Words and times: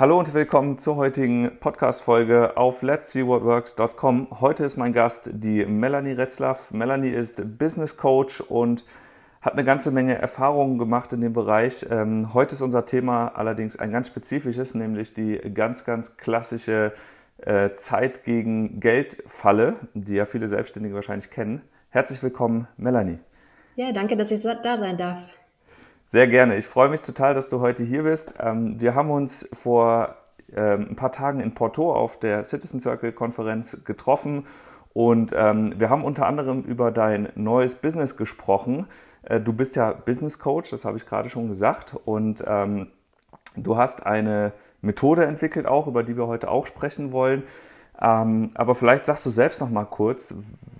Hallo 0.00 0.16
und 0.16 0.32
willkommen 0.32 0.78
zur 0.78 0.94
heutigen 0.94 1.58
Podcast-Folge 1.58 2.56
auf 2.56 2.84
let'sseewhatworks.com. 2.84 4.28
Heute 4.40 4.62
ist 4.64 4.76
mein 4.76 4.92
Gast 4.92 5.28
die 5.32 5.66
Melanie 5.66 6.12
Retzlaff. 6.12 6.70
Melanie 6.70 7.08
ist 7.08 7.58
Business 7.58 7.96
Coach 7.96 8.40
und 8.40 8.84
hat 9.40 9.54
eine 9.54 9.64
ganze 9.64 9.90
Menge 9.90 10.16
Erfahrungen 10.16 10.78
gemacht 10.78 11.12
in 11.12 11.20
dem 11.20 11.32
Bereich. 11.32 11.84
Ähm, 11.90 12.32
heute 12.32 12.54
ist 12.54 12.62
unser 12.62 12.86
Thema 12.86 13.32
allerdings 13.34 13.76
ein 13.76 13.90
ganz 13.90 14.06
spezifisches, 14.06 14.76
nämlich 14.76 15.14
die 15.14 15.36
ganz, 15.52 15.84
ganz 15.84 16.16
klassische 16.16 16.92
äh, 17.38 17.70
Zeit 17.74 18.22
gegen 18.22 18.78
Geld-Falle, 18.78 19.74
die 19.94 20.14
ja 20.14 20.26
viele 20.26 20.46
Selbstständige 20.46 20.94
wahrscheinlich 20.94 21.28
kennen. 21.28 21.62
Herzlich 21.90 22.22
willkommen, 22.22 22.68
Melanie. 22.76 23.18
Ja, 23.74 23.90
danke, 23.90 24.16
dass 24.16 24.30
ich 24.30 24.42
da 24.42 24.78
sein 24.78 24.96
darf. 24.96 25.18
Sehr 26.10 26.26
gerne. 26.26 26.56
Ich 26.56 26.66
freue 26.66 26.88
mich 26.88 27.02
total, 27.02 27.34
dass 27.34 27.50
du 27.50 27.60
heute 27.60 27.84
hier 27.84 28.04
bist. 28.04 28.34
Ähm, 28.40 28.80
wir 28.80 28.94
haben 28.94 29.10
uns 29.10 29.46
vor 29.52 30.14
ähm, 30.56 30.86
ein 30.88 30.96
paar 30.96 31.12
Tagen 31.12 31.38
in 31.40 31.52
Porto 31.52 31.92
auf 31.92 32.18
der 32.18 32.44
Citizen 32.44 32.80
Circle 32.80 33.12
Konferenz 33.12 33.84
getroffen 33.84 34.46
und 34.94 35.34
ähm, 35.36 35.74
wir 35.76 35.90
haben 35.90 36.04
unter 36.04 36.26
anderem 36.26 36.62
über 36.62 36.92
dein 36.92 37.28
neues 37.34 37.76
Business 37.76 38.16
gesprochen. 38.16 38.86
Äh, 39.22 39.38
du 39.38 39.52
bist 39.52 39.76
ja 39.76 39.92
Business 39.92 40.38
Coach, 40.38 40.70
das 40.70 40.86
habe 40.86 40.96
ich 40.96 41.04
gerade 41.04 41.28
schon 41.28 41.48
gesagt 41.48 41.94
und 42.06 42.42
du 43.56 43.76
hast 43.76 44.06
eine 44.06 44.52
Methode 44.80 45.26
entwickelt 45.26 45.66
auch, 45.66 45.88
über 45.88 46.04
die 46.04 46.16
wir 46.16 46.26
heute 46.26 46.50
auch 46.50 46.66
sprechen 46.66 47.12
wollen. 47.12 47.42
aber 47.92 48.74
vielleicht 48.74 49.04
sagst 49.04 49.26
du 49.26 49.30
selbst 49.30 49.60
noch 49.60 49.68
mal 49.68 49.84
kurz, 49.84 50.34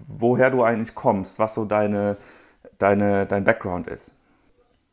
woher 0.07 0.51
du 0.51 0.63
eigentlich 0.63 0.95
kommst, 0.95 1.39
was 1.39 1.53
so 1.53 1.67
deine, 1.67 2.17
deine, 2.79 3.27
dein 3.27 3.45
Background 3.45 3.89
ist. 3.89 4.18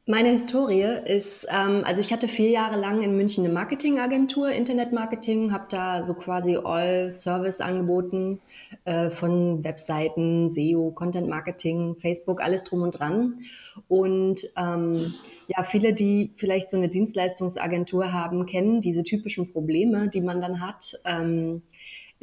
Meine 0.07 0.29
Historie 0.29 0.99
ist, 1.05 1.47
ähm, 1.49 1.81
also 1.83 1.99
ich 1.99 2.13
hatte 2.13 2.27
vier 2.27 2.51
Jahre 2.51 2.79
lang 2.79 3.01
in 3.01 3.17
München 3.17 3.43
eine 3.43 3.51
Marketingagentur, 3.51 4.51
Internetmarketing, 4.51 5.51
habe 5.51 5.65
da 5.67 6.03
so 6.03 6.13
quasi 6.13 6.57
All-Service 6.57 7.59
angeboten 7.59 8.39
äh, 8.83 9.09
von 9.09 9.63
Webseiten, 9.63 10.47
SEO, 10.51 10.91
Content 10.91 11.27
Marketing, 11.27 11.95
Facebook, 11.95 12.43
alles 12.43 12.65
drum 12.65 12.83
und 12.83 12.99
dran. 12.99 13.39
Und 13.87 14.47
ähm, 14.55 15.15
ja, 15.47 15.63
viele, 15.63 15.93
die 15.93 16.33
vielleicht 16.35 16.69
so 16.69 16.77
eine 16.77 16.89
Dienstleistungsagentur 16.89 18.13
haben, 18.13 18.45
kennen 18.45 18.81
diese 18.81 19.03
typischen 19.03 19.51
Probleme, 19.51 20.07
die 20.07 20.21
man 20.21 20.39
dann 20.39 20.61
hat. 20.61 20.99
Ähm, 21.05 21.63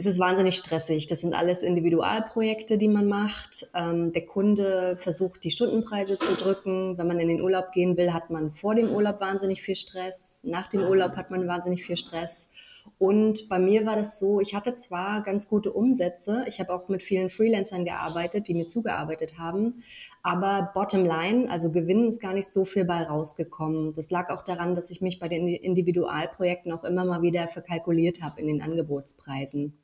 ist 0.02 0.14
es 0.14 0.18
wahnsinnig 0.18 0.56
stressig. 0.56 1.06
Das 1.06 1.20
sind 1.20 1.32
alles 1.32 1.62
Individualprojekte, 1.62 2.76
die 2.76 2.88
man 2.88 3.06
macht. 3.06 3.68
Ähm, 3.72 4.12
der 4.12 4.26
Kunde 4.26 4.96
versucht, 4.98 5.44
die 5.44 5.52
Stundenpreise 5.52 6.18
zu 6.18 6.34
drücken. 6.34 6.98
Wenn 6.98 7.06
man 7.06 7.20
in 7.20 7.28
den 7.28 7.40
Urlaub 7.40 7.70
gehen 7.70 7.96
will, 7.96 8.12
hat 8.12 8.28
man 8.28 8.52
vor 8.52 8.74
dem 8.74 8.90
Urlaub 8.90 9.20
wahnsinnig 9.20 9.62
viel 9.62 9.76
Stress. 9.76 10.42
Nach 10.42 10.66
dem 10.66 10.82
Urlaub 10.82 11.14
hat 11.14 11.30
man 11.30 11.46
wahnsinnig 11.46 11.86
viel 11.86 11.96
Stress. 11.96 12.50
Und 12.98 13.48
bei 13.48 13.60
mir 13.60 13.86
war 13.86 13.94
das 13.94 14.18
so, 14.18 14.40
ich 14.40 14.56
hatte 14.56 14.74
zwar 14.74 15.22
ganz 15.22 15.48
gute 15.48 15.72
Umsätze, 15.72 16.44
ich 16.48 16.58
habe 16.58 16.74
auch 16.74 16.88
mit 16.88 17.04
vielen 17.04 17.30
Freelancern 17.30 17.84
gearbeitet, 17.84 18.48
die 18.48 18.54
mir 18.54 18.66
zugearbeitet 18.66 19.38
haben, 19.38 19.84
aber 20.24 20.72
bottom 20.74 21.04
line, 21.04 21.48
also 21.48 21.70
Gewinn 21.70 22.08
ist 22.08 22.20
gar 22.20 22.34
nicht 22.34 22.48
so 22.48 22.64
viel 22.64 22.84
bei 22.84 23.04
rausgekommen. 23.04 23.94
Das 23.94 24.10
lag 24.10 24.30
auch 24.30 24.42
daran, 24.42 24.74
dass 24.74 24.90
ich 24.90 25.00
mich 25.00 25.20
bei 25.20 25.28
den 25.28 25.46
Individualprojekten 25.46 26.72
auch 26.72 26.82
immer 26.82 27.04
mal 27.04 27.22
wieder 27.22 27.46
verkalkuliert 27.46 28.20
habe 28.20 28.40
in 28.40 28.48
den 28.48 28.62
Angebotspreisen. 28.62 29.78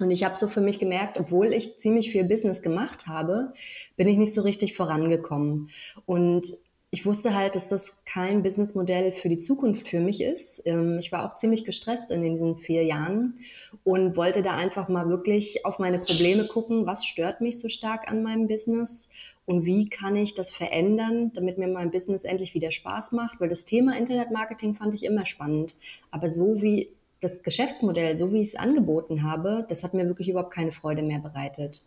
Und 0.00 0.10
ich 0.10 0.24
habe 0.24 0.36
so 0.36 0.48
für 0.48 0.60
mich 0.60 0.78
gemerkt, 0.78 1.18
obwohl 1.18 1.52
ich 1.52 1.78
ziemlich 1.78 2.10
viel 2.10 2.24
Business 2.24 2.62
gemacht 2.62 3.06
habe, 3.06 3.52
bin 3.96 4.08
ich 4.08 4.16
nicht 4.16 4.34
so 4.34 4.42
richtig 4.42 4.74
vorangekommen. 4.74 5.68
Und 6.06 6.54
ich 6.92 7.06
wusste 7.06 7.36
halt, 7.36 7.54
dass 7.54 7.68
das 7.68 8.04
kein 8.04 8.42
Businessmodell 8.42 9.12
für 9.12 9.28
die 9.28 9.38
Zukunft 9.38 9.88
für 9.88 10.00
mich 10.00 10.20
ist. 10.20 10.62
Ähm, 10.64 10.98
ich 10.98 11.12
war 11.12 11.24
auch 11.24 11.36
ziemlich 11.36 11.64
gestresst 11.64 12.10
in 12.10 12.20
diesen 12.20 12.56
vier 12.56 12.82
Jahren 12.82 13.38
und 13.84 14.16
wollte 14.16 14.42
da 14.42 14.56
einfach 14.56 14.88
mal 14.88 15.08
wirklich 15.08 15.64
auf 15.64 15.78
meine 15.78 16.00
Probleme 16.00 16.46
gucken, 16.48 16.86
was 16.86 17.06
stört 17.06 17.40
mich 17.40 17.60
so 17.60 17.68
stark 17.68 18.10
an 18.10 18.24
meinem 18.24 18.48
Business 18.48 19.08
und 19.46 19.64
wie 19.66 19.88
kann 19.88 20.16
ich 20.16 20.34
das 20.34 20.50
verändern, 20.50 21.30
damit 21.32 21.58
mir 21.58 21.68
mein 21.68 21.92
Business 21.92 22.24
endlich 22.24 22.54
wieder 22.54 22.72
Spaß 22.72 23.12
macht, 23.12 23.40
weil 23.40 23.48
das 23.48 23.64
Thema 23.64 23.96
Internetmarketing 23.96 24.74
fand 24.74 24.92
ich 24.94 25.04
immer 25.04 25.26
spannend. 25.26 25.76
Aber 26.10 26.28
so 26.28 26.60
wie 26.60 26.88
das 27.20 27.42
Geschäftsmodell, 27.42 28.16
so 28.16 28.32
wie 28.32 28.42
ich 28.42 28.48
es 28.48 28.56
angeboten 28.56 29.22
habe, 29.22 29.66
das 29.68 29.84
hat 29.84 29.94
mir 29.94 30.06
wirklich 30.06 30.28
überhaupt 30.28 30.54
keine 30.54 30.72
Freude 30.72 31.02
mehr 31.02 31.18
bereitet. 31.18 31.82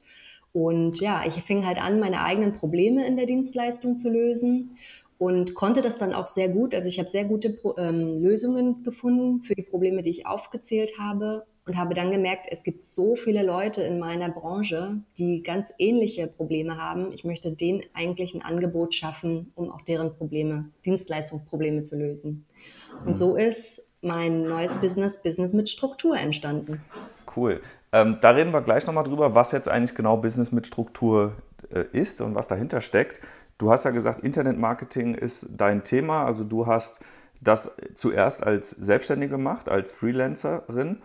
Und 0.51 0.99
ja, 0.99 1.23
ich 1.25 1.33
fing 1.43 1.65
halt 1.65 1.81
an, 1.81 1.99
meine 1.99 2.23
eigenen 2.23 2.53
Probleme 2.53 3.05
in 3.07 3.17
der 3.17 3.25
Dienstleistung 3.25 3.97
zu 3.97 4.09
lösen 4.09 4.77
und 5.17 5.55
konnte 5.55 5.81
das 5.81 5.97
dann 5.97 6.13
auch 6.13 6.27
sehr 6.27 6.49
gut. 6.49 6.75
Also 6.75 6.89
ich 6.89 6.99
habe 6.99 7.09
sehr 7.09 7.25
gute 7.25 7.57
ähm, 7.77 8.19
Lösungen 8.19 8.83
gefunden 8.83 9.41
für 9.41 9.55
die 9.55 9.63
Probleme, 9.63 10.03
die 10.03 10.11
ich 10.11 10.27
aufgezählt 10.27 10.99
habe 10.99 11.45
und 11.65 11.77
habe 11.77 11.95
dann 11.95 12.11
gemerkt, 12.11 12.47
es 12.51 12.63
gibt 12.63 12.83
so 12.83 13.15
viele 13.15 13.41
Leute 13.41 13.81
in 13.83 13.97
meiner 13.97 14.29
Branche, 14.29 15.01
die 15.17 15.41
ganz 15.41 15.73
ähnliche 15.79 16.27
Probleme 16.27 16.77
haben. 16.77 17.11
Ich 17.13 17.23
möchte 17.23 17.51
denen 17.51 17.83
eigentlich 17.93 18.35
ein 18.35 18.41
Angebot 18.41 18.93
schaffen, 18.93 19.53
um 19.55 19.71
auch 19.71 19.81
deren 19.81 20.13
Probleme, 20.13 20.69
Dienstleistungsprobleme 20.85 21.83
zu 21.83 21.97
lösen. 21.97 22.45
Und 23.05 23.17
so 23.17 23.35
ist 23.35 23.92
mein 24.03 24.43
neues 24.43 24.75
Business, 24.75 25.23
Business 25.23 25.53
mit 25.53 25.69
Struktur 25.69 26.17
entstanden. 26.17 26.81
Cool. 27.35 27.61
Ähm, 27.91 28.17
da 28.21 28.31
reden 28.31 28.51
wir 28.51 28.61
gleich 28.61 28.85
nochmal 28.87 29.03
drüber, 29.03 29.35
was 29.35 29.51
jetzt 29.51 29.69
eigentlich 29.69 29.95
genau 29.95 30.17
Business 30.17 30.51
mit 30.51 30.67
Struktur 30.67 31.33
äh, 31.71 31.85
ist 31.91 32.21
und 32.21 32.35
was 32.35 32.47
dahinter 32.47 32.81
steckt. 32.81 33.21
Du 33.57 33.71
hast 33.71 33.85
ja 33.85 33.91
gesagt, 33.91 34.23
Internetmarketing 34.23 35.15
ist 35.15 35.49
dein 35.57 35.83
Thema. 35.83 36.25
Also 36.25 36.43
du 36.43 36.65
hast 36.67 37.03
das 37.39 37.75
zuerst 37.95 38.43
als 38.43 38.71
Selbstständige 38.71 39.31
gemacht, 39.31 39.69
als 39.69 39.91
Freelancerin 39.91 41.01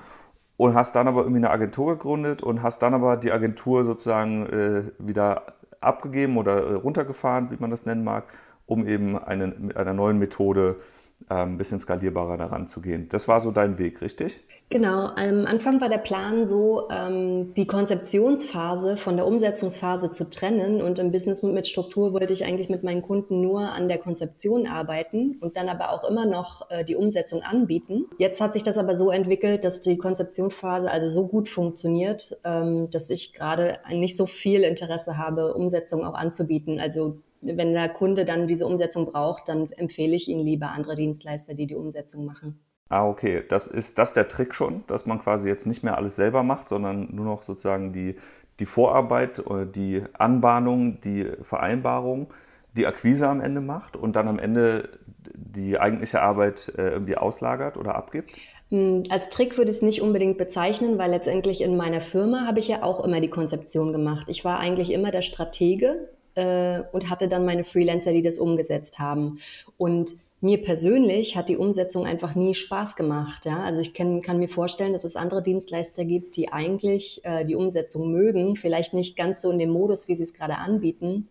und 0.56 0.74
hast 0.74 0.96
dann 0.96 1.08
aber 1.08 1.20
irgendwie 1.20 1.38
eine 1.38 1.50
Agentur 1.50 1.94
gegründet 1.94 2.42
und 2.42 2.62
hast 2.62 2.80
dann 2.82 2.94
aber 2.94 3.16
die 3.16 3.32
Agentur 3.32 3.84
sozusagen 3.84 4.46
äh, 4.46 4.82
wieder 4.98 5.54
abgegeben 5.80 6.36
oder 6.36 6.56
äh, 6.56 6.74
runtergefahren, 6.74 7.50
wie 7.50 7.56
man 7.58 7.70
das 7.70 7.86
nennen 7.86 8.02
mag, 8.02 8.24
um 8.66 8.86
eben 8.86 9.18
eine, 9.18 9.48
mit 9.48 9.76
einer 9.76 9.94
neuen 9.94 10.18
Methode 10.18 10.76
äh, 10.78 10.97
ein 11.28 11.50
ähm, 11.50 11.58
bisschen 11.58 11.78
skalierbarer 11.78 12.36
daran 12.36 12.68
zu 12.68 12.80
gehen. 12.80 13.08
Das 13.10 13.28
war 13.28 13.40
so 13.40 13.50
dein 13.50 13.78
Weg, 13.78 14.00
richtig? 14.00 14.40
Genau. 14.70 15.06
Am 15.16 15.46
Anfang 15.46 15.80
war 15.80 15.88
der 15.88 15.98
Plan 15.98 16.46
so, 16.46 16.88
ähm, 16.90 17.54
die 17.54 17.66
Konzeptionsphase 17.66 18.96
von 18.96 19.16
der 19.16 19.26
Umsetzungsphase 19.26 20.10
zu 20.10 20.28
trennen. 20.28 20.82
Und 20.82 20.98
im 20.98 21.10
Business 21.10 21.42
mit 21.42 21.66
Struktur 21.66 22.12
wollte 22.12 22.32
ich 22.32 22.44
eigentlich 22.44 22.68
mit 22.68 22.82
meinen 22.82 23.02
Kunden 23.02 23.40
nur 23.40 23.60
an 23.60 23.88
der 23.88 23.98
Konzeption 23.98 24.66
arbeiten 24.66 25.38
und 25.40 25.56
dann 25.56 25.68
aber 25.68 25.92
auch 25.92 26.08
immer 26.08 26.26
noch 26.26 26.70
äh, 26.70 26.84
die 26.84 26.96
Umsetzung 26.96 27.42
anbieten. 27.42 28.06
Jetzt 28.18 28.40
hat 28.40 28.52
sich 28.52 28.62
das 28.62 28.76
aber 28.76 28.94
so 28.94 29.10
entwickelt, 29.10 29.64
dass 29.64 29.80
die 29.80 29.96
Konzeptionsphase 29.96 30.90
also 30.90 31.08
so 31.08 31.26
gut 31.26 31.48
funktioniert, 31.48 32.38
ähm, 32.44 32.90
dass 32.90 33.08
ich 33.10 33.32
gerade 33.32 33.78
nicht 33.90 34.16
so 34.16 34.26
viel 34.26 34.62
Interesse 34.62 35.16
habe, 35.16 35.54
Umsetzung 35.54 36.04
auch 36.04 36.14
anzubieten. 36.14 36.78
Also 36.78 37.18
wenn 37.40 37.72
der 37.72 37.88
Kunde 37.88 38.24
dann 38.24 38.46
diese 38.46 38.66
Umsetzung 38.66 39.06
braucht, 39.06 39.48
dann 39.48 39.70
empfehle 39.72 40.16
ich 40.16 40.28
Ihnen 40.28 40.44
lieber 40.44 40.68
andere 40.68 40.94
Dienstleister, 40.94 41.54
die 41.54 41.66
die 41.66 41.76
Umsetzung 41.76 42.24
machen. 42.24 42.60
Ah, 42.88 43.06
okay. 43.06 43.42
Das 43.48 43.66
ist 43.66 43.98
das 43.98 44.14
der 44.14 44.28
Trick 44.28 44.54
schon, 44.54 44.84
dass 44.86 45.06
man 45.06 45.20
quasi 45.20 45.48
jetzt 45.48 45.66
nicht 45.66 45.82
mehr 45.82 45.96
alles 45.96 46.16
selber 46.16 46.42
macht, 46.42 46.68
sondern 46.68 47.14
nur 47.14 47.26
noch 47.26 47.42
sozusagen 47.42 47.92
die, 47.92 48.16
die 48.60 48.66
Vorarbeit, 48.66 49.42
die 49.74 50.02
Anbahnung, 50.14 51.00
die 51.00 51.26
Vereinbarung, 51.42 52.32
die 52.76 52.86
Akquise 52.86 53.28
am 53.28 53.40
Ende 53.40 53.60
macht 53.60 53.96
und 53.96 54.16
dann 54.16 54.28
am 54.28 54.38
Ende 54.38 54.88
die 55.34 55.78
eigentliche 55.78 56.22
Arbeit 56.22 56.72
äh, 56.76 56.90
irgendwie 56.90 57.16
auslagert 57.16 57.76
oder 57.76 57.94
abgibt? 57.94 58.32
Hm, 58.70 59.04
als 59.10 59.28
Trick 59.30 59.56
würde 59.58 59.70
ich 59.70 59.78
es 59.78 59.82
nicht 59.82 60.02
unbedingt 60.02 60.38
bezeichnen, 60.38 60.98
weil 60.98 61.10
letztendlich 61.10 61.60
in 61.62 61.76
meiner 61.76 62.00
Firma 62.00 62.46
habe 62.46 62.60
ich 62.60 62.68
ja 62.68 62.82
auch 62.82 63.04
immer 63.04 63.20
die 63.20 63.30
Konzeption 63.30 63.92
gemacht. 63.92 64.28
Ich 64.28 64.44
war 64.44 64.58
eigentlich 64.58 64.92
immer 64.92 65.10
der 65.10 65.22
Stratege 65.22 66.08
äh, 66.38 66.84
und 66.92 67.10
hatte 67.10 67.26
dann 67.26 67.44
meine 67.44 67.64
Freelancer, 67.64 68.12
die 68.12 68.22
das 68.22 68.38
umgesetzt 68.38 69.00
haben. 69.00 69.38
Und 69.76 70.12
mir 70.40 70.62
persönlich 70.62 71.36
hat 71.36 71.48
die 71.48 71.56
Umsetzung 71.56 72.06
einfach 72.06 72.36
nie 72.36 72.54
Spaß 72.54 72.94
gemacht. 72.94 73.44
Ja? 73.44 73.64
Also 73.64 73.80
ich 73.80 73.92
kann, 73.92 74.22
kann 74.22 74.38
mir 74.38 74.48
vorstellen, 74.48 74.92
dass 74.92 75.02
es 75.02 75.16
andere 75.16 75.42
Dienstleister 75.42 76.04
gibt, 76.04 76.36
die 76.36 76.52
eigentlich 76.52 77.24
äh, 77.24 77.44
die 77.44 77.56
Umsetzung 77.56 78.12
mögen, 78.12 78.54
vielleicht 78.54 78.94
nicht 78.94 79.16
ganz 79.16 79.42
so 79.42 79.50
in 79.50 79.58
dem 79.58 79.70
Modus, 79.70 80.06
wie 80.06 80.14
sie 80.14 80.22
es 80.22 80.32
gerade 80.32 80.58
anbieten, 80.58 81.28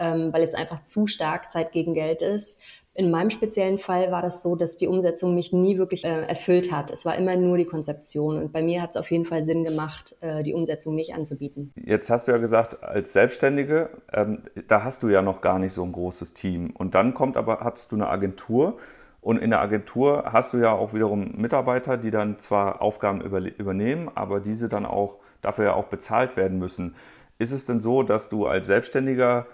ähm, 0.00 0.32
weil 0.32 0.42
es 0.42 0.54
einfach 0.54 0.82
zu 0.82 1.06
stark 1.06 1.52
Zeit 1.52 1.70
gegen 1.70 1.94
Geld 1.94 2.20
ist. 2.22 2.58
In 3.00 3.10
meinem 3.10 3.30
speziellen 3.30 3.78
Fall 3.78 4.12
war 4.12 4.20
das 4.20 4.42
so, 4.42 4.56
dass 4.56 4.76
die 4.76 4.86
Umsetzung 4.86 5.34
mich 5.34 5.54
nie 5.54 5.78
wirklich 5.78 6.04
äh, 6.04 6.26
erfüllt 6.26 6.70
hat. 6.70 6.90
Es 6.90 7.06
war 7.06 7.16
immer 7.16 7.34
nur 7.34 7.56
die 7.56 7.64
Konzeption. 7.64 8.36
Und 8.36 8.52
bei 8.52 8.62
mir 8.62 8.82
hat 8.82 8.90
es 8.90 8.96
auf 8.98 9.10
jeden 9.10 9.24
Fall 9.24 9.42
Sinn 9.42 9.64
gemacht, 9.64 10.16
äh, 10.20 10.42
die 10.42 10.52
Umsetzung 10.52 10.96
nicht 10.96 11.14
anzubieten. 11.14 11.72
Jetzt 11.82 12.10
hast 12.10 12.28
du 12.28 12.32
ja 12.32 12.36
gesagt, 12.36 12.84
als 12.84 13.14
Selbstständige, 13.14 13.88
ähm, 14.12 14.42
da 14.68 14.84
hast 14.84 15.02
du 15.02 15.08
ja 15.08 15.22
noch 15.22 15.40
gar 15.40 15.58
nicht 15.58 15.72
so 15.72 15.82
ein 15.82 15.92
großes 15.92 16.34
Team. 16.34 16.74
Und 16.76 16.94
dann 16.94 17.14
kommt 17.14 17.38
aber, 17.38 17.60
hast 17.60 17.90
du 17.90 17.96
eine 17.96 18.10
Agentur. 18.10 18.76
Und 19.22 19.38
in 19.38 19.48
der 19.48 19.62
Agentur 19.62 20.24
hast 20.30 20.52
du 20.52 20.58
ja 20.58 20.72
auch 20.72 20.92
wiederum 20.92 21.32
Mitarbeiter, 21.38 21.96
die 21.96 22.10
dann 22.10 22.38
zwar 22.38 22.82
Aufgaben 22.82 23.22
übernehmen, 23.22 24.10
aber 24.14 24.40
diese 24.40 24.68
dann 24.68 24.84
auch 24.84 25.16
dafür 25.40 25.64
ja 25.64 25.72
auch 25.72 25.86
bezahlt 25.86 26.36
werden 26.36 26.58
müssen. 26.58 26.96
Ist 27.38 27.52
es 27.52 27.64
denn 27.64 27.80
so, 27.80 28.02
dass 28.02 28.28
du 28.28 28.44
als 28.44 28.66
Selbstständiger 28.66 29.46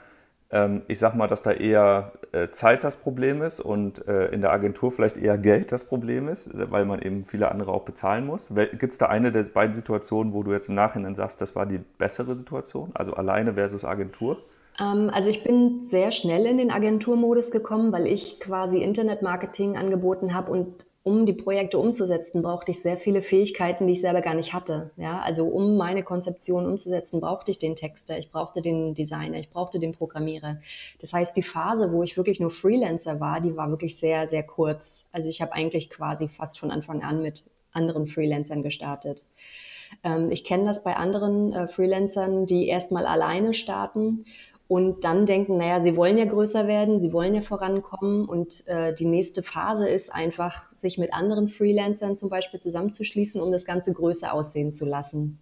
ich 0.87 1.00
sag 1.00 1.16
mal, 1.16 1.26
dass 1.26 1.43
da 1.43 1.50
eher 1.50 2.12
äh, 2.31 2.50
Zeit 2.50 2.84
das 2.84 2.96
Problem 2.96 3.43
ist 3.43 3.60
und 3.60 4.06
äh, 4.06 4.26
in 4.28 4.43
der 4.43 4.52
Agentur 4.52 4.93
vielleicht 4.93 5.16
eher 5.16 5.38
Geld 5.38 5.72
das 5.72 5.84
Problem 5.84 6.28
ist, 6.28 6.50
weil 6.52 6.84
man 6.84 7.00
eben 7.02 7.25
viele 7.25 7.50
andere 7.50 7.72
auch 7.72 7.84
bezahlen 7.84 8.26
muss. 8.26 8.52
Gibt 8.54 8.93
es 8.93 8.98
da 8.98 9.06
eine 9.06 9.32
der 9.32 9.43
beiden 9.44 9.75
Situationen, 9.75 10.32
wo 10.32 10.43
du 10.43 10.52
jetzt 10.52 10.69
im 10.69 10.75
Nachhinein 10.75 11.14
sagst, 11.14 11.40
das 11.40 11.56
war 11.56 11.66
die 11.66 11.78
bessere 11.98 12.34
Situation, 12.34 12.90
also 12.94 13.14
alleine 13.14 13.54
versus 13.54 13.84
Agentur? 13.84 14.38
Ähm, 14.78 15.10
also 15.12 15.31
ich 15.31 15.43
bin 15.43 15.81
sehr 15.81 16.12
schnell 16.12 16.46
in 16.46 16.58
den 16.58 16.70
Agenturmodus 16.70 17.50
gekommen, 17.50 17.93
weil 17.93 18.06
ich 18.06 18.38
quasi 18.38 18.82
Internetmarketing 18.82 19.76
angeboten 19.76 20.34
habe 20.34 20.52
und 20.52 20.87
um 21.06 21.25
die 21.25 21.32
Projekte 21.32 21.79
umzusetzen, 21.79 22.43
brauchte 22.43 22.73
ich 22.73 22.81
sehr 22.81 22.99
viele 22.99 23.23
Fähigkeiten, 23.23 23.87
die 23.87 23.93
ich 23.93 24.00
selber 24.00 24.23
gar 24.23 24.35
nicht 24.35 24.53
hatte. 24.53 24.91
Ja, 24.97 25.20
also 25.20 25.47
um 25.47 25.76
meine 25.76 26.03
Konzeption 26.03 26.67
umzusetzen, 26.67 27.20
brauchte 27.20 27.53
ich 27.53 27.61
den 27.61 27.76
Texter, 27.76 28.19
ich 28.19 28.32
brauchte 28.32 28.61
den 28.61 28.93
Designer, 28.93 29.38
ich 29.38 29.49
brauchte 29.49 29.79
den 29.79 29.93
Programmierer. 29.93 30.58
Das 31.00 31.12
heißt, 31.12 31.37
die 31.37 31.44
Phase, 31.44 31.93
wo 31.93 32.03
ich 32.03 32.17
wirklich 32.17 32.41
nur 32.41 32.50
Freelancer 32.50 33.20
war, 33.20 33.41
die 33.41 33.56
war 33.56 33.70
wirklich 33.70 33.97
sehr, 33.97 34.26
sehr 34.26 34.43
kurz. 34.43 35.06
Also 35.12 35.31
ich 35.31 35.41
habe 35.41 35.53
eigentlich 35.53 35.91
quasi 35.91 36.26
fast 36.26 36.58
von 36.58 36.73
Anfang 36.73 37.05
an 37.05 37.23
mit 37.23 37.44
anderen 37.70 38.08
Freelancern 38.08 38.64
gestartet. 38.64 39.26
Ähm, 40.03 40.32
ich 40.32 40.43
kenne 40.43 40.64
das 40.64 40.82
bei 40.82 40.97
anderen 40.97 41.53
äh, 41.53 41.69
Freelancern, 41.69 42.47
die 42.47 42.67
erstmal 42.67 43.06
alleine 43.06 43.55
starten 43.55 44.25
und 44.69 45.05
dann 45.05 45.27
denken, 45.27 45.59
naja, 45.59 45.81
sie 45.81 45.97
wollen 45.97 46.19
ja 46.19 46.25
größer 46.25 46.67
werden, 46.67 47.01
sie 47.01 47.13
wollen 47.13 47.35
ja 47.35 47.43
vorankommen 47.43 48.25
und 48.25 48.67
äh, 48.67 48.95
die 48.95 49.05
nächste 49.05 49.43
Phase 49.43 49.89
ist 49.89 50.13
einfach, 50.13 50.71
sich 50.73 50.99
mit 50.99 51.15
anderen 51.15 51.49
Freelancern 51.49 52.17
zum 52.17 52.31
Beispiel 52.31 52.59
zusammenzuschließen, 52.59 53.41
um 53.41 53.53
das 53.53 53.65
Ganze 53.65 53.93
größer 53.93 54.33
aussehen 54.33 54.73
zu 54.73 54.85
lassen. 54.85 55.39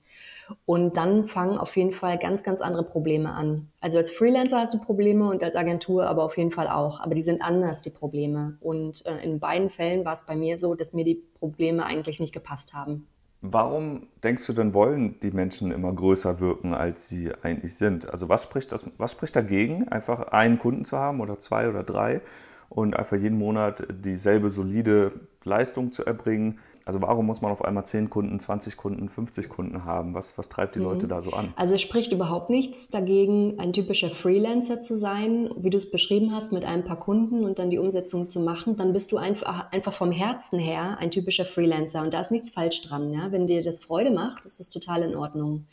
Und 0.67 0.99
dann 0.99 1.25
fangen 1.25 1.57
auf 1.57 1.75
jeden 1.77 1.93
Fall 1.93 2.19
ganz, 2.19 2.43
ganz 2.43 2.61
andere 2.61 2.83
Probleme 2.83 3.33
an. 3.33 3.69
Also 3.81 3.97
als 3.97 4.11
Freelancer 4.11 4.61
hast 4.61 4.75
du 4.75 4.79
Probleme 4.79 5.29
und 5.29 5.43
als 5.43 5.57
Agentur 5.57 6.07
aber 6.07 6.23
auf 6.23 6.37
jeden 6.37 6.51
Fall 6.51 6.69
auch. 6.69 7.01
Aber 7.01 7.15
die 7.15 7.23
sind 7.23 7.41
anders, 7.41 7.81
die 7.81 7.91
Probleme. 7.91 8.59
Und 8.61 9.07
äh, 9.07 9.25
in 9.25 9.41
beiden 9.41 9.71
Fällen 9.71 10.05
war 10.05 10.13
es 10.13 10.27
bei 10.27 10.37
mir 10.37 10.59
so, 10.59 10.75
dass 10.75 10.93
mir 10.93 11.05
die 11.05 11.23
Probleme 11.39 11.87
eigentlich 11.87 12.21
nicht 12.21 12.35
gepasst 12.35 12.75
haben. 12.75 13.07
Warum 13.47 14.07
denkst 14.23 14.47
du 14.47 14.55
denn, 14.55 14.73
wollen 14.73 15.21
die 15.21 15.31
Menschen 15.31 15.71
immer 15.71 15.93
größer 15.93 16.41
wirken, 16.41 16.73
als 16.73 17.11
sie 17.11 17.31
eigentlich 17.43 17.77
sind? 17.77 18.09
Also 18.09 18.31
was 18.31 18.43
spricht, 18.43 18.73
das, 18.73 18.87
was 18.97 19.13
spricht 19.13 19.37
dagegen, 19.37 19.87
einfach 19.89 20.29
einen 20.29 20.59
Kunden 20.59 20.87
zu 20.87 20.97
haben 20.97 21.21
oder 21.21 21.39
zwei 21.39 21.69
oder 21.69 21.83
drei 21.83 22.23
und 22.71 22.97
einfach 22.97 23.19
jeden 23.19 23.37
Monat 23.37 23.87
dieselbe 24.03 24.49
solide 24.49 25.13
Leistung 25.45 25.93
zu 25.93 26.07
erbringen? 26.07 26.59
Also 26.87 27.01
warum 27.01 27.25
muss 27.25 27.41
man 27.41 27.51
auf 27.51 27.65
einmal 27.65 27.87
10 27.87 28.11
Kunden, 28.11 28.39
20 28.39 28.77
Kunden, 28.77 29.09
50 29.09 29.49
Kunden 29.49 29.85
haben? 29.87 30.13
Was, 30.13 30.37
was 30.37 30.51
treibt 30.51 30.75
die 30.75 30.81
mhm. 30.81 30.85
Leute 30.85 31.09
da 31.09 31.23
so 31.23 31.31
an? 31.31 31.53
Also 31.57 31.77
es 31.77 31.81
spricht 31.83 32.13
überhaupt 32.13 32.51
nichts 32.51 32.91
dagegen, 32.91 33.59
ein 33.59 33.73
typischer 33.73 34.11
Freelancer 34.11 34.83
zu 34.83 34.99
sein, 34.99 35.51
wie 35.57 35.71
du 35.71 35.79
es 35.79 35.91
beschrieben 35.91 36.35
hast, 36.35 36.53
mit 36.53 36.67
ein 36.67 36.85
paar 36.85 37.01
Kunden 37.01 37.45
und 37.45 37.59
dann 37.59 37.71
die 37.71 37.79
Umsetzung 37.79 38.29
zu 38.29 38.39
machen. 38.41 38.77
Dann 38.77 38.93
bist 38.93 39.13
du 39.13 39.17
einfach, 39.17 39.73
einfach 39.73 39.95
vom 39.95 40.13
Herzen 40.13 40.59
her 40.59 40.99
ein 40.99 41.11
typischer 41.11 41.47
Freelancer 41.47 42.03
und 42.03 42.13
da 42.13 42.21
ist 42.21 42.31
nichts 42.31 42.51
falsch 42.51 42.83
dran. 42.83 43.11
Ja? 43.13 43.33
Wenn 43.33 43.47
dir 43.47 43.63
das 43.63 43.81
Freude 43.81 44.11
macht, 44.11 44.45
ist 44.45 44.61
das 44.61 44.69
total 44.69 45.03
in 45.03 45.17
Ordnung. 45.17 45.65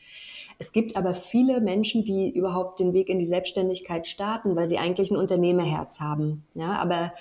Es 0.60 0.72
gibt 0.72 0.96
aber 0.96 1.16
viele 1.16 1.60
Menschen, 1.60 2.06
die 2.06 2.30
überhaupt 2.30 2.80
den 2.80 2.94
Weg 2.94 3.10
in 3.10 3.18
die 3.18 3.26
Selbstständigkeit 3.26 4.06
starten, 4.06 4.56
weil 4.56 4.70
sie 4.70 4.78
eigentlich 4.78 5.10
ein 5.12 5.18
Unternehmerherz 5.18 6.00
haben. 6.00 6.46
Ja, 6.54 6.78
aber 6.78 7.14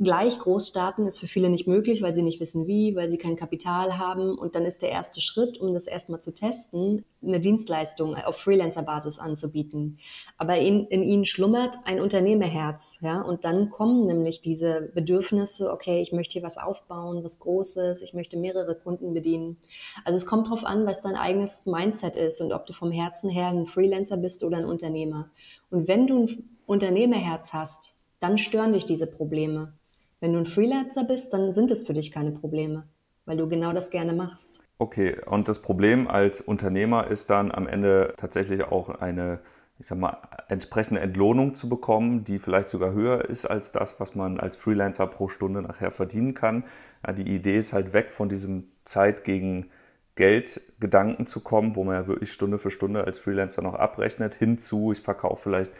gleich 0.00 0.38
groß 0.38 0.68
starten 0.68 1.06
ist 1.06 1.20
für 1.20 1.28
viele 1.28 1.48
nicht 1.48 1.68
möglich, 1.68 2.02
weil 2.02 2.14
sie 2.14 2.22
nicht 2.22 2.40
wissen 2.40 2.66
wie, 2.66 2.96
weil 2.96 3.08
sie 3.08 3.18
kein 3.18 3.36
Kapital 3.36 3.98
haben. 3.98 4.36
Und 4.36 4.54
dann 4.54 4.64
ist 4.64 4.82
der 4.82 4.90
erste 4.90 5.20
Schritt, 5.20 5.60
um 5.60 5.72
das 5.72 5.86
erstmal 5.86 6.20
zu 6.20 6.34
testen, 6.34 7.04
eine 7.22 7.40
Dienstleistung 7.40 8.16
auf 8.16 8.36
Freelancer-Basis 8.36 9.18
anzubieten. 9.18 9.98
Aber 10.36 10.58
in, 10.58 10.86
in 10.88 11.02
ihnen 11.02 11.24
schlummert 11.24 11.78
ein 11.84 12.00
Unternehmerherz. 12.00 12.98
Ja? 13.00 13.22
Und 13.22 13.44
dann 13.44 13.70
kommen 13.70 14.06
nämlich 14.06 14.40
diese 14.40 14.90
Bedürfnisse, 14.94 15.70
okay, 15.70 16.02
ich 16.02 16.12
möchte 16.12 16.34
hier 16.34 16.42
was 16.42 16.58
aufbauen, 16.58 17.22
was 17.22 17.38
Großes, 17.38 18.02
ich 18.02 18.14
möchte 18.14 18.36
mehrere 18.36 18.74
Kunden 18.74 19.14
bedienen. 19.14 19.58
Also 20.04 20.16
es 20.16 20.26
kommt 20.26 20.48
darauf 20.48 20.64
an, 20.64 20.86
was 20.86 21.02
dein 21.02 21.16
eigenes 21.16 21.66
Mindset 21.66 22.16
ist 22.16 22.40
und 22.40 22.52
ob 22.52 22.66
du 22.66 22.72
vom 22.72 22.90
Herzen 22.90 23.30
her 23.30 23.48
ein 23.48 23.66
Freelancer 23.66 24.16
bist 24.16 24.42
oder 24.42 24.58
ein 24.58 24.66
Unternehmer. 24.66 25.30
Und 25.70 25.86
wenn 25.86 26.06
du 26.06 26.24
ein 26.24 26.50
Unternehmerherz 26.66 27.52
hast, 27.52 27.94
dann 28.20 28.38
stören 28.38 28.72
dich 28.72 28.86
diese 28.86 29.06
Probleme. 29.06 29.74
Wenn 30.20 30.32
du 30.32 30.38
ein 30.38 30.46
Freelancer 30.46 31.04
bist, 31.04 31.32
dann 31.32 31.52
sind 31.52 31.70
es 31.70 31.86
für 31.86 31.92
dich 31.92 32.12
keine 32.12 32.32
Probleme, 32.32 32.84
weil 33.24 33.36
du 33.36 33.48
genau 33.48 33.72
das 33.72 33.90
gerne 33.90 34.12
machst. 34.12 34.62
Okay, 34.78 35.16
und 35.26 35.48
das 35.48 35.60
Problem 35.60 36.08
als 36.08 36.40
Unternehmer 36.40 37.06
ist 37.06 37.30
dann 37.30 37.52
am 37.52 37.66
Ende 37.66 38.14
tatsächlich 38.16 38.64
auch 38.64 38.88
eine, 38.88 39.40
ich 39.78 39.86
sag 39.86 39.98
mal, 39.98 40.18
entsprechende 40.48 41.00
Entlohnung 41.00 41.54
zu 41.54 41.68
bekommen, 41.68 42.24
die 42.24 42.38
vielleicht 42.38 42.68
sogar 42.68 42.92
höher 42.92 43.24
ist 43.28 43.44
als 43.44 43.70
das, 43.70 44.00
was 44.00 44.14
man 44.14 44.40
als 44.40 44.56
Freelancer 44.56 45.06
pro 45.06 45.28
Stunde 45.28 45.62
nachher 45.62 45.90
verdienen 45.90 46.34
kann. 46.34 46.64
Ja, 47.06 47.12
die 47.12 47.34
Idee 47.34 47.58
ist 47.58 47.72
halt 47.72 47.92
weg 47.92 48.10
von 48.10 48.28
diesem 48.28 48.68
Zeit 48.84 49.24
gegen 49.24 49.70
Geld-Gedanken 50.16 51.26
zu 51.26 51.40
kommen, 51.40 51.76
wo 51.76 51.84
man 51.84 51.94
ja 51.94 52.06
wirklich 52.06 52.32
Stunde 52.32 52.58
für 52.58 52.70
Stunde 52.70 53.04
als 53.04 53.18
Freelancer 53.18 53.62
noch 53.62 53.74
abrechnet, 53.74 54.34
hinzu, 54.34 54.92
ich 54.92 55.00
verkaufe 55.00 55.42
vielleicht 55.42 55.72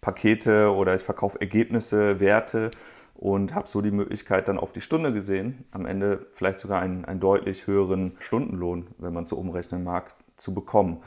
Pakete 0.00 0.72
oder 0.72 0.94
ich 0.94 1.02
verkaufe 1.02 1.40
Ergebnisse, 1.40 2.20
Werte 2.20 2.70
und 3.22 3.54
habe 3.54 3.68
so 3.68 3.80
die 3.82 3.92
Möglichkeit 3.92 4.48
dann 4.48 4.58
auf 4.58 4.72
die 4.72 4.80
Stunde 4.80 5.12
gesehen, 5.12 5.64
am 5.70 5.86
Ende 5.86 6.26
vielleicht 6.32 6.58
sogar 6.58 6.80
einen, 6.80 7.04
einen 7.04 7.20
deutlich 7.20 7.68
höheren 7.68 8.16
Stundenlohn, 8.18 8.88
wenn 8.98 9.12
man 9.12 9.26
so 9.26 9.36
umrechnen 9.36 9.84
mag, 9.84 10.16
zu 10.36 10.52
bekommen. 10.52 11.00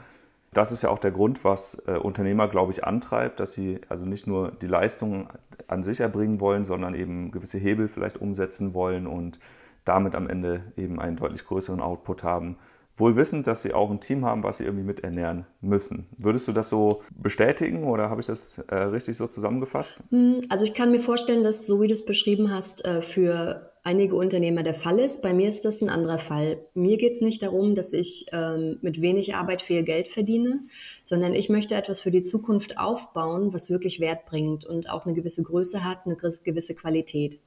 Das 0.54 0.72
ist 0.72 0.80
ja 0.82 0.88
auch 0.88 0.98
der 0.98 1.10
Grund, 1.10 1.44
was 1.44 1.86
äh, 1.86 1.98
Unternehmer, 1.98 2.48
glaube 2.48 2.72
ich, 2.72 2.84
antreibt, 2.84 3.38
dass 3.38 3.52
sie 3.52 3.82
also 3.90 4.06
nicht 4.06 4.26
nur 4.26 4.50
die 4.50 4.66
Leistung 4.66 5.28
an 5.68 5.82
sich 5.82 6.00
erbringen 6.00 6.40
wollen, 6.40 6.64
sondern 6.64 6.94
eben 6.94 7.32
gewisse 7.32 7.58
Hebel 7.58 7.86
vielleicht 7.86 8.16
umsetzen 8.16 8.72
wollen 8.72 9.06
und 9.06 9.38
damit 9.84 10.14
am 10.14 10.26
Ende 10.26 10.62
eben 10.78 10.98
einen 10.98 11.16
deutlich 11.16 11.44
größeren 11.44 11.82
Output 11.82 12.24
haben, 12.24 12.56
wohl 12.96 13.16
wissend, 13.16 13.46
dass 13.46 13.62
sie 13.62 13.74
auch 13.74 13.90
ein 13.90 14.00
Team 14.00 14.24
haben, 14.24 14.42
was 14.42 14.58
sie 14.58 14.64
irgendwie 14.64 14.84
miternähren 14.84 15.46
müssen. 15.60 16.06
Würdest 16.16 16.48
du 16.48 16.52
das 16.52 16.70
so 16.70 17.02
bestätigen 17.10 17.84
oder 17.84 18.08
habe 18.10 18.20
ich 18.20 18.26
das 18.26 18.58
äh, 18.68 18.74
richtig 18.74 19.16
so 19.16 19.26
zusammengefasst? 19.26 20.02
Hm, 20.10 20.40
also 20.48 20.64
ich 20.64 20.74
kann 20.74 20.90
mir 20.90 21.00
vorstellen, 21.00 21.44
dass 21.44 21.66
so 21.66 21.80
wie 21.80 21.88
du 21.88 21.92
es 21.92 22.04
beschrieben 22.04 22.50
hast, 22.50 22.84
äh, 22.84 23.02
für 23.02 23.72
einige 23.86 24.16
Unternehmer 24.16 24.64
der 24.64 24.74
Fall 24.74 24.98
ist. 24.98 25.22
Bei 25.22 25.32
mir 25.32 25.48
ist 25.48 25.64
das 25.64 25.80
ein 25.80 25.88
anderer 25.88 26.18
Fall. 26.18 26.58
Mir 26.74 26.96
geht 26.96 27.14
es 27.14 27.20
nicht 27.20 27.40
darum, 27.42 27.76
dass 27.76 27.92
ich 27.92 28.26
ähm, 28.32 28.78
mit 28.82 29.00
wenig 29.00 29.36
Arbeit 29.36 29.62
viel 29.62 29.84
Geld 29.84 30.08
verdiene, 30.08 30.64
sondern 31.04 31.34
ich 31.34 31.48
möchte 31.48 31.76
etwas 31.76 32.00
für 32.00 32.10
die 32.10 32.22
Zukunft 32.22 32.78
aufbauen, 32.78 33.52
was 33.52 33.70
wirklich 33.70 34.00
Wert 34.00 34.26
bringt 34.26 34.64
und 34.64 34.90
auch 34.90 35.06
eine 35.06 35.14
gewisse 35.14 35.44
Größe 35.44 35.84
hat, 35.84 36.04
eine 36.04 36.16
gewisse 36.16 36.74
Qualität. 36.74 37.38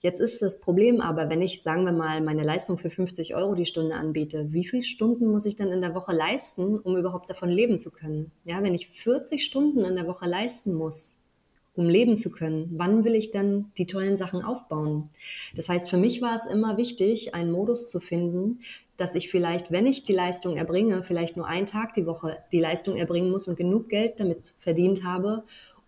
Jetzt 0.00 0.20
ist 0.20 0.42
das 0.42 0.60
Problem 0.60 1.00
aber, 1.00 1.30
wenn 1.30 1.42
ich, 1.42 1.62
sagen 1.62 1.84
wir 1.84 1.92
mal, 1.92 2.20
meine 2.20 2.42
Leistung 2.42 2.78
für 2.78 2.90
50 2.90 3.34
Euro 3.34 3.54
die 3.54 3.66
Stunde 3.66 3.94
anbiete, 3.94 4.48
wie 4.50 4.66
viele 4.66 4.82
Stunden 4.82 5.28
muss 5.28 5.46
ich 5.46 5.56
dann 5.56 5.72
in 5.72 5.80
der 5.80 5.94
Woche 5.94 6.12
leisten, 6.12 6.78
um 6.78 6.96
überhaupt 6.96 7.30
davon 7.30 7.48
leben 7.48 7.78
zu 7.78 7.90
können? 7.90 8.30
Ja, 8.44 8.62
wenn 8.62 8.74
ich 8.74 8.88
40 8.88 9.44
Stunden 9.44 9.84
in 9.84 9.96
der 9.96 10.06
Woche 10.06 10.26
leisten 10.26 10.74
muss, 10.74 11.18
um 11.76 11.88
leben 11.88 12.16
zu 12.16 12.30
können, 12.30 12.70
wann 12.76 13.04
will 13.04 13.14
ich 13.14 13.30
dann 13.30 13.72
die 13.76 13.86
tollen 13.86 14.16
Sachen 14.16 14.42
aufbauen? 14.42 15.10
Das 15.56 15.68
heißt, 15.68 15.90
für 15.90 15.98
mich 15.98 16.22
war 16.22 16.36
es 16.36 16.46
immer 16.46 16.76
wichtig, 16.76 17.34
einen 17.34 17.50
Modus 17.50 17.88
zu 17.88 18.00
finden, 18.00 18.60
dass 18.96 19.14
ich 19.14 19.30
vielleicht, 19.30 19.72
wenn 19.72 19.86
ich 19.86 20.04
die 20.04 20.12
Leistung 20.12 20.56
erbringe, 20.56 21.02
vielleicht 21.02 21.36
nur 21.36 21.46
einen 21.46 21.66
Tag 21.66 21.94
die 21.94 22.06
Woche 22.06 22.38
die 22.52 22.60
Leistung 22.60 22.96
erbringen 22.96 23.30
muss 23.30 23.48
und 23.48 23.56
genug 23.56 23.88
Geld 23.88 24.20
damit 24.20 24.52
verdient 24.56 25.04
habe, 25.04 25.42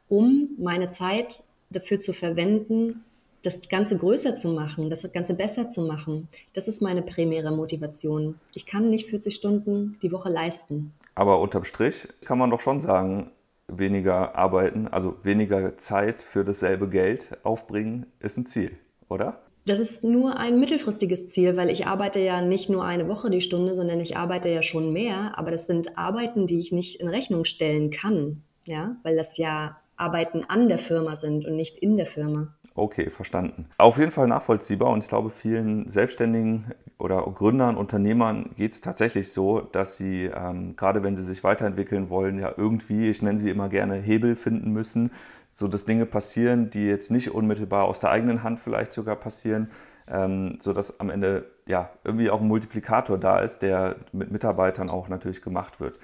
um 0.09 0.50
meine 0.59 0.90
Zeit 0.90 1.40
dafür 1.71 1.99
zu 1.99 2.12
verwenden, 2.12 3.05
das 3.47 3.69
Ganze 3.69 3.97
größer 3.97 4.37
zu 4.37 4.49
machen, 4.49 4.91
das 4.91 5.11
Ganze 5.12 5.35
besser 5.35 5.71
zu 5.71 5.83
machen, 5.83 6.29
das 6.53 6.67
ist 6.67 6.83
meine 6.83 7.03
primäre 7.03 7.53
Motivation. 7.53 8.41
Ich 8.55 8.67
kann 8.67 8.91
nicht 8.91 9.09
40 9.09 9.35
Stunden 9.35 9.97
die 10.03 10.11
Woche 10.11 10.29
leisten. 10.29 10.93
Aber 11.15 11.41
unterm 11.41 11.65
Strich 11.65 12.09
kann 12.25 12.38
man 12.38 12.50
doch 12.50 12.61
schon 12.61 12.81
sagen, 12.81 13.31
weniger 13.69 14.37
arbeiten, 14.37 14.88
also 14.88 15.17
weniger 15.23 15.76
Zeit 15.79 16.23
für 16.23 16.45
dasselbe 16.45 16.88
Geld 16.88 17.37
aufbringen, 17.43 18.07
ist 18.21 18.37
ein 18.37 18.47
Ziel, 18.47 18.73
oder? 19.09 19.41
Das 19.67 19.81
ist 19.81 20.05
nur 20.05 20.37
ein 20.37 20.61
mittelfristiges 20.61 21.29
Ziel, 21.29 21.57
weil 21.57 21.71
ich 21.71 21.87
arbeite 21.87 22.21
ja 22.21 22.41
nicht 22.41 22.71
nur 22.71 22.85
eine 22.85 23.09
Woche 23.09 23.31
die 23.31 23.41
Stunde, 23.41 23.75
sondern 23.75 24.00
ich 24.00 24.17
arbeite 24.17 24.49
ja 24.49 24.62
schon 24.62 24.93
mehr. 24.93 25.37
Aber 25.37 25.50
das 25.50 25.67
sind 25.67 25.99
Arbeiten, 25.99 26.47
die 26.47 26.61
ich 26.61 26.71
nicht 26.71 27.00
in 27.00 27.09
Rechnung 27.09 27.45
stellen 27.45 27.91
kann, 27.91 28.43
ja, 28.65 28.95
weil 29.03 29.17
das 29.17 29.38
ja 29.38 29.76
Arbeiten 29.97 30.45
an 30.45 30.69
der 30.69 30.79
Firma 30.79 31.17
sind 31.17 31.47
und 31.47 31.57
nicht 31.57 31.79
in 31.79 31.97
der 31.97 32.07
Firma. 32.07 32.55
Okay, 32.76 33.09
verstanden. 33.09 33.66
Auf 33.78 33.97
jeden 33.97 34.11
Fall 34.11 34.28
nachvollziehbar 34.28 34.90
und 34.90 35.02
ich 35.02 35.09
glaube, 35.09 35.30
vielen 35.30 35.88
Selbstständigen 35.88 36.73
oder 36.99 37.23
Gründern, 37.23 37.76
Unternehmern 37.76 38.50
geht 38.56 38.73
es 38.73 38.83
tatsächlich 38.83 39.33
so, 39.33 39.61
dass 39.61 39.97
sie, 39.97 40.26
ähm, 40.26 40.76
gerade 40.76 41.02
wenn 41.02 41.16
sie 41.16 41.23
sich 41.23 41.42
weiterentwickeln 41.42 42.11
wollen, 42.11 42.38
ja 42.38 42.52
irgendwie, 42.54 43.09
ich 43.09 43.23
nenne 43.23 43.38
sie 43.38 43.49
immer 43.49 43.71
gerne, 43.71 43.95
Hebel 43.95 44.37
finden 44.37 44.73
müssen, 44.73 45.11
so 45.52 45.68
dass 45.68 45.87
Dinge 45.87 46.04
passieren, 46.04 46.68
die 46.68 46.87
jetzt 46.87 47.11
nicht 47.11 47.30
unmittelbar 47.30 47.87
aus 47.87 48.00
der 48.00 48.11
eigenen 48.11 48.42
Hand 48.42 48.61
vielleicht 48.61 48.92
sogar 48.92 49.16
passieren, 49.16 49.71
ähm, 50.06 50.59
sodass 50.61 51.00
am 51.00 51.09
Ende 51.09 51.47
ja 51.64 51.88
irgendwie 52.04 52.28
auch 52.28 52.42
ein 52.42 52.47
Multiplikator 52.47 53.16
da 53.16 53.38
ist, 53.38 53.61
der 53.61 53.97
mit 54.12 54.30
Mitarbeitern 54.30 54.90
auch 54.90 55.09
natürlich 55.09 55.40
gemacht 55.40 55.80
wird. 55.80 55.99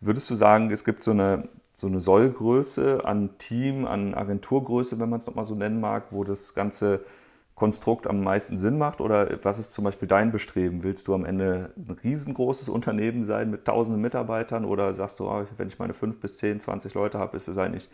Würdest 0.00 0.28
du 0.30 0.34
sagen, 0.34 0.70
es 0.72 0.84
gibt 0.84 1.04
so 1.04 1.12
eine 1.12 1.48
so 1.78 1.86
eine 1.86 2.00
Sollgröße 2.00 3.04
an 3.04 3.38
Team, 3.38 3.86
an 3.86 4.12
Agenturgröße, 4.12 4.98
wenn 4.98 5.08
man 5.08 5.20
es 5.20 5.28
nochmal 5.28 5.44
so 5.44 5.54
nennen 5.54 5.78
mag, 5.78 6.06
wo 6.10 6.24
das 6.24 6.52
ganze 6.52 7.04
Konstrukt 7.54 8.08
am 8.08 8.20
meisten 8.20 8.58
Sinn 8.58 8.78
macht? 8.78 9.00
Oder 9.00 9.44
was 9.44 9.60
ist 9.60 9.74
zum 9.74 9.84
Beispiel 9.84 10.08
dein 10.08 10.32
Bestreben? 10.32 10.82
Willst 10.82 11.06
du 11.06 11.14
am 11.14 11.24
Ende 11.24 11.70
ein 11.76 11.96
riesengroßes 12.02 12.68
Unternehmen 12.68 13.22
sein 13.24 13.52
mit 13.52 13.64
tausenden 13.64 14.02
Mitarbeitern 14.02 14.64
oder 14.64 14.92
sagst 14.92 15.20
du, 15.20 15.28
oh, 15.28 15.44
wenn 15.56 15.68
ich 15.68 15.78
meine 15.78 15.94
fünf 15.94 16.18
bis 16.18 16.38
zehn, 16.38 16.58
zwanzig 16.58 16.94
Leute 16.94 17.20
habe, 17.20 17.36
ist 17.36 17.46
es 17.46 17.56
eigentlich 17.58 17.88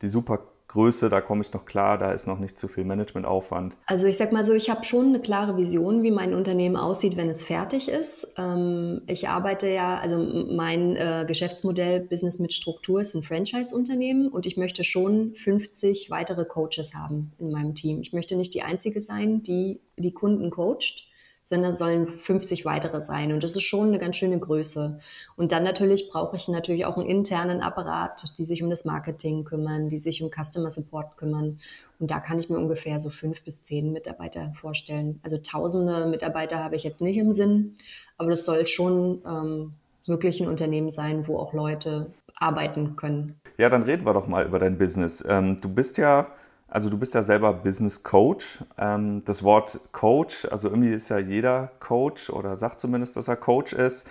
die 0.00 0.08
super 0.08 0.38
Größe, 0.68 1.08
da 1.08 1.20
komme 1.20 1.42
ich 1.42 1.52
noch 1.52 1.66
klar, 1.66 1.98
da 1.98 2.12
ist 2.12 2.26
noch 2.26 2.38
nicht 2.38 2.58
zu 2.58 2.68
viel 2.68 2.84
Managementaufwand. 2.84 3.74
Also 3.86 4.06
ich 4.06 4.16
sag 4.16 4.32
mal 4.32 4.44
so, 4.44 4.54
ich 4.54 4.70
habe 4.70 4.84
schon 4.84 5.08
eine 5.08 5.20
klare 5.20 5.56
Vision, 5.56 6.02
wie 6.02 6.10
mein 6.10 6.34
Unternehmen 6.34 6.76
aussieht, 6.76 7.16
wenn 7.16 7.28
es 7.28 7.44
fertig 7.44 7.88
ist. 7.88 8.34
Ähm, 8.36 9.02
ich 9.06 9.28
arbeite 9.28 9.68
ja, 9.68 9.98
also 9.98 10.18
mein 10.18 10.96
äh, 10.96 11.24
Geschäftsmodell 11.28 12.00
Business 12.00 12.38
mit 12.38 12.52
Struktur 12.52 13.00
ist 13.00 13.14
ein 13.14 13.22
Franchise-Unternehmen 13.22 14.28
und 14.28 14.46
ich 14.46 14.56
möchte 14.56 14.84
schon 14.84 15.34
50 15.36 16.10
weitere 16.10 16.44
Coaches 16.44 16.94
haben 16.94 17.32
in 17.38 17.50
meinem 17.50 17.74
Team. 17.74 18.00
Ich 18.00 18.12
möchte 18.12 18.34
nicht 18.34 18.54
die 18.54 18.62
einzige 18.62 19.00
sein, 19.00 19.42
die 19.42 19.80
die 19.96 20.12
Kunden 20.12 20.50
coacht 20.50 21.13
sondern 21.44 21.74
sollen 21.74 22.06
50 22.06 22.64
weitere 22.64 23.02
sein. 23.02 23.32
Und 23.32 23.42
das 23.44 23.54
ist 23.54 23.62
schon 23.62 23.88
eine 23.88 23.98
ganz 23.98 24.16
schöne 24.16 24.38
Größe. 24.38 24.98
Und 25.36 25.52
dann 25.52 25.62
natürlich 25.62 26.08
brauche 26.10 26.36
ich 26.36 26.48
natürlich 26.48 26.86
auch 26.86 26.96
einen 26.96 27.08
internen 27.08 27.60
Apparat, 27.60 28.36
die 28.38 28.44
sich 28.44 28.62
um 28.62 28.70
das 28.70 28.84
Marketing 28.86 29.44
kümmern, 29.44 29.90
die 29.90 30.00
sich 30.00 30.22
um 30.22 30.30
Customer 30.30 30.70
Support 30.70 31.16
kümmern. 31.18 31.58
Und 32.00 32.10
da 32.10 32.18
kann 32.18 32.38
ich 32.38 32.48
mir 32.48 32.58
ungefähr 32.58 32.98
so 32.98 33.10
fünf 33.10 33.42
bis 33.42 33.62
zehn 33.62 33.92
Mitarbeiter 33.92 34.52
vorstellen. 34.54 35.20
Also 35.22 35.36
tausende 35.36 36.06
Mitarbeiter 36.06 36.64
habe 36.64 36.76
ich 36.76 36.82
jetzt 36.82 37.02
nicht 37.02 37.18
im 37.18 37.30
Sinn, 37.30 37.74
aber 38.16 38.30
das 38.30 38.44
soll 38.44 38.66
schon 38.66 39.22
ähm, 39.26 39.74
wirklich 40.06 40.40
ein 40.40 40.48
Unternehmen 40.48 40.90
sein, 40.90 41.28
wo 41.28 41.38
auch 41.38 41.52
Leute 41.52 42.10
arbeiten 42.36 42.96
können. 42.96 43.36
Ja, 43.58 43.68
dann 43.68 43.82
reden 43.82 44.04
wir 44.04 44.14
doch 44.14 44.26
mal 44.26 44.46
über 44.46 44.58
dein 44.58 44.78
Business. 44.78 45.24
Ähm, 45.28 45.58
du 45.60 45.68
bist 45.68 45.98
ja 45.98 46.26
also 46.74 46.90
du 46.90 46.98
bist 46.98 47.14
ja 47.14 47.22
selber 47.22 47.52
Business 47.52 48.02
Coach. 48.02 48.58
Ähm, 48.76 49.24
das 49.24 49.44
Wort 49.44 49.78
Coach, 49.92 50.44
also 50.50 50.68
irgendwie 50.68 50.90
ist 50.90 51.08
ja 51.08 51.18
jeder 51.18 51.70
Coach 51.78 52.30
oder 52.30 52.56
sagt 52.56 52.80
zumindest, 52.80 53.16
dass 53.16 53.28
er 53.28 53.36
Coach 53.36 53.72
ist, 53.72 54.08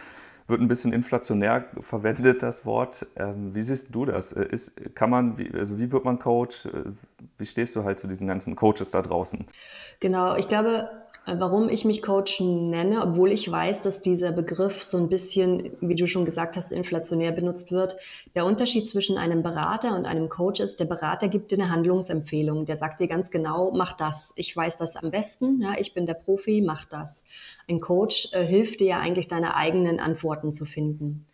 wird 0.47 0.61
ein 0.61 0.69
bisschen 0.69 0.93
inflationär 0.93 1.65
verwendet, 1.81 2.41
das 2.41 2.65
Wort. 2.65 3.05
Ähm, 3.17 3.53
wie 3.53 3.61
siehst 3.61 3.93
du 3.93 4.05
das? 4.05 4.31
Äh, 4.31 4.45
ist, 4.45 4.95
kann 4.95 5.09
man, 5.09 5.35
also 5.53 5.77
wie 5.77 5.91
wird 5.91 6.05
man 6.05 6.19
Coach? 6.19 6.65
Äh, 6.65 6.91
wie 7.37 7.45
stehst 7.45 7.75
du 7.75 7.83
halt 7.83 7.99
zu 7.99 8.07
diesen 8.07 8.27
ganzen 8.27 8.55
Coaches 8.55 8.91
da 8.91 9.01
draußen? 9.01 9.45
Genau, 9.99 10.37
ich 10.37 10.47
glaube, 10.47 10.89
warum 11.25 11.69
ich 11.69 11.85
mich 11.85 12.01
Coach 12.01 12.41
nenne, 12.41 13.01
obwohl 13.01 13.31
ich 13.31 13.49
weiß, 13.49 13.81
dass 13.81 14.01
dieser 14.01 14.31
Begriff 14.31 14.83
so 14.83 14.97
ein 14.97 15.09
bisschen, 15.09 15.71
wie 15.79 15.95
du 15.95 16.07
schon 16.07 16.25
gesagt 16.25 16.57
hast, 16.57 16.71
inflationär 16.71 17.31
benutzt 17.31 17.71
wird. 17.71 17.95
Der 18.35 18.45
Unterschied 18.45 18.89
zwischen 18.89 19.17
einem 19.17 19.41
Berater 19.41 19.95
und 19.95 20.05
einem 20.05 20.29
Coach 20.29 20.59
ist, 20.59 20.79
der 20.79 20.85
Berater 20.85 21.29
gibt 21.29 21.51
dir 21.51 21.59
eine 21.59 21.71
Handlungsempfehlung. 21.71 22.65
Der 22.65 22.77
sagt 22.77 22.99
dir 22.99 23.07
ganz 23.07 23.31
genau, 23.31 23.71
mach 23.71 23.93
das. 23.93 24.33
Ich 24.35 24.55
weiß 24.55 24.77
das 24.77 24.95
am 24.95 25.11
besten. 25.11 25.61
Ja, 25.61 25.75
ich 25.77 25.93
bin 25.93 26.05
der 26.05 26.15
Profi, 26.15 26.61
mach 26.61 26.85
das. 26.85 27.23
Ein 27.69 27.79
Coach 27.79 28.29
äh, 28.33 28.43
hilft 28.43 28.81
dir 28.81 28.87
ja 28.87 28.99
eigentlich, 28.99 29.27
deine 29.27 29.55
eigenen 29.55 29.99
Antworten 29.99 30.51
zu 30.51 30.65
finden. 30.65 31.25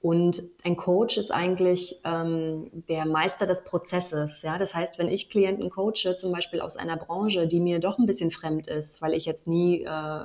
Und 0.00 0.42
ein 0.62 0.76
Coach 0.76 1.16
ist 1.18 1.32
eigentlich 1.32 1.96
ähm, 2.04 2.70
der 2.88 3.04
Meister 3.04 3.46
des 3.46 3.64
Prozesses. 3.64 4.42
Ja? 4.42 4.56
Das 4.56 4.74
heißt, 4.74 4.98
wenn 4.98 5.08
ich 5.08 5.28
Klienten 5.28 5.70
coache, 5.70 6.16
zum 6.16 6.30
Beispiel 6.30 6.60
aus 6.60 6.76
einer 6.76 6.96
Branche, 6.96 7.48
die 7.48 7.60
mir 7.60 7.80
doch 7.80 7.98
ein 7.98 8.06
bisschen 8.06 8.30
fremd 8.30 8.68
ist, 8.68 9.02
weil 9.02 9.14
ich 9.14 9.26
jetzt 9.26 9.48
nie 9.48 9.82
äh, 9.82 10.20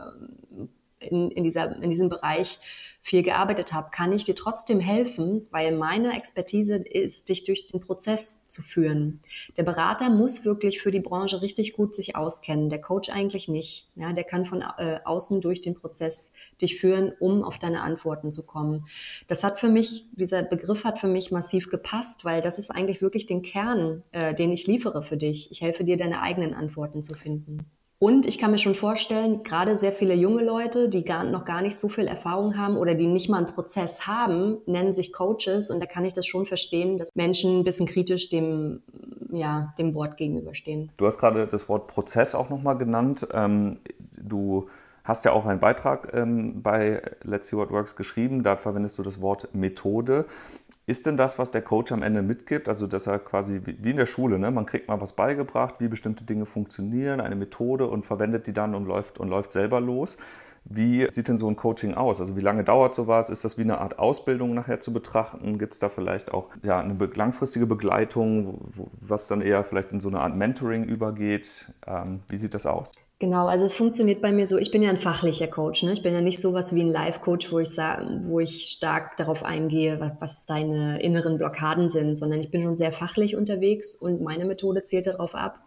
in, 1.13 1.31
in, 1.31 1.43
dieser, 1.43 1.81
in 1.81 1.89
diesem 1.89 2.09
Bereich 2.09 2.59
viel 3.05 3.21
gearbeitet 3.21 3.73
habe, 3.73 3.89
kann 3.91 4.13
ich 4.13 4.23
dir 4.23 4.33
trotzdem 4.33 4.79
helfen, 4.79 5.45
weil 5.51 5.73
meine 5.73 6.15
Expertise 6.15 6.77
ist, 6.77 7.27
dich 7.27 7.43
durch 7.43 7.67
den 7.67 7.81
Prozess 7.81 8.47
zu 8.47 8.61
führen. 8.61 9.19
Der 9.57 9.63
Berater 9.63 10.09
muss 10.09 10.45
wirklich 10.45 10.81
für 10.81 10.89
die 10.89 11.01
Branche 11.01 11.41
richtig 11.41 11.73
gut 11.73 11.93
sich 11.93 12.15
auskennen, 12.15 12.69
der 12.69 12.79
Coach 12.79 13.09
eigentlich 13.09 13.49
nicht. 13.49 13.89
Ja, 13.95 14.13
der 14.13 14.23
kann 14.23 14.45
von 14.45 14.63
äh, 14.77 14.99
außen 15.03 15.41
durch 15.41 15.61
den 15.61 15.75
Prozess 15.75 16.31
dich 16.61 16.79
führen, 16.79 17.11
um 17.19 17.43
auf 17.43 17.59
deine 17.59 17.81
Antworten 17.81 18.31
zu 18.31 18.41
kommen. 18.41 18.87
Das 19.27 19.43
hat 19.43 19.59
für 19.59 19.69
mich, 19.69 20.05
dieser 20.13 20.41
Begriff 20.41 20.85
hat 20.85 20.97
für 20.97 21.09
mich 21.09 21.29
massiv 21.29 21.69
gepasst, 21.69 22.23
weil 22.23 22.41
das 22.41 22.57
ist 22.57 22.71
eigentlich 22.71 23.01
wirklich 23.01 23.25
den 23.25 23.41
Kern, 23.41 24.03
äh, 24.13 24.33
den 24.33 24.53
ich 24.53 24.65
liefere 24.65 25.03
für 25.03 25.17
dich. 25.17 25.51
Ich 25.51 25.59
helfe 25.59 25.83
dir, 25.83 25.97
deine 25.97 26.21
eigenen 26.21 26.53
Antworten 26.53 27.03
zu 27.03 27.15
finden. 27.15 27.65
Und 28.03 28.25
ich 28.25 28.37
kann 28.37 28.51
mir 28.51 28.57
schon 28.57 28.75
vorstellen, 28.75 29.43
gerade 29.43 29.77
sehr 29.77 29.93
viele 29.93 30.13
junge 30.13 30.43
Leute, 30.43 30.89
die 30.89 31.05
gar, 31.05 31.23
noch 31.23 31.45
gar 31.45 31.61
nicht 31.61 31.77
so 31.77 31.87
viel 31.87 32.05
Erfahrung 32.05 32.57
haben 32.57 32.75
oder 32.75 32.95
die 32.95 33.07
nicht 33.07 33.29
mal 33.29 33.37
einen 33.37 33.47
Prozess 33.47 34.05
haben, 34.05 34.57
nennen 34.65 34.93
sich 34.93 35.13
Coaches. 35.13 35.69
Und 35.69 35.81
da 35.81 35.85
kann 35.85 36.03
ich 36.03 36.11
das 36.11 36.27
schon 36.27 36.45
verstehen, 36.45 36.97
dass 36.97 37.15
Menschen 37.15 37.59
ein 37.59 37.63
bisschen 37.63 37.85
kritisch 37.85 38.27
dem, 38.27 38.81
ja, 39.31 39.73
dem 39.77 39.93
Wort 39.93 40.17
gegenüberstehen. 40.17 40.91
Du 40.97 41.05
hast 41.05 41.17
gerade 41.17 41.47
das 41.47 41.69
Wort 41.69 41.87
Prozess 41.87 42.35
auch 42.35 42.49
nochmal 42.49 42.77
genannt. 42.77 43.25
Ähm, 43.31 43.77
du 44.17 44.67
hast 45.05 45.23
ja 45.23 45.31
auch 45.31 45.45
einen 45.45 45.61
Beitrag 45.61 46.13
ähm, 46.13 46.61
bei 46.61 47.01
Let's 47.23 47.47
See 47.47 47.55
What 47.55 47.71
Works 47.71 47.95
geschrieben. 47.95 48.43
Da 48.43 48.57
verwendest 48.57 48.97
du 48.97 49.03
das 49.03 49.21
Wort 49.21 49.47
Methode. 49.53 50.25
Ist 50.85 51.05
denn 51.05 51.15
das, 51.15 51.39
was 51.39 51.51
der 51.51 51.61
Coach 51.61 51.93
am 51.93 52.03
Ende 52.03 52.21
mitgibt, 52.21 52.67
also 52.67 52.87
dass 52.87 53.07
er 53.07 53.19
quasi 53.19 53.61
wie 53.65 53.91
in 53.91 53.97
der 53.97 54.05
Schule, 54.05 54.37
ne? 54.37 54.51
man 54.51 54.65
kriegt 54.65 54.89
mal 54.89 54.99
was 54.99 55.13
beigebracht, 55.13 55.75
wie 55.79 55.87
bestimmte 55.87 56.25
Dinge 56.25 56.45
funktionieren, 56.45 57.21
eine 57.21 57.35
Methode 57.35 57.87
und 57.87 58.05
verwendet 58.05 58.47
die 58.47 58.53
dann 58.53 58.75
und 58.75 58.85
läuft 58.85 59.17
und 59.17 59.29
läuft 59.29 59.53
selber 59.53 59.79
los. 59.79 60.17
Wie 60.65 61.09
sieht 61.09 61.27
denn 61.27 61.37
so 61.37 61.49
ein 61.49 61.55
Coaching 61.55 61.93
aus? 61.93 62.21
Also 62.21 62.37
wie 62.37 62.41
lange 62.41 62.63
dauert 62.63 62.95
sowas? 62.95 63.29
Ist 63.29 63.43
das 63.43 63.57
wie 63.57 63.63
eine 63.63 63.79
Art 63.79 63.99
Ausbildung 63.99 64.53
nachher 64.53 64.79
zu 64.79 64.93
betrachten? 64.93 65.57
Gibt 65.57 65.73
es 65.73 65.79
da 65.79 65.89
vielleicht 65.89 66.33
auch 66.33 66.49
ja, 66.63 66.79
eine 66.79 66.93
langfristige 67.15 67.65
Begleitung, 67.65 68.61
was 69.01 69.27
dann 69.27 69.41
eher 69.41 69.63
vielleicht 69.63 69.91
in 69.91 69.99
so 69.99 70.07
eine 70.07 70.21
Art 70.21 70.35
Mentoring 70.35 70.85
übergeht? 70.85 71.73
Ähm, 71.85 72.21
wie 72.29 72.37
sieht 72.37 72.53
das 72.53 72.65
aus? 72.65 72.93
Genau, 73.23 73.47
also 73.47 73.65
es 73.65 73.71
funktioniert 73.71 74.21
bei 74.21 74.33
mir 74.33 74.45
so, 74.45 74.57
ich 74.57 74.69
bin 74.69 74.83
ja 74.83 74.89
ein 74.89 74.97
fachlicher 74.97 75.47
Coach, 75.47 75.83
ne? 75.83 75.93
ich 75.93 76.03
bin 76.03 76.13
ja 76.13 76.19
nicht 76.19 76.41
sowas 76.41 76.75
wie 76.75 76.81
ein 76.81 76.89
Live-Coach, 76.89 77.53
wo 77.53 77.59
ich 77.59 77.69
wo 77.69 78.41
ich 78.41 78.65
stark 78.65 79.15
darauf 79.15 79.43
eingehe, 79.43 80.13
was, 80.19 80.45
deine 80.45 81.01
inneren 81.01 81.37
Blockaden 81.37 81.89
sind, 81.89 82.17
sondern 82.17 82.41
ich 82.41 82.51
bin 82.51 82.61
schon 82.63 82.75
sehr 82.75 82.91
fachlich 82.91 83.37
unterwegs 83.37 83.95
und 83.95 84.21
meine 84.21 84.43
Methode 84.43 84.83
zielt 84.83 85.07
darauf 85.07 85.35
ab. 85.35 85.61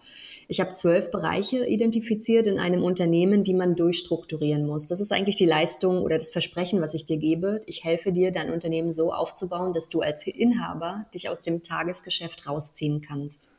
Ich 0.49 0.61
habe 0.61 0.75
zwölf 0.75 1.11
Bereiche 1.11 1.65
identifiziert 1.65 2.47
in 2.47 2.59
einem 2.59 2.83
Unternehmen, 2.83 3.43
die 3.43 3.55
man 3.55 3.75
durchstrukturieren 3.75 4.67
muss. 4.67 4.85
Das 4.85 5.01
ist 5.01 5.11
eigentlich 5.11 5.37
die 5.37 5.47
Leistung 5.47 6.03
oder 6.03 6.19
das 6.19 6.29
Versprechen, 6.29 6.83
was 6.83 6.93
ich 6.93 7.07
dir 7.07 7.17
gebe. 7.17 7.63
Ich 7.65 7.85
helfe 7.85 8.13
dir, 8.13 8.33
dein 8.33 8.53
Unternehmen 8.53 8.93
so 8.93 9.15
aufzubauen, 9.15 9.73
dass 9.73 9.89
du 9.89 10.03
als 10.03 10.27
Inhaber 10.27 11.07
dich 11.15 11.31
aus 11.31 11.41
dem 11.41 11.63
Tagesgeschäft 11.63 12.47
rausziehen 12.47 13.01
kannst. 13.01 13.51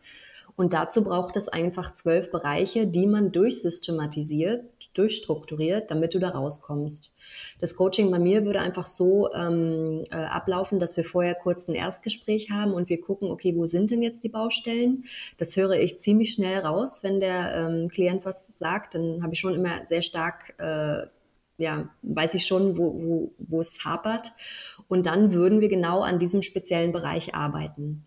Und 0.57 0.73
dazu 0.73 1.03
braucht 1.03 1.37
es 1.37 1.47
einfach 1.47 1.93
zwölf 1.93 2.31
Bereiche, 2.31 2.87
die 2.87 3.05
man 3.05 3.31
durchsystematisiert, 3.31 4.65
durchstrukturiert, 4.95 5.91
damit 5.91 6.15
du 6.15 6.19
da 6.19 6.29
rauskommst. 6.29 7.15
Das 7.59 7.75
Coaching 7.75 8.09
bei 8.09 8.17
mir 8.17 8.43
würde 8.43 8.59
einfach 8.59 8.87
so 8.87 9.31
ähm, 9.33 10.03
äh, 10.09 10.15
ablaufen, 10.15 10.79
dass 10.79 10.97
wir 10.97 11.03
vorher 11.03 11.35
kurz 11.35 11.67
ein 11.67 11.75
Erstgespräch 11.75 12.49
haben 12.49 12.73
und 12.73 12.89
wir 12.89 12.99
gucken, 12.99 13.29
okay, 13.29 13.55
wo 13.55 13.67
sind 13.67 13.91
denn 13.91 14.01
jetzt 14.01 14.23
die 14.23 14.29
Baustellen? 14.29 15.03
Das 15.37 15.55
höre 15.55 15.79
ich 15.79 15.99
ziemlich 15.99 16.33
schnell 16.33 16.59
raus, 16.59 17.03
wenn 17.03 17.19
der 17.19 17.53
ähm, 17.55 17.87
Klient 17.89 18.25
was 18.25 18.57
sagt, 18.57 18.95
dann 18.95 19.21
habe 19.21 19.35
ich 19.35 19.39
schon 19.39 19.53
immer 19.53 19.85
sehr 19.85 20.01
stark 20.01 20.55
äh, 20.57 21.05
ja, 21.59 21.89
weiß 22.03 22.35
ich 22.35 22.45
schon, 22.45 22.77
wo, 22.77 22.93
wo, 22.93 23.31
wo 23.39 23.59
es 23.59 23.83
hapert. 23.83 24.31
Und 24.87 25.05
dann 25.07 25.33
würden 25.33 25.59
wir 25.59 25.69
genau 25.69 26.01
an 26.01 26.19
diesem 26.19 26.43
speziellen 26.43 26.91
Bereich 26.91 27.33
arbeiten. 27.33 28.05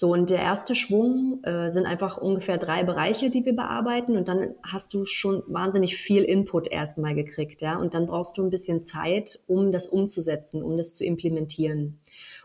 So, 0.00 0.14
und 0.14 0.30
der 0.30 0.38
erste 0.38 0.74
Schwung 0.74 1.44
äh, 1.44 1.68
sind 1.68 1.84
einfach 1.84 2.16
ungefähr 2.16 2.56
drei 2.56 2.84
Bereiche, 2.84 3.28
die 3.28 3.44
wir 3.44 3.54
bearbeiten. 3.54 4.16
Und 4.16 4.28
dann 4.28 4.54
hast 4.62 4.94
du 4.94 5.04
schon 5.04 5.42
wahnsinnig 5.46 5.98
viel 5.98 6.22
Input 6.22 6.68
erstmal 6.68 7.14
gekriegt, 7.14 7.60
ja. 7.60 7.78
Und 7.78 7.92
dann 7.92 8.06
brauchst 8.06 8.38
du 8.38 8.42
ein 8.42 8.48
bisschen 8.48 8.86
Zeit, 8.86 9.38
um 9.46 9.72
das 9.72 9.84
umzusetzen, 9.84 10.62
um 10.62 10.78
das 10.78 10.94
zu 10.94 11.04
implementieren. 11.04 11.99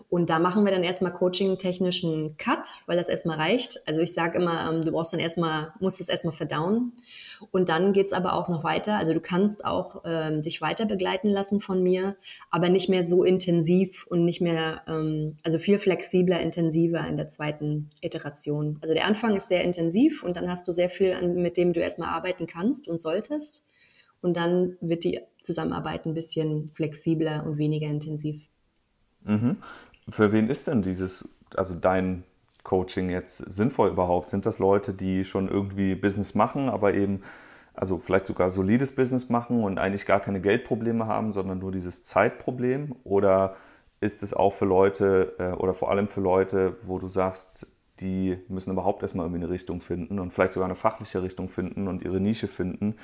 Und 0.09 0.29
da 0.29 0.39
machen 0.39 0.65
wir 0.65 0.71
dann 0.71 0.83
erstmal 0.83 1.12
coaching-technischen 1.12 2.38
Cut, 2.38 2.69
weil 2.85 2.95
das 2.95 3.09
erstmal 3.09 3.38
reicht. 3.38 3.79
Also 3.88 4.01
ich 4.01 4.13
sage 4.13 4.38
immer, 4.38 4.69
ähm, 4.69 4.85
du 4.85 4.91
brauchst 4.91 5.13
dann 5.13 5.19
erstmal, 5.19 5.74
musst 5.79 6.00
es 6.00 6.09
erstmal 6.09 6.33
verdauen. 6.33 6.93
Und 7.51 7.69
dann 7.69 7.91
geht's 7.91 8.13
aber 8.13 8.33
auch 8.33 8.47
noch 8.47 8.63
weiter. 8.63 8.97
Also 8.97 9.13
du 9.13 9.19
kannst 9.19 9.65
auch 9.65 10.03
ähm, 10.05 10.43
dich 10.43 10.62
weiter 10.62 10.85
begleiten 10.85 11.29
lassen 11.29 11.59
von 11.59 11.81
mir, 11.81 12.15
aber 12.51 12.69
nicht 12.69 12.88
mehr 12.88 13.03
so 13.03 13.24
intensiv 13.24 14.05
und 14.07 14.25
nicht 14.25 14.41
mehr, 14.41 14.83
ähm, 14.88 15.38
also 15.43 15.57
viel 15.57 15.79
flexibler, 15.79 16.39
intensiver 16.39 17.05
in 17.07 17.17
der 17.17 17.29
zweiten 17.29 17.89
Iteration. 18.01 18.77
Also 18.81 18.93
der 18.93 19.05
Anfang 19.05 19.35
ist 19.35 19.47
sehr 19.47 19.63
intensiv 19.63 20.24
und 20.24 20.38
dann 20.38 20.50
hast 20.50 20.67
du 20.67 20.71
sehr 20.71 20.89
viel, 20.89 21.19
mit 21.27 21.57
dem 21.57 21.74
du 21.74 21.81
erstmal 21.81 22.09
arbeiten 22.09 22.45
kannst 22.45 22.88
und 22.88 23.01
solltest. 23.01 23.67
Und 24.21 24.38
dann 24.38 24.77
wird 24.81 25.03
die 25.03 25.19
Zusammenarbeit 25.41 26.05
ein 26.05 26.13
bisschen 26.13 26.69
flexibler 26.69 27.45
und 27.45 27.57
weniger 27.57 27.88
intensiv. 27.88 28.47
Mhm. 29.25 29.57
Für 30.09 30.31
wen 30.31 30.50
ist 30.50 30.67
denn 30.67 30.81
dieses, 30.81 31.27
also 31.55 31.74
dein 31.75 32.24
Coaching 32.63 33.09
jetzt 33.09 33.38
sinnvoll 33.38 33.89
überhaupt? 33.89 34.29
Sind 34.29 34.45
das 34.45 34.59
Leute, 34.59 34.93
die 34.93 35.25
schon 35.25 35.47
irgendwie 35.50 35.95
Business 35.95 36.35
machen, 36.35 36.69
aber 36.69 36.93
eben, 36.93 37.24
also 37.74 37.97
vielleicht 37.97 38.27
sogar 38.27 38.50
solides 38.50 38.93
Business 38.93 39.29
machen 39.29 39.63
und 39.63 39.79
eigentlich 39.79 40.05
gar 40.05 40.19
keine 40.19 40.41
Geldprobleme 40.41 41.07
haben, 41.07 41.33
sondern 41.33 41.59
nur 41.59 41.71
dieses 41.71 42.03
Zeitproblem? 42.03 42.95
Oder 43.03 43.55
ist 44.00 44.21
es 44.24 44.33
auch 44.33 44.53
für 44.53 44.65
Leute 44.65 45.35
äh, 45.39 45.51
oder 45.53 45.74
vor 45.74 45.89
allem 45.89 46.07
für 46.07 46.21
Leute, 46.21 46.77
wo 46.83 47.00
du 47.00 47.07
sagst, 47.07 47.67
die 48.00 48.38
müssen 48.50 48.71
überhaupt 48.71 49.01
erstmal 49.01 49.25
irgendwie 49.25 49.43
eine 49.43 49.53
Richtung 49.53 49.79
finden 49.79 50.19
und 50.19 50.31
vielleicht 50.31 50.53
sogar 50.53 50.67
eine 50.67 50.75
fachliche 50.75 51.24
Richtung 51.24 51.47
finden 51.47 51.88
und 51.88 52.03
ihre 52.03 52.19
Nische 52.19 52.47
finden, 52.47 52.97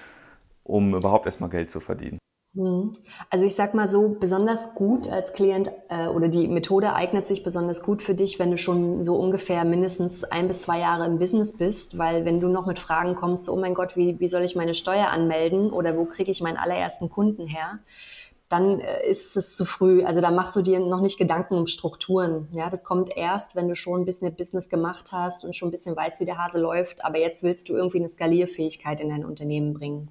um 0.63 0.93
überhaupt 0.93 1.25
erstmal 1.25 1.49
Geld 1.49 1.69
zu 1.69 1.79
verdienen. 1.79 2.19
Hm. 2.53 2.91
Also 3.29 3.45
ich 3.45 3.55
sag 3.55 3.73
mal 3.73 3.87
so, 3.87 4.09
besonders 4.19 4.75
gut 4.75 5.09
als 5.09 5.31
Klient 5.31 5.71
äh, 5.87 6.07
oder 6.07 6.27
die 6.27 6.49
Methode 6.49 6.93
eignet 6.93 7.25
sich 7.25 7.43
besonders 7.43 7.81
gut 7.81 8.03
für 8.03 8.13
dich, 8.13 8.39
wenn 8.39 8.51
du 8.51 8.57
schon 8.57 9.05
so 9.05 9.15
ungefähr 9.15 9.63
mindestens 9.63 10.25
ein 10.25 10.49
bis 10.49 10.63
zwei 10.63 10.79
Jahre 10.79 11.05
im 11.05 11.17
Business 11.17 11.53
bist, 11.55 11.97
weil 11.97 12.25
wenn 12.25 12.41
du 12.41 12.49
noch 12.49 12.65
mit 12.65 12.77
Fragen 12.77 13.15
kommst, 13.15 13.47
oh 13.47 13.55
mein 13.55 13.73
Gott, 13.73 13.95
wie, 13.95 14.19
wie 14.19 14.27
soll 14.27 14.41
ich 14.41 14.57
meine 14.57 14.73
Steuer 14.73 15.07
anmelden 15.11 15.71
oder 15.71 15.95
wo 15.97 16.03
kriege 16.03 16.29
ich 16.29 16.41
meinen 16.41 16.57
allerersten 16.57 17.09
Kunden 17.09 17.47
her, 17.47 17.79
dann 18.49 18.81
äh, 18.81 19.09
ist 19.09 19.37
es 19.37 19.55
zu 19.55 19.63
früh. 19.63 20.03
Also 20.03 20.19
da 20.19 20.29
machst 20.29 20.53
du 20.55 20.61
dir 20.61 20.81
noch 20.81 20.99
nicht 20.99 21.17
Gedanken 21.17 21.55
um 21.55 21.67
Strukturen. 21.67 22.49
Ja, 22.51 22.69
das 22.69 22.83
kommt 22.83 23.15
erst, 23.15 23.55
wenn 23.55 23.69
du 23.69 23.75
schon 23.75 24.01
ein 24.01 24.05
bisschen 24.05 24.35
Business 24.35 24.67
gemacht 24.67 25.11
hast 25.13 25.45
und 25.45 25.55
schon 25.55 25.69
ein 25.69 25.71
bisschen 25.71 25.95
weißt, 25.95 26.19
wie 26.19 26.25
der 26.25 26.37
Hase 26.37 26.59
läuft. 26.59 27.05
Aber 27.05 27.17
jetzt 27.17 27.43
willst 27.43 27.69
du 27.69 27.73
irgendwie 27.73 27.99
eine 27.99 28.09
Skalierfähigkeit 28.09 28.99
in 28.99 29.07
dein 29.07 29.23
Unternehmen 29.23 29.73
bringen. 29.73 30.09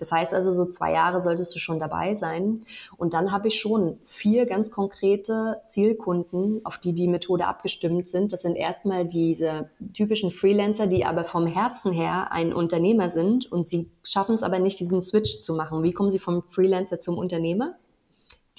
Das 0.00 0.10
heißt 0.10 0.34
also, 0.34 0.50
so 0.50 0.66
zwei 0.66 0.92
Jahre 0.92 1.20
solltest 1.20 1.54
du 1.54 1.58
schon 1.58 1.78
dabei 1.78 2.14
sein. 2.14 2.64
Und 2.96 3.14
dann 3.14 3.30
habe 3.30 3.48
ich 3.48 3.60
schon 3.60 3.98
vier 4.04 4.46
ganz 4.46 4.70
konkrete 4.70 5.60
Zielkunden, 5.66 6.64
auf 6.64 6.78
die 6.78 6.94
die 6.94 7.06
Methode 7.06 7.46
abgestimmt 7.46 8.08
sind. 8.08 8.32
Das 8.32 8.42
sind 8.42 8.56
erstmal 8.56 9.06
diese 9.06 9.70
typischen 9.94 10.30
Freelancer, 10.30 10.86
die 10.86 11.04
aber 11.04 11.24
vom 11.24 11.46
Herzen 11.46 11.92
her 11.92 12.32
ein 12.32 12.52
Unternehmer 12.52 13.10
sind 13.10 13.50
und 13.52 13.68
sie 13.68 13.90
schaffen 14.02 14.34
es 14.34 14.42
aber 14.42 14.58
nicht, 14.58 14.80
diesen 14.80 15.00
Switch 15.00 15.40
zu 15.40 15.54
machen. 15.54 15.82
Wie 15.82 15.92
kommen 15.92 16.10
sie 16.10 16.18
vom 16.18 16.42
Freelancer 16.42 16.98
zum 16.98 17.18
Unternehmer? 17.18 17.76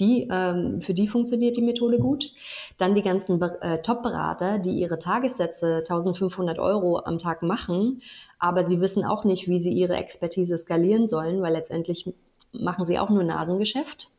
Die, 0.02 0.28
ähm, 0.32 0.82
für 0.82 0.96
die 0.96 1.08
funktioniert 1.08 1.56
die 1.56 1.62
Methode 1.62 2.00
gut. 2.00 2.34
Dann 2.78 2.96
die 2.96 3.04
ganzen 3.04 3.40
äh, 3.40 3.82
Top-Berater, 3.84 4.58
die 4.58 4.72
ihre 4.72 4.98
Tagessätze 4.98 5.78
1500 5.78 6.58
Euro 6.58 7.00
am 7.00 7.20
Tag 7.20 7.44
machen, 7.44 8.02
aber 8.40 8.66
sie 8.66 8.82
wissen 8.82 9.06
auch 9.06 9.24
nicht, 9.24 9.48
wie 9.48 9.60
sie 9.60 9.72
ihre 9.72 9.96
Expertise 9.96 10.58
skalieren 10.58 11.06
sollen, 11.08 11.44
weil 11.44 11.54
letztendlich 11.54 12.12
machen 12.52 12.84
sie 12.84 12.98
auch 12.98 13.12
nur 13.12 13.24
Nasengeschäft. 13.24 14.10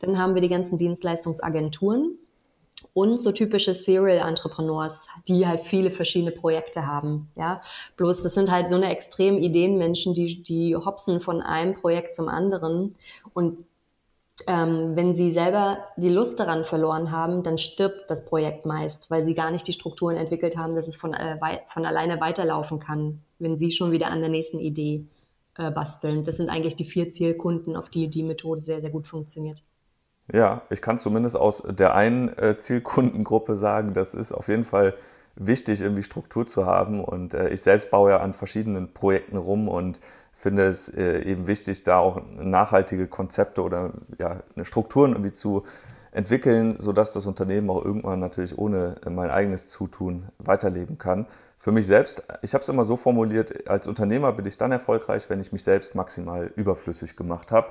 Dann 0.00 0.18
haben 0.18 0.34
wir 0.34 0.42
die 0.42 0.48
ganzen 0.48 0.76
Dienstleistungsagenturen 0.76 2.18
und 2.92 3.22
so 3.22 3.30
typische 3.30 3.74
Serial 3.74 4.26
Entrepreneurs, 4.28 5.06
die 5.28 5.46
halt 5.46 5.62
viele 5.62 5.92
verschiedene 5.92 6.32
Projekte 6.32 6.86
haben. 6.86 7.30
Ja, 7.36 7.60
bloß 7.96 8.22
das 8.22 8.34
sind 8.34 8.50
halt 8.50 8.68
so 8.68 8.74
eine 8.74 8.90
extrem 8.90 9.38
Ideenmenschen, 9.38 10.14
die 10.14 10.42
die 10.42 10.74
hopsen 10.74 11.20
von 11.20 11.40
einem 11.40 11.74
Projekt 11.74 12.14
zum 12.14 12.28
anderen 12.28 12.96
und 13.34 13.58
ähm, 14.46 14.94
wenn 14.94 15.14
sie 15.14 15.30
selber 15.30 15.78
die 15.96 16.10
Lust 16.10 16.38
daran 16.38 16.64
verloren 16.64 17.10
haben, 17.10 17.42
dann 17.42 17.58
stirbt 17.58 18.10
das 18.10 18.24
Projekt 18.24 18.66
meist, 18.66 19.10
weil 19.10 19.24
sie 19.26 19.34
gar 19.34 19.50
nicht 19.50 19.66
die 19.66 19.72
Strukturen 19.72 20.16
entwickelt 20.16 20.56
haben, 20.56 20.74
dass 20.74 20.86
es 20.86 20.96
von, 20.96 21.14
äh, 21.14 21.38
von 21.66 21.84
alleine 21.84 22.20
weiterlaufen 22.20 22.78
kann, 22.78 23.22
wenn 23.38 23.58
sie 23.58 23.70
schon 23.70 23.90
wieder 23.90 24.08
an 24.08 24.20
der 24.20 24.30
nächsten 24.30 24.58
Idee 24.58 25.06
äh, 25.56 25.70
basteln. 25.70 26.24
Das 26.24 26.36
sind 26.36 26.50
eigentlich 26.50 26.76
die 26.76 26.84
vier 26.84 27.10
Zielkunden, 27.10 27.76
auf 27.76 27.90
die 27.90 28.08
die 28.08 28.22
Methode 28.22 28.60
sehr, 28.60 28.80
sehr 28.80 28.90
gut 28.90 29.08
funktioniert. 29.08 29.62
Ja, 30.32 30.62
ich 30.70 30.82
kann 30.82 30.98
zumindest 30.98 31.36
aus 31.36 31.62
der 31.66 31.94
einen 31.94 32.28
äh, 32.36 32.56
Zielkundengruppe 32.58 33.56
sagen, 33.56 33.94
das 33.94 34.14
ist 34.14 34.32
auf 34.32 34.48
jeden 34.48 34.64
Fall 34.64 34.94
wichtig, 35.38 35.80
irgendwie 35.80 36.02
Struktur 36.02 36.46
zu 36.46 36.66
haben. 36.66 37.02
Und 37.02 37.34
äh, 37.34 37.48
ich 37.50 37.62
selbst 37.62 37.90
baue 37.90 38.10
ja 38.10 38.20
an 38.20 38.32
verschiedenen 38.32 38.92
Projekten 38.92 39.36
rum 39.36 39.68
und 39.68 40.00
finde 40.32 40.66
es 40.66 40.88
äh, 40.88 41.22
eben 41.22 41.46
wichtig, 41.46 41.82
da 41.82 41.98
auch 41.98 42.20
nachhaltige 42.36 43.06
Konzepte 43.06 43.62
oder 43.62 43.92
ja, 44.18 44.40
eine 44.54 44.64
Strukturen 44.64 45.12
irgendwie 45.12 45.32
zu 45.32 45.64
entwickeln, 46.12 46.76
sodass 46.78 47.12
das 47.12 47.26
Unternehmen 47.26 47.70
auch 47.70 47.84
irgendwann 47.84 48.20
natürlich 48.20 48.56
ohne 48.56 48.96
mein 49.08 49.30
eigenes 49.30 49.68
Zutun 49.68 50.28
weiterleben 50.38 50.98
kann. 50.98 51.26
Für 51.58 51.72
mich 51.72 51.86
selbst, 51.86 52.22
ich 52.42 52.54
habe 52.54 52.62
es 52.62 52.68
immer 52.68 52.84
so 52.84 52.96
formuliert, 52.96 53.68
als 53.68 53.88
Unternehmer 53.88 54.32
bin 54.32 54.46
ich 54.46 54.56
dann 54.56 54.70
erfolgreich, 54.70 55.28
wenn 55.28 55.40
ich 55.40 55.52
mich 55.52 55.64
selbst 55.64 55.94
maximal 55.96 56.52
überflüssig 56.54 57.16
gemacht 57.16 57.50
habe. 57.50 57.68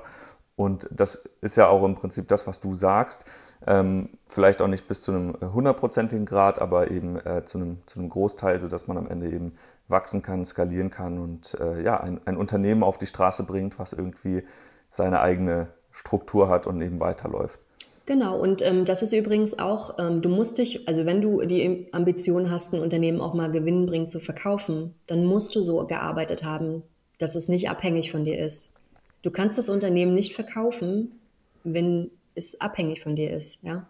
Und 0.56 0.88
das 0.90 1.28
ist 1.40 1.56
ja 1.56 1.68
auch 1.68 1.84
im 1.84 1.94
Prinzip 1.94 2.28
das, 2.28 2.46
was 2.46 2.60
du 2.60 2.74
sagst. 2.74 3.24
Ähm, 3.66 4.10
vielleicht 4.28 4.62
auch 4.62 4.68
nicht 4.68 4.86
bis 4.86 5.02
zu 5.02 5.12
einem 5.12 5.36
hundertprozentigen 5.40 6.26
Grad, 6.26 6.60
aber 6.60 6.90
eben 6.90 7.16
äh, 7.16 7.44
zu, 7.44 7.58
einem, 7.58 7.78
zu 7.86 7.98
einem 7.98 8.08
Großteil, 8.08 8.60
sodass 8.60 8.86
man 8.86 8.96
am 8.96 9.08
Ende 9.08 9.28
eben 9.30 9.54
wachsen 9.88 10.22
kann, 10.22 10.44
skalieren 10.44 10.90
kann 10.90 11.18
und 11.18 11.54
äh, 11.60 11.82
ja, 11.82 11.98
ein, 12.00 12.20
ein 12.24 12.36
Unternehmen 12.36 12.82
auf 12.82 12.98
die 12.98 13.06
Straße 13.06 13.44
bringt, 13.44 13.78
was 13.78 13.92
irgendwie 13.92 14.44
seine 14.90 15.20
eigene 15.20 15.68
Struktur 15.90 16.48
hat 16.48 16.66
und 16.66 16.80
eben 16.80 17.00
weiterläuft. 17.00 17.60
Genau, 18.06 18.40
und 18.40 18.62
ähm, 18.62 18.86
das 18.86 19.02
ist 19.02 19.12
übrigens 19.12 19.58
auch, 19.58 19.98
ähm, 19.98 20.22
du 20.22 20.30
musst 20.30 20.56
dich, 20.56 20.88
also 20.88 21.04
wenn 21.04 21.20
du 21.20 21.42
die 21.44 21.88
Ambition 21.92 22.50
hast, 22.50 22.72
ein 22.72 22.80
Unternehmen 22.80 23.20
auch 23.20 23.34
mal 23.34 23.50
gewinnbringend 23.50 24.10
zu 24.10 24.18
verkaufen, 24.18 24.94
dann 25.06 25.26
musst 25.26 25.54
du 25.54 25.60
so 25.60 25.86
gearbeitet 25.86 26.42
haben, 26.42 26.82
dass 27.18 27.34
es 27.34 27.48
nicht 27.48 27.68
abhängig 27.68 28.10
von 28.10 28.24
dir 28.24 28.38
ist. 28.38 28.76
Du 29.20 29.30
kannst 29.30 29.58
das 29.58 29.68
Unternehmen 29.68 30.14
nicht 30.14 30.34
verkaufen, 30.34 31.20
wenn 31.64 32.10
es 32.38 32.60
abhängig 32.60 33.02
von 33.02 33.16
dir 33.16 33.30
ist, 33.30 33.62
ja. 33.62 33.86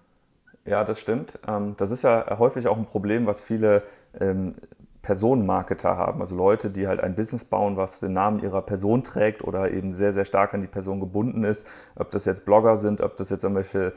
Ja, 0.65 0.85
das 0.85 1.01
stimmt. 1.01 1.39
Ähm, 1.47 1.75
das 1.79 1.91
ist 1.91 2.03
ja 2.03 2.39
häufig 2.39 2.67
auch 2.69 2.77
ein 2.77 2.85
Problem, 2.85 3.27
was 3.27 3.41
viele 3.41 3.85
ähm, 4.21 4.55
Personenmarketer 5.03 5.97
haben, 5.97 6.21
also 6.21 6.37
Leute, 6.37 6.71
die 6.71 6.87
halt 6.87 7.01
ein 7.01 7.15
Business 7.15 7.45
bauen, 7.45 7.77
was 7.79 8.01
den 8.01 8.13
Namen 8.13 8.43
ihrer 8.43 8.61
Person 8.61 9.03
trägt 9.03 9.43
oder 9.43 9.71
eben 9.71 9.95
sehr, 9.95 10.13
sehr 10.13 10.27
stark 10.27 10.53
an 10.53 10.61
die 10.61 10.67
Person 10.67 11.01
gebunden 11.01 11.45
ist. 11.45 11.67
Ob 11.97 12.11
das 12.11 12.27
jetzt 12.27 12.45
Blogger 12.45 12.77
sind, 12.77 13.01
ob 13.01 13.17
das 13.17 13.31
jetzt 13.31 13.45
irgendwelche 13.45 13.95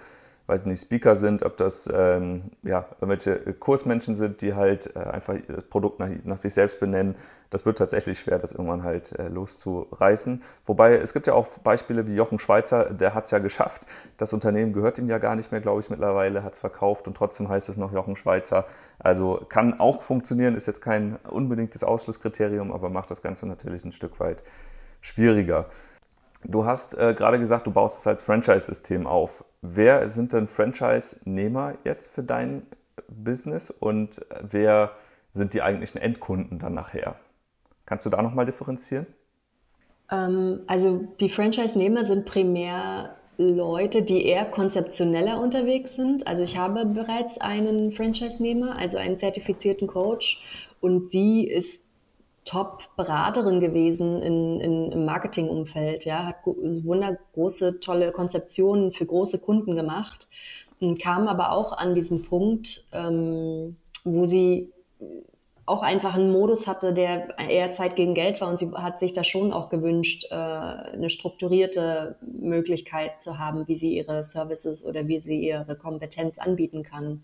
weiß 0.52 0.66
nicht, 0.66 0.82
Speaker 0.82 1.16
sind, 1.16 1.44
ob 1.44 1.56
das 1.56 1.90
ähm, 1.94 2.52
ja, 2.62 2.86
irgendwelche 3.00 3.38
Kursmenschen 3.54 4.16
sind, 4.16 4.42
die 4.42 4.54
halt 4.54 4.94
äh, 4.96 5.00
einfach 5.00 5.36
das 5.48 5.64
Produkt 5.64 6.00
nach, 6.00 6.10
nach, 6.26 6.38
sich 6.38 6.54
selbst 6.54 6.80
benennen. 6.82 7.16
Das 7.50 7.66
wird 7.66 7.78
tatsächlich 7.78 8.20
schwer, 8.20 8.38
das 8.38 8.52
irgendwann 8.52 8.84
halt 8.84 9.18
äh, 9.18 9.30
loszureißen. 9.30 10.44
Wobei 10.66 10.98
es 10.98 11.14
gibt 11.14 11.28
ja 11.28 11.34
auch 11.34 11.48
Beispiele 11.60 12.06
wie 12.06 12.16
Jochen 12.16 12.38
Schweizer, 12.38 12.90
der 12.90 13.14
hat 13.14 13.26
es 13.26 13.32
ja 13.32 13.40
geschafft. 13.40 13.88
Das 14.18 14.34
Unternehmen 14.34 14.74
gehört 14.74 14.98
ihm 14.98 15.08
ja 15.08 15.20
gar 15.20 15.38
nicht 15.38 15.54
mehr, 15.54 15.62
glaube 15.62 15.80
ich, 15.80 15.90
mittlerweile, 15.90 16.44
hat 16.44 16.54
es 16.54 16.60
verkauft 16.60 17.08
und 17.08 17.16
trotzdem 17.16 17.48
heißt 17.48 17.70
es 17.70 17.78
noch 17.78 17.94
Jochen 17.94 18.18
Schweizer. 18.18 18.66
Also 19.00 19.46
kann 19.48 19.80
auch 19.80 20.02
funktionieren, 20.02 20.56
ist 20.56 20.66
jetzt 20.68 20.82
kein 20.82 21.16
unbedingtes 21.30 21.86
Ausschlusskriterium, 21.86 22.74
aber 22.74 22.90
macht 22.90 23.10
das 23.10 23.22
Ganze 23.22 23.48
natürlich 23.48 23.86
ein 23.86 23.94
Stück 23.94 24.20
weit 24.20 24.44
schwieriger. 25.00 25.68
Du 26.44 26.66
hast 26.66 26.98
äh, 26.98 27.14
gerade 27.14 27.40
gesagt, 27.40 27.68
du 27.68 27.72
baust 27.72 28.00
es 28.00 28.08
als 28.08 28.24
Franchise-System 28.24 29.08
auf. 29.08 29.46
Wer 29.62 30.10
sind 30.10 30.34
denn 30.34 30.48
Franchise-Nehmer 30.48 31.76
jetzt 31.84 32.12
für 32.12 32.24
dein 32.24 32.66
Business 33.08 33.70
und 33.70 34.26
wer 34.42 34.92
sind 35.32 35.54
die 35.54 35.62
eigentlichen 35.62 36.02
Endkunden 36.02 36.60
dann 36.60 36.74
nachher? 36.74 37.16
Kannst 37.86 38.06
du 38.06 38.10
da 38.10 38.22
nochmal 38.22 38.46
differenzieren? 38.46 39.06
Ähm, 40.10 40.62
also 40.68 41.08
die 41.20 41.30
Franchise-Nehmer 41.30 42.04
sind 42.06 42.26
primär 42.26 43.16
Leute, 43.38 44.04
die 44.04 44.26
eher 44.26 44.46
konzeptioneller 44.46 45.42
unterwegs 45.42 45.96
sind. 45.96 46.28
Also 46.28 46.44
ich 46.44 46.58
habe 46.58 46.86
bereits 46.86 47.40
einen 47.40 47.92
Franchise-Nehmer, 47.92 48.78
also 48.78 48.98
einen 48.98 49.18
zertifizierten 49.18 49.88
Coach 49.88 50.70
und 50.80 51.10
sie 51.10 51.48
ist 51.48 51.91
Top-Beraterin 52.46 53.60
gewesen 53.60 54.22
in, 54.22 54.60
in, 54.60 54.92
im 54.92 55.06
Marketingumfeld, 55.06 56.06
ja, 56.06 56.26
hat 56.26 56.38
wundergroße, 56.46 57.80
tolle 57.80 58.12
Konzeptionen 58.12 58.92
für 58.92 59.06
große 59.06 59.40
Kunden 59.40 59.76
gemacht, 59.76 60.28
kam 61.00 61.28
aber 61.28 61.52
auch 61.52 61.74
an 61.74 61.94
diesen 61.94 62.24
Punkt, 62.24 62.86
ähm, 62.92 63.78
wo 64.04 64.26
sie 64.26 64.72
auch 65.72 65.84
einfach 65.84 66.16
einen 66.16 66.34
Modus 66.34 66.68
hatte, 66.68 66.94
der 66.94 67.40
eher 67.40 67.72
Zeit 67.72 67.96
gegen 67.96 68.14
Geld 68.14 68.42
war 68.42 68.50
und 68.50 68.60
sie 68.60 68.70
hat 68.74 69.00
sich 69.00 69.14
da 69.14 69.24
schon 69.24 69.54
auch 69.54 69.70
gewünscht, 69.70 70.28
äh, 70.30 70.36
eine 70.36 71.10
strukturierte 71.10 72.18
Möglichkeit 72.22 73.22
zu 73.22 73.40
haben, 73.40 73.70
wie 73.70 73.76
sie 73.76 73.96
ihre 73.96 74.24
Services 74.26 74.86
oder 74.86 75.08
wie 75.08 75.20
sie 75.20 75.40
ihre 75.40 75.78
Kompetenz 75.78 76.40
anbieten 76.40 76.84
kann. 76.84 77.24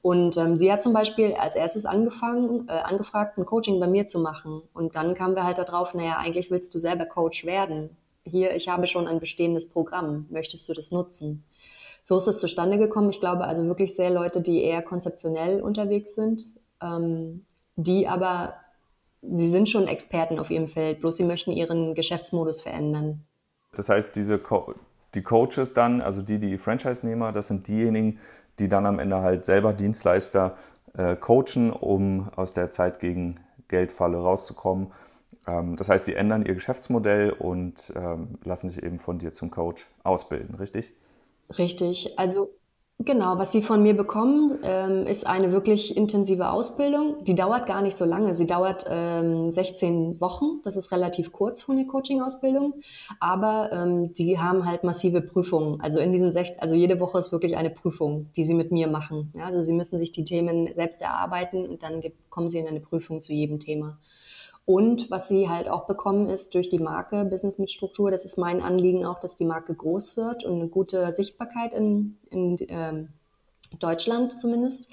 Und 0.00 0.38
ähm, 0.38 0.56
sie 0.56 0.72
hat 0.72 0.82
zum 0.82 0.94
Beispiel 0.94 1.34
als 1.34 1.54
erstes 1.54 1.84
angefangen, 1.84 2.66
äh, 2.68 2.72
angefragt, 2.72 3.36
ein 3.36 3.44
Coaching 3.44 3.78
bei 3.78 3.86
mir 3.86 4.06
zu 4.06 4.20
machen. 4.20 4.62
Und 4.72 4.96
dann 4.96 5.14
kamen 5.14 5.36
wir 5.36 5.44
halt 5.44 5.58
darauf, 5.58 5.92
naja, 5.92 6.16
eigentlich 6.16 6.50
willst 6.50 6.74
du 6.74 6.78
selber 6.78 7.04
Coach 7.04 7.44
werden. 7.44 7.90
Hier, 8.24 8.56
ich 8.56 8.68
habe 8.70 8.86
schon 8.86 9.06
ein 9.06 9.20
bestehendes 9.20 9.68
Programm. 9.68 10.26
Möchtest 10.30 10.66
du 10.66 10.72
das 10.72 10.92
nutzen? 10.92 11.44
So 12.02 12.16
ist 12.16 12.26
es 12.26 12.40
zustande 12.40 12.78
gekommen. 12.78 13.10
Ich 13.10 13.20
glaube 13.20 13.44
also 13.44 13.64
wirklich 13.66 13.94
sehr 13.94 14.10
Leute, 14.10 14.40
die 14.40 14.62
eher 14.62 14.80
konzeptionell 14.80 15.60
unterwegs 15.60 16.14
sind, 16.14 16.42
ähm, 16.80 17.44
die 17.76 18.08
aber, 18.08 18.54
sie 19.22 19.48
sind 19.48 19.68
schon 19.68 19.88
Experten 19.88 20.38
auf 20.38 20.50
ihrem 20.50 20.68
Feld, 20.68 21.00
bloß 21.00 21.16
sie 21.16 21.24
möchten 21.24 21.52
ihren 21.52 21.94
Geschäftsmodus 21.94 22.60
verändern. 22.60 23.24
Das 23.74 23.88
heißt, 23.88 24.14
diese 24.16 24.38
Co 24.38 24.74
die 25.14 25.22
Coaches 25.22 25.74
dann, 25.74 26.00
also 26.00 26.22
die, 26.22 26.38
die 26.38 26.58
Franchise-Nehmer, 26.58 27.32
das 27.32 27.48
sind 27.48 27.68
diejenigen, 27.68 28.18
die 28.58 28.68
dann 28.68 28.86
am 28.86 28.98
Ende 28.98 29.20
halt 29.20 29.44
selber 29.44 29.72
Dienstleister 29.72 30.56
äh, 30.96 31.16
coachen, 31.16 31.70
um 31.70 32.30
aus 32.36 32.52
der 32.54 32.70
Zeit 32.70 33.00
gegen 33.00 33.40
Geldfalle 33.68 34.18
rauszukommen. 34.18 34.92
Ähm, 35.46 35.76
das 35.76 35.88
heißt, 35.88 36.04
sie 36.04 36.14
ändern 36.14 36.44
ihr 36.44 36.54
Geschäftsmodell 36.54 37.30
und 37.30 37.92
ähm, 37.96 38.38
lassen 38.44 38.68
sich 38.68 38.82
eben 38.82 38.98
von 38.98 39.18
dir 39.18 39.32
zum 39.32 39.50
Coach 39.50 39.86
ausbilden, 40.02 40.54
richtig? 40.54 40.92
Richtig. 41.58 42.18
Also 42.18 42.50
Genau, 43.04 43.38
was 43.38 43.50
Sie 43.50 43.62
von 43.62 43.82
mir 43.82 43.96
bekommen, 43.96 44.58
ähm, 44.62 45.06
ist 45.06 45.26
eine 45.26 45.50
wirklich 45.50 45.96
intensive 45.96 46.50
Ausbildung. 46.50 47.24
Die 47.24 47.34
dauert 47.34 47.66
gar 47.66 47.82
nicht 47.82 47.96
so 47.96 48.04
lange. 48.04 48.34
Sie 48.34 48.46
dauert 48.46 48.84
ähm, 48.88 49.50
16 49.50 50.20
Wochen. 50.20 50.60
Das 50.62 50.76
ist 50.76 50.92
relativ 50.92 51.32
kurz 51.32 51.62
von 51.62 51.76
der 51.76 51.86
Coaching-Ausbildung. 51.86 52.74
Aber 53.18 53.72
ähm, 53.72 54.14
die 54.14 54.38
haben 54.38 54.66
halt 54.66 54.84
massive 54.84 55.20
Prüfungen. 55.20 55.80
Also 55.80 55.98
in 55.98 56.12
diesen 56.12 56.32
sech 56.32 56.52
also 56.60 56.74
jede 56.74 57.00
Woche 57.00 57.18
ist 57.18 57.32
wirklich 57.32 57.56
eine 57.56 57.70
Prüfung, 57.70 58.28
die 58.36 58.44
Sie 58.44 58.54
mit 58.54 58.70
mir 58.70 58.86
machen. 58.86 59.32
Ja, 59.36 59.46
also 59.46 59.62
Sie 59.62 59.72
müssen 59.72 59.98
sich 59.98 60.12
die 60.12 60.24
Themen 60.24 60.68
selbst 60.74 61.02
erarbeiten 61.02 61.66
und 61.66 61.82
dann 61.82 62.02
kommen 62.30 62.50
Sie 62.50 62.58
in 62.58 62.68
eine 62.68 62.80
Prüfung 62.80 63.20
zu 63.20 63.32
jedem 63.32 63.58
Thema. 63.58 63.98
Und 64.64 65.10
was 65.10 65.28
sie 65.28 65.48
halt 65.48 65.68
auch 65.68 65.86
bekommen 65.86 66.26
ist 66.28 66.54
durch 66.54 66.68
die 66.68 66.78
Marke 66.78 67.24
Business 67.24 67.58
mit 67.58 67.72
Struktur, 67.72 68.12
das 68.12 68.24
ist 68.24 68.38
mein 68.38 68.62
Anliegen 68.62 69.04
auch, 69.04 69.18
dass 69.18 69.36
die 69.36 69.44
Marke 69.44 69.74
groß 69.74 70.16
wird 70.16 70.44
und 70.44 70.54
eine 70.54 70.68
gute 70.68 71.12
Sichtbarkeit 71.12 71.74
in, 71.74 72.16
in 72.30 72.56
ähm, 72.68 73.08
Deutschland 73.80 74.40
zumindest. 74.40 74.88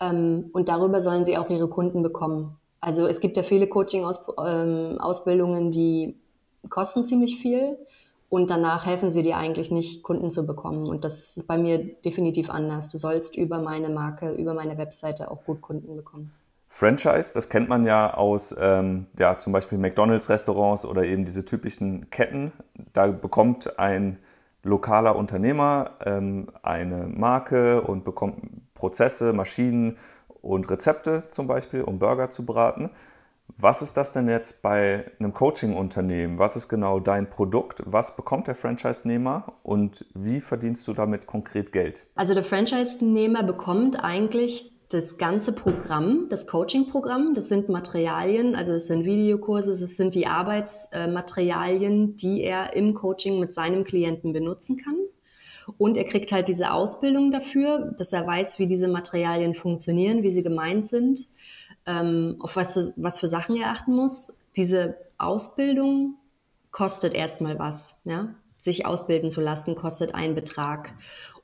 Ähm, 0.00 0.50
und 0.52 0.68
darüber 0.68 1.00
sollen 1.00 1.24
sie 1.24 1.38
auch 1.38 1.48
ihre 1.48 1.68
Kunden 1.68 2.02
bekommen. 2.02 2.56
Also 2.80 3.06
es 3.06 3.20
gibt 3.20 3.36
ja 3.36 3.44
viele 3.44 3.68
Coaching-Ausbildungen, 3.68 5.64
ähm, 5.66 5.70
die 5.70 6.16
kosten 6.68 7.04
ziemlich 7.04 7.38
viel 7.38 7.78
und 8.28 8.50
danach 8.50 8.84
helfen 8.84 9.10
sie 9.10 9.22
dir 9.22 9.36
eigentlich 9.36 9.70
nicht, 9.70 10.02
Kunden 10.02 10.30
zu 10.30 10.44
bekommen. 10.44 10.88
Und 10.88 11.04
das 11.04 11.36
ist 11.36 11.46
bei 11.46 11.56
mir 11.56 11.78
definitiv 11.78 12.50
anders. 12.50 12.88
Du 12.88 12.98
sollst 12.98 13.36
über 13.36 13.60
meine 13.60 13.90
Marke, 13.90 14.32
über 14.32 14.54
meine 14.54 14.76
Webseite 14.76 15.30
auch 15.30 15.44
gut 15.44 15.60
Kunden 15.62 15.94
bekommen. 15.94 16.32
Franchise, 16.74 17.32
das 17.32 17.48
kennt 17.48 17.68
man 17.68 17.86
ja 17.86 18.14
aus 18.14 18.52
ähm, 18.60 19.06
ja, 19.16 19.38
zum 19.38 19.52
Beispiel 19.52 19.78
McDonalds-Restaurants 19.78 20.84
oder 20.84 21.04
eben 21.04 21.24
diese 21.24 21.44
typischen 21.44 22.10
Ketten. 22.10 22.50
Da 22.92 23.06
bekommt 23.06 23.78
ein 23.78 24.18
lokaler 24.64 25.14
Unternehmer 25.14 25.92
ähm, 26.04 26.48
eine 26.64 27.06
Marke 27.06 27.80
und 27.80 28.02
bekommt 28.02 28.74
Prozesse, 28.74 29.32
Maschinen 29.32 29.98
und 30.42 30.68
Rezepte 30.68 31.28
zum 31.28 31.46
Beispiel, 31.46 31.82
um 31.82 32.00
Burger 32.00 32.30
zu 32.30 32.44
braten. 32.44 32.90
Was 33.56 33.80
ist 33.80 33.96
das 33.96 34.12
denn 34.12 34.26
jetzt 34.26 34.60
bei 34.60 35.04
einem 35.20 35.32
Coaching-Unternehmen? 35.32 36.40
Was 36.40 36.56
ist 36.56 36.68
genau 36.68 36.98
dein 36.98 37.30
Produkt? 37.30 37.84
Was 37.86 38.16
bekommt 38.16 38.48
der 38.48 38.56
Franchise-Nehmer 38.56 39.52
und 39.62 40.06
wie 40.14 40.40
verdienst 40.40 40.88
du 40.88 40.92
damit 40.92 41.28
konkret 41.28 41.70
Geld? 41.70 42.04
Also 42.16 42.34
der 42.34 42.42
Franchise-Nehmer 42.42 43.44
bekommt 43.44 44.02
eigentlich 44.02 44.73
das 44.94 45.18
ganze 45.18 45.52
Programm, 45.52 46.28
das 46.30 46.46
Coaching-Programm, 46.46 47.34
das 47.34 47.48
sind 47.48 47.68
Materialien, 47.68 48.54
also 48.54 48.72
es 48.72 48.86
sind 48.86 49.04
Videokurse, 49.04 49.72
es 49.72 49.96
sind 49.96 50.14
die 50.14 50.26
Arbeitsmaterialien, 50.26 52.16
die 52.16 52.42
er 52.42 52.74
im 52.74 52.94
Coaching 52.94 53.40
mit 53.40 53.54
seinem 53.54 53.84
Klienten 53.84 54.32
benutzen 54.32 54.76
kann. 54.76 54.96
Und 55.78 55.96
er 55.96 56.04
kriegt 56.04 56.30
halt 56.30 56.48
diese 56.48 56.72
Ausbildung 56.72 57.30
dafür, 57.30 57.94
dass 57.98 58.12
er 58.12 58.26
weiß, 58.26 58.58
wie 58.58 58.66
diese 58.66 58.86
Materialien 58.86 59.54
funktionieren, 59.54 60.22
wie 60.22 60.30
sie 60.30 60.42
gemeint 60.42 60.86
sind, 60.86 61.26
ähm, 61.86 62.36
auf 62.38 62.56
was, 62.56 62.92
was 62.96 63.18
für 63.18 63.28
Sachen 63.28 63.56
er 63.56 63.70
achten 63.70 63.94
muss. 63.94 64.32
Diese 64.56 64.96
Ausbildung 65.18 66.16
kostet 66.70 67.14
erstmal 67.14 67.58
was. 67.58 68.00
Ja? 68.04 68.34
sich 68.64 68.86
ausbilden 68.86 69.30
zu 69.30 69.40
lassen, 69.40 69.76
kostet 69.76 70.14
einen 70.14 70.34
Betrag. 70.34 70.94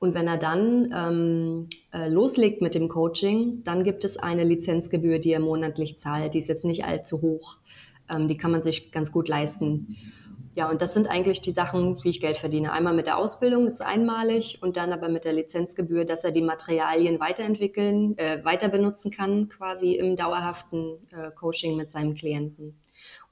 Und 0.01 0.15
wenn 0.15 0.27
er 0.27 0.39
dann 0.39 0.93
ähm, 0.97 1.69
äh, 1.93 2.09
loslegt 2.09 2.63
mit 2.63 2.75
dem 2.75 2.89
Coaching, 2.89 3.63
dann 3.65 3.85
gibt 3.85 4.05
es 4.05 4.17
eine 4.17 4.45
Lizenzgebühr, 4.45 5.19
die 5.19 5.33
er 5.33 5.41
monatlich 5.41 5.99
zahlt. 5.99 6.33
Die 6.33 6.39
ist 6.39 6.49
jetzt 6.49 6.65
nicht 6.65 6.87
allzu 6.87 7.21
hoch. 7.21 7.59
Ähm, 8.09 8.27
die 8.27 8.39
kann 8.39 8.51
man 8.51 8.63
sich 8.63 8.93
ganz 8.93 9.13
gut 9.13 9.29
leisten. 9.29 9.99
Ja, 10.55 10.71
und 10.71 10.81
das 10.81 10.95
sind 10.95 11.09
eigentlich 11.09 11.43
die 11.43 11.51
Sachen, 11.51 12.03
wie 12.03 12.09
ich 12.09 12.21
Geld 12.21 12.39
verdiene. 12.39 12.73
Einmal 12.73 12.95
mit 12.95 13.07
der 13.07 13.19
Ausbildung, 13.19 13.67
ist 13.67 13.83
einmalig, 13.83 14.59
und 14.63 14.79
dann 14.79 14.93
aber 14.93 15.11
mit 15.11 15.27
der 15.27 15.35
Lizenzgebühr, 15.35 16.07
dass 16.07 16.25
er 16.25 16.33
die 16.33 16.43
Materialien 16.43 17.21
weiterentwickeln, 17.21 18.17
äh, 18.17 18.43
weiter 18.43 18.69
benutzen 18.69 19.11
kann, 19.11 19.49
quasi 19.49 19.93
im 19.93 20.17
dauerhaften 20.17 20.97
äh, 21.11 21.31
Coaching 21.31 21.77
mit 21.77 21.93
seinem 21.93 22.15
Klienten. 22.15 22.80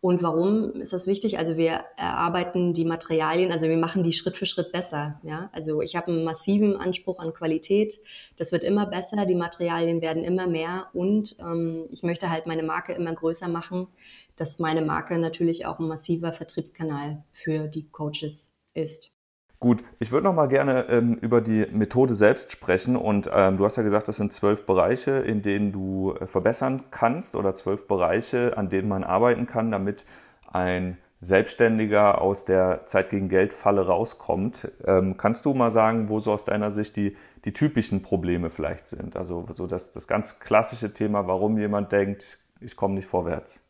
Und 0.00 0.22
warum 0.22 0.80
ist 0.80 0.92
das 0.92 1.08
wichtig? 1.08 1.38
Also 1.38 1.56
wir 1.56 1.84
erarbeiten 1.96 2.72
die 2.72 2.84
Materialien, 2.84 3.50
also 3.50 3.68
wir 3.68 3.76
machen 3.76 4.04
die 4.04 4.12
Schritt 4.12 4.36
für 4.36 4.46
Schritt 4.46 4.70
besser. 4.70 5.20
Ja? 5.24 5.50
Also 5.52 5.82
ich 5.82 5.96
habe 5.96 6.12
einen 6.12 6.22
massiven 6.22 6.76
Anspruch 6.76 7.18
an 7.18 7.32
Qualität. 7.32 7.94
Das 8.36 8.52
wird 8.52 8.62
immer 8.62 8.86
besser, 8.86 9.26
die 9.26 9.34
Materialien 9.34 10.00
werden 10.00 10.22
immer 10.22 10.46
mehr 10.46 10.88
und 10.92 11.36
ähm, 11.40 11.86
ich 11.90 12.04
möchte 12.04 12.30
halt 12.30 12.46
meine 12.46 12.62
Marke 12.62 12.92
immer 12.92 13.12
größer 13.12 13.48
machen, 13.48 13.88
dass 14.36 14.60
meine 14.60 14.82
Marke 14.82 15.18
natürlich 15.18 15.66
auch 15.66 15.80
ein 15.80 15.88
massiver 15.88 16.32
Vertriebskanal 16.32 17.24
für 17.32 17.66
die 17.66 17.88
Coaches 17.90 18.56
ist. 18.74 19.17
Gut, 19.60 19.82
ich 19.98 20.12
würde 20.12 20.24
noch 20.24 20.34
mal 20.34 20.46
gerne 20.46 20.86
ähm, 20.88 21.14
über 21.14 21.40
die 21.40 21.66
Methode 21.72 22.14
selbst 22.14 22.52
sprechen. 22.52 22.94
Und 22.94 23.28
ähm, 23.32 23.56
du 23.56 23.64
hast 23.64 23.76
ja 23.76 23.82
gesagt, 23.82 24.06
das 24.06 24.16
sind 24.16 24.32
zwölf 24.32 24.66
Bereiche, 24.66 25.10
in 25.10 25.42
denen 25.42 25.72
du 25.72 26.14
äh, 26.14 26.26
verbessern 26.26 26.84
kannst 26.92 27.34
oder 27.34 27.54
zwölf 27.54 27.88
Bereiche, 27.88 28.56
an 28.56 28.68
denen 28.68 28.88
man 28.88 29.02
arbeiten 29.02 29.46
kann, 29.46 29.72
damit 29.72 30.06
ein 30.46 30.96
Selbstständiger 31.20 32.20
aus 32.20 32.44
der 32.44 32.86
Zeit 32.86 33.10
gegen 33.10 33.28
Geld 33.28 33.52
Falle 33.52 33.84
rauskommt. 33.84 34.70
Ähm, 34.84 35.16
kannst 35.16 35.44
du 35.44 35.54
mal 35.54 35.72
sagen, 35.72 36.08
wo 36.08 36.20
so 36.20 36.32
aus 36.32 36.44
deiner 36.44 36.70
Sicht 36.70 36.94
die, 36.94 37.16
die 37.44 37.52
typischen 37.52 38.02
Probleme 38.02 38.50
vielleicht 38.50 38.88
sind? 38.88 39.16
Also 39.16 39.44
so 39.50 39.66
das, 39.66 39.90
das 39.90 40.06
ganz 40.06 40.38
klassische 40.38 40.92
Thema, 40.92 41.26
warum 41.26 41.58
jemand 41.58 41.90
denkt, 41.90 42.38
ich 42.60 42.76
komme 42.76 42.94
nicht 42.94 43.06
vorwärts. 43.06 43.60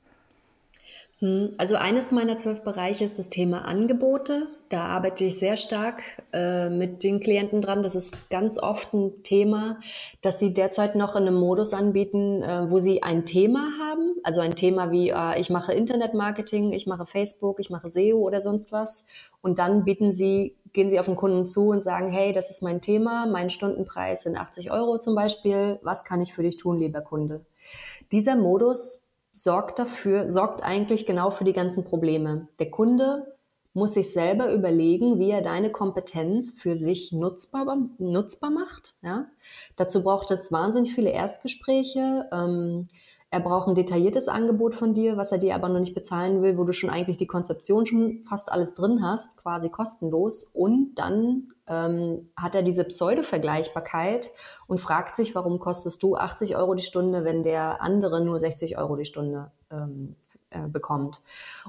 Hm, 1.20 1.54
also 1.58 1.74
eines 1.74 2.12
meiner 2.12 2.36
zwölf 2.36 2.62
Bereiche 2.62 3.04
ist 3.04 3.18
das 3.18 3.28
Thema 3.28 3.64
Angebote. 3.64 4.46
Da 4.68 4.84
arbeite 4.84 5.24
ich 5.24 5.38
sehr 5.38 5.56
stark 5.56 6.02
äh, 6.32 6.68
mit 6.68 7.02
den 7.02 7.18
Klienten 7.18 7.60
dran. 7.60 7.82
Das 7.82 7.96
ist 7.96 8.30
ganz 8.30 8.56
oft 8.56 8.92
ein 8.94 9.24
Thema, 9.24 9.80
dass 10.22 10.38
sie 10.38 10.54
derzeit 10.54 10.94
noch 10.94 11.16
in 11.16 11.22
einem 11.22 11.34
Modus 11.34 11.72
anbieten, 11.72 12.42
äh, 12.42 12.70
wo 12.70 12.78
sie 12.78 13.02
ein 13.02 13.24
Thema 13.24 13.72
haben. 13.80 14.14
Also 14.22 14.40
ein 14.42 14.54
Thema 14.54 14.92
wie, 14.92 15.08
äh, 15.08 15.40
ich 15.40 15.50
mache 15.50 15.72
Internetmarketing, 15.72 16.72
ich 16.72 16.86
mache 16.86 17.04
Facebook, 17.04 17.58
ich 17.58 17.70
mache 17.70 17.90
SEO 17.90 18.18
oder 18.18 18.40
sonst 18.40 18.70
was. 18.70 19.04
Und 19.42 19.58
dann 19.58 19.84
bieten 19.84 20.12
sie, 20.12 20.56
gehen 20.72 20.90
sie 20.90 21.00
auf 21.00 21.06
den 21.06 21.16
Kunden 21.16 21.44
zu 21.44 21.70
und 21.70 21.82
sagen, 21.82 22.08
hey, 22.08 22.32
das 22.32 22.50
ist 22.50 22.62
mein 22.62 22.80
Thema, 22.80 23.26
mein 23.26 23.50
Stundenpreis 23.50 24.22
sind 24.22 24.36
80 24.36 24.70
Euro 24.70 24.98
zum 24.98 25.16
Beispiel. 25.16 25.80
Was 25.82 26.04
kann 26.04 26.20
ich 26.20 26.32
für 26.32 26.44
dich 26.44 26.58
tun, 26.58 26.78
lieber 26.78 27.00
Kunde? 27.00 27.44
Dieser 28.12 28.36
Modus 28.36 29.07
sorgt 29.42 29.78
dafür, 29.78 30.30
sorgt 30.30 30.62
eigentlich 30.62 31.06
genau 31.06 31.30
für 31.30 31.44
die 31.44 31.52
ganzen 31.52 31.84
Probleme. 31.84 32.48
Der 32.58 32.70
Kunde 32.70 33.36
muss 33.74 33.94
sich 33.94 34.12
selber 34.12 34.52
überlegen, 34.52 35.18
wie 35.18 35.30
er 35.30 35.42
deine 35.42 35.70
Kompetenz 35.70 36.52
für 36.52 36.76
sich 36.76 37.12
nutzbar, 37.12 37.78
nutzbar 37.98 38.50
macht. 38.50 38.94
Ja? 39.02 39.26
Dazu 39.76 40.02
braucht 40.02 40.30
es 40.30 40.50
wahnsinnig 40.50 40.94
viele 40.94 41.10
Erstgespräche. 41.10 42.28
Ähm, 42.32 42.88
er 43.30 43.40
braucht 43.40 43.68
ein 43.68 43.74
detailliertes 43.74 44.26
Angebot 44.28 44.74
von 44.74 44.94
dir, 44.94 45.18
was 45.18 45.32
er 45.32 45.38
dir 45.38 45.54
aber 45.54 45.68
noch 45.68 45.80
nicht 45.80 45.94
bezahlen 45.94 46.42
will, 46.42 46.56
wo 46.56 46.64
du 46.64 46.72
schon 46.72 46.88
eigentlich 46.88 47.18
die 47.18 47.26
Konzeption 47.26 47.84
schon 47.84 48.22
fast 48.22 48.50
alles 48.50 48.74
drin 48.74 49.02
hast, 49.02 49.36
quasi 49.36 49.68
kostenlos. 49.68 50.44
Und 50.44 50.94
dann 50.94 51.52
ähm, 51.66 52.30
hat 52.36 52.54
er 52.54 52.62
diese 52.62 52.84
Pseudo-Vergleichbarkeit 52.84 54.30
und 54.66 54.80
fragt 54.80 55.14
sich, 55.14 55.34
warum 55.34 55.58
kostest 55.58 56.02
du 56.02 56.16
80 56.16 56.56
Euro 56.56 56.74
die 56.74 56.82
Stunde, 56.82 57.24
wenn 57.24 57.42
der 57.42 57.82
andere 57.82 58.24
nur 58.24 58.40
60 58.40 58.78
Euro 58.78 58.96
die 58.96 59.04
Stunde 59.04 59.52
ähm, 59.70 60.16
äh, 60.50 60.66
bekommt. 60.66 61.20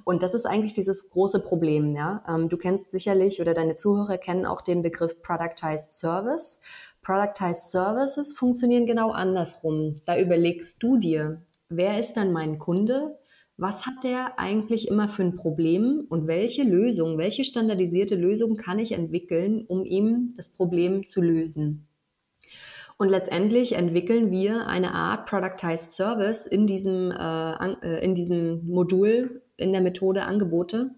Und 0.05 0.23
das 0.23 0.33
ist 0.33 0.45
eigentlich 0.45 0.71
dieses 0.71 1.09
große 1.09 1.43
Problem. 1.43 1.93
Ja? 1.93 2.23
Ähm, 2.25 2.47
du 2.47 2.55
kennst 2.55 2.91
sicherlich 2.91 3.41
oder 3.41 3.53
deine 3.53 3.75
Zuhörer 3.75 4.17
kennen 4.17 4.45
auch 4.45 4.61
den 4.61 4.81
Begriff 4.81 5.21
Productized 5.21 5.93
Service. 5.93 6.61
Productized 7.01 7.67
Services 7.69 8.31
funktionieren 8.31 8.85
genau 8.85 9.11
andersrum. 9.11 9.97
Da 10.05 10.17
überlegst 10.17 10.81
du 10.81 10.97
dir, 10.97 11.41
wer 11.69 11.99
ist 11.99 12.13
dann 12.13 12.31
mein 12.31 12.59
Kunde? 12.59 13.17
Was 13.57 13.85
hat 13.85 14.03
der 14.03 14.39
eigentlich 14.39 14.87
immer 14.87 15.09
für 15.09 15.23
ein 15.23 15.35
Problem 15.35 16.05
und 16.09 16.27
welche 16.27 16.63
Lösung, 16.63 17.17
welche 17.17 17.43
standardisierte 17.43 18.15
Lösung 18.15 18.57
kann 18.57 18.79
ich 18.79 18.93
entwickeln, 18.93 19.65
um 19.67 19.85
ihm 19.85 20.33
das 20.37 20.55
Problem 20.55 21.05
zu 21.05 21.21
lösen? 21.21 21.87
Und 22.97 23.07
letztendlich 23.07 23.73
entwickeln 23.73 24.29
wir 24.29 24.67
eine 24.67 24.93
Art 24.93 25.25
Productized 25.25 25.91
Service 25.91 26.45
in 26.45 26.67
diesem, 26.67 27.11
äh, 27.11 27.73
äh, 27.81 28.03
in 28.03 28.13
diesem 28.13 28.67
Modul, 28.67 29.41
in 29.55 29.71
der 29.71 29.81
Methode 29.81 30.23
Angebote, 30.23 30.91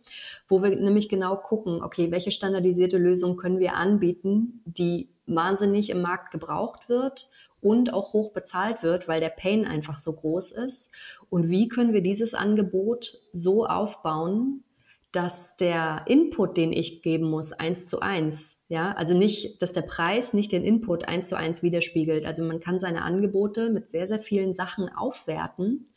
wo 0.47 0.63
wir 0.63 0.75
nämlich 0.75 1.09
genau 1.09 1.35
gucken, 1.35 1.83
okay, 1.83 2.09
welche 2.11 2.31
standardisierte 2.31 2.97
Lösung 2.97 3.37
können 3.37 3.59
wir 3.59 3.75
anbieten, 3.75 4.63
die 4.65 5.09
wahnsinnig 5.35 5.89
im 5.89 6.01
Markt 6.01 6.31
gebraucht 6.31 6.89
wird 6.89 7.29
und 7.61 7.93
auch 7.93 8.13
hoch 8.13 8.31
bezahlt 8.31 8.83
wird, 8.83 9.07
weil 9.07 9.19
der 9.19 9.29
Pain 9.29 9.65
einfach 9.65 9.97
so 9.97 10.13
groß 10.13 10.51
ist. 10.51 10.93
Und 11.29 11.49
wie 11.49 11.67
können 11.67 11.93
wir 11.93 12.01
dieses 12.01 12.33
Angebot 12.33 13.19
so 13.33 13.65
aufbauen, 13.65 14.63
dass 15.11 15.57
der 15.57 16.01
Input, 16.05 16.55
den 16.55 16.71
ich 16.71 17.01
geben 17.01 17.29
muss, 17.29 17.51
eins 17.51 17.85
zu 17.85 17.99
eins, 17.99 18.61
ja, 18.69 18.93
also 18.93 19.13
nicht, 19.13 19.61
dass 19.61 19.73
der 19.73 19.81
Preis 19.81 20.33
nicht 20.33 20.53
den 20.53 20.63
Input 20.63 21.07
eins 21.07 21.27
zu 21.27 21.37
eins 21.37 21.63
widerspiegelt. 21.63 22.25
Also 22.25 22.43
man 22.43 22.61
kann 22.61 22.79
seine 22.79 23.01
Angebote 23.01 23.71
mit 23.71 23.89
sehr, 23.89 24.07
sehr 24.07 24.21
vielen 24.21 24.53
Sachen 24.53 24.87
aufwerten, 24.87 25.89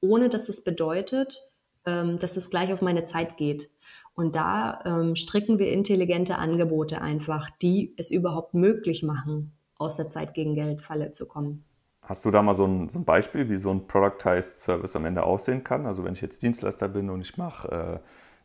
ohne 0.00 0.28
dass 0.28 0.48
es 0.48 0.62
bedeutet, 0.62 1.40
ähm, 1.86 2.18
dass 2.18 2.36
es 2.36 2.50
gleich 2.50 2.72
auf 2.72 2.82
meine 2.82 3.04
Zeit 3.04 3.36
geht. 3.36 3.70
Und 4.14 4.36
da 4.36 4.80
ähm, 4.84 5.16
stricken 5.16 5.58
wir 5.58 5.72
intelligente 5.72 6.36
Angebote 6.36 7.00
einfach, 7.00 7.48
die 7.62 7.94
es 7.96 8.10
überhaupt 8.10 8.54
möglich 8.54 9.02
machen, 9.02 9.52
aus 9.76 9.96
der 9.96 10.10
Zeit 10.10 10.34
gegen 10.34 10.54
Geld 10.54 10.82
Falle 10.82 11.12
zu 11.12 11.26
kommen. 11.26 11.64
Hast 12.02 12.24
du 12.24 12.30
da 12.30 12.42
mal 12.42 12.54
so 12.54 12.66
ein, 12.66 12.88
so 12.88 12.98
ein, 12.98 13.04
Beispiel, 13.04 13.48
wie 13.48 13.56
so 13.56 13.70
ein 13.70 13.86
Productized 13.86 14.60
Service 14.60 14.96
am 14.96 15.06
Ende 15.06 15.22
aussehen 15.22 15.62
kann? 15.62 15.86
Also 15.86 16.04
wenn 16.04 16.14
ich 16.14 16.20
jetzt 16.20 16.42
Dienstleister 16.42 16.88
bin 16.88 17.08
und 17.10 17.20
ich 17.20 17.36
mache, 17.36 18.00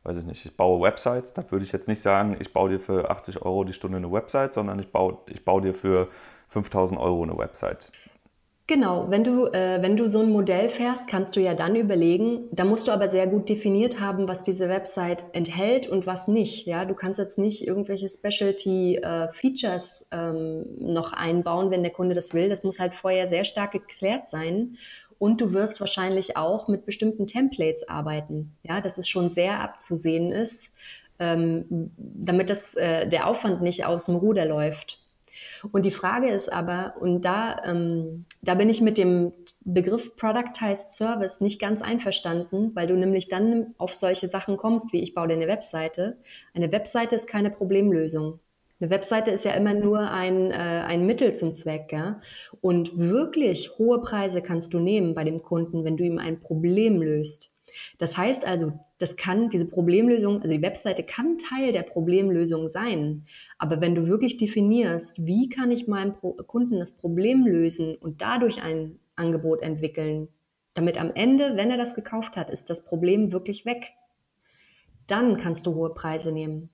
äh, 0.06 0.08
weiß 0.08 0.18
ich 0.20 0.26
nicht, 0.26 0.46
ich 0.46 0.56
baue 0.56 0.82
Websites, 0.82 1.34
dann 1.34 1.50
würde 1.52 1.66
ich 1.66 1.72
jetzt 1.72 1.88
nicht 1.88 2.02
sagen, 2.02 2.38
ich 2.40 2.54
baue 2.54 2.70
dir 2.70 2.80
für 2.80 3.10
80 3.10 3.42
Euro 3.42 3.64
die 3.64 3.74
Stunde 3.74 3.98
eine 3.98 4.12
Website, 4.12 4.54
sondern 4.54 4.80
ich 4.80 4.92
baue, 4.92 5.18
ich 5.28 5.44
baue 5.44 5.62
dir 5.62 5.74
für 5.74 6.08
5000 6.50 7.00
Euro 7.00 7.24
eine 7.24 7.38
Website. 7.38 7.92
Genau, 8.70 9.10
wenn 9.10 9.24
du, 9.24 9.46
äh, 9.46 9.82
wenn 9.82 9.96
du 9.96 10.10
so 10.10 10.20
ein 10.20 10.30
Modell 10.30 10.68
fährst, 10.68 11.08
kannst 11.08 11.38
du 11.38 11.40
ja 11.40 11.54
dann 11.54 11.78
überlegen, 11.78 12.50
da 12.52 12.66
musst 12.66 12.90
du 12.90 12.92
aber 12.92 13.10
sehr 13.10 13.26
gut 13.26 13.48
definiert 13.48 14.02
haben, 14.02 14.28
was 14.28 14.44
diese 14.44 14.68
Website 14.68 15.24
enthält 15.32 15.88
und 15.88 16.06
was 16.06 16.28
nicht. 16.28 16.68
Ja, 16.68 16.84
du 16.84 16.94
kannst 16.94 17.18
jetzt 17.18 17.38
nicht 17.38 17.66
irgendwelche 17.66 18.10
Specialty 18.10 18.98
äh, 18.98 19.32
Features 19.32 20.10
ähm, 20.12 20.66
noch 20.80 21.14
einbauen, 21.14 21.72
wenn 21.72 21.82
der 21.82 21.94
Kunde 21.94 22.14
das 22.14 22.34
will. 22.34 22.50
Das 22.50 22.66
muss 22.66 22.78
halt 22.78 22.94
vorher 22.94 23.30
sehr 23.30 23.46
stark 23.46 23.72
geklärt 23.72 24.28
sein. 24.28 24.76
Und 25.18 25.40
du 25.40 25.54
wirst 25.54 25.80
wahrscheinlich 25.80 26.36
auch 26.36 26.68
mit 26.68 26.86
bestimmten 26.86 27.26
Templates 27.26 27.88
arbeiten. 27.88 28.58
Ja, 28.64 28.82
dass 28.82 28.98
es 28.98 29.08
schon 29.08 29.30
sehr 29.30 29.62
abzusehen 29.62 30.34
ist, 30.34 30.76
ähm, 31.20 31.92
damit 31.96 32.50
das, 32.50 32.76
äh, 32.76 33.08
der 33.08 33.28
Aufwand 33.28 33.62
nicht 33.62 33.86
aus 33.86 34.08
dem 34.08 34.18
Ruder 34.18 34.46
läuft. 34.46 35.07
Und 35.72 35.86
die 35.86 35.92
Frage 35.92 36.30
ist 36.30 36.52
aber, 36.52 36.96
und 37.00 37.24
da, 37.24 37.62
ähm, 37.66 38.26
da 38.42 38.56
bin 38.56 38.70
ich 38.70 38.82
mit 38.82 38.98
dem 38.98 39.34
Begriff 39.66 40.16
Productized 40.16 40.92
Service 40.92 41.42
nicht 41.42 41.60
ganz 41.60 41.82
einverstanden, 41.82 42.72
weil 42.76 42.88
du 42.88 42.96
nämlich 42.96 43.28
dann 43.28 43.76
auf 43.78 43.96
solche 43.96 44.28
Sachen 44.28 44.58
kommst, 44.58 44.94
wie 44.94 45.02
ich 45.02 45.14
baue 45.14 45.28
dir 45.28 45.36
eine 45.36 45.48
Webseite. 45.48 46.18
Eine 46.54 46.72
Webseite 46.72 47.16
ist 47.16 47.28
keine 47.28 47.52
Problemlösung. 47.52 48.40
Eine 48.80 48.92
Webseite 48.92 49.32
ist 49.32 49.44
ja 49.44 49.54
immer 49.54 49.74
nur 49.74 50.12
ein, 50.12 50.52
äh, 50.52 50.54
ein 50.54 51.06
Mittel 51.06 51.34
zum 51.34 51.56
Zweck. 51.56 51.92
Ja? 51.92 52.20
Und 52.62 52.98
wirklich 52.98 53.78
hohe 53.80 54.02
Preise 54.02 54.42
kannst 54.42 54.74
du 54.74 54.80
nehmen 54.80 55.16
bei 55.16 55.24
dem 55.24 55.42
Kunden, 55.42 55.84
wenn 55.84 55.98
du 55.98 56.04
ihm 56.04 56.20
ein 56.20 56.40
Problem 56.40 57.02
löst. 57.02 57.57
Das 57.98 58.18
heißt 58.18 58.46
also, 58.46 58.74
das 58.98 59.16
kann, 59.16 59.50
diese 59.50 59.68
Problemlösung, 59.68 60.42
also 60.42 60.54
die 60.54 60.62
Webseite 60.62 61.04
kann 61.04 61.38
Teil 61.38 61.72
der 61.72 61.84
Problemlösung 61.84 62.70
sein. 62.70 63.26
Aber 63.58 63.82
wenn 63.82 63.96
du 63.96 64.08
wirklich 64.08 64.38
definierst, 64.38 65.26
wie 65.26 65.50
kann 65.50 65.72
ich 65.72 65.88
meinem 65.88 66.16
Kunden 66.16 66.80
das 66.80 66.98
Problem 66.98 67.46
lösen 67.46 67.96
und 67.96 68.22
dadurch 68.22 68.64
ein 68.64 69.00
Angebot 69.16 69.62
entwickeln, 69.62 70.30
damit 70.74 71.00
am 71.00 71.12
Ende, 71.14 71.56
wenn 71.56 71.72
er 71.72 71.78
das 71.78 71.96
gekauft 71.96 72.38
hat, 72.38 72.50
ist 72.50 72.70
das 72.70 72.86
Problem 72.86 73.32
wirklich 73.32 73.66
weg. 73.66 73.94
Dann 75.08 75.38
kannst 75.38 75.66
du 75.66 75.74
hohe 75.74 75.94
Preise 75.94 76.32
nehmen. 76.32 76.70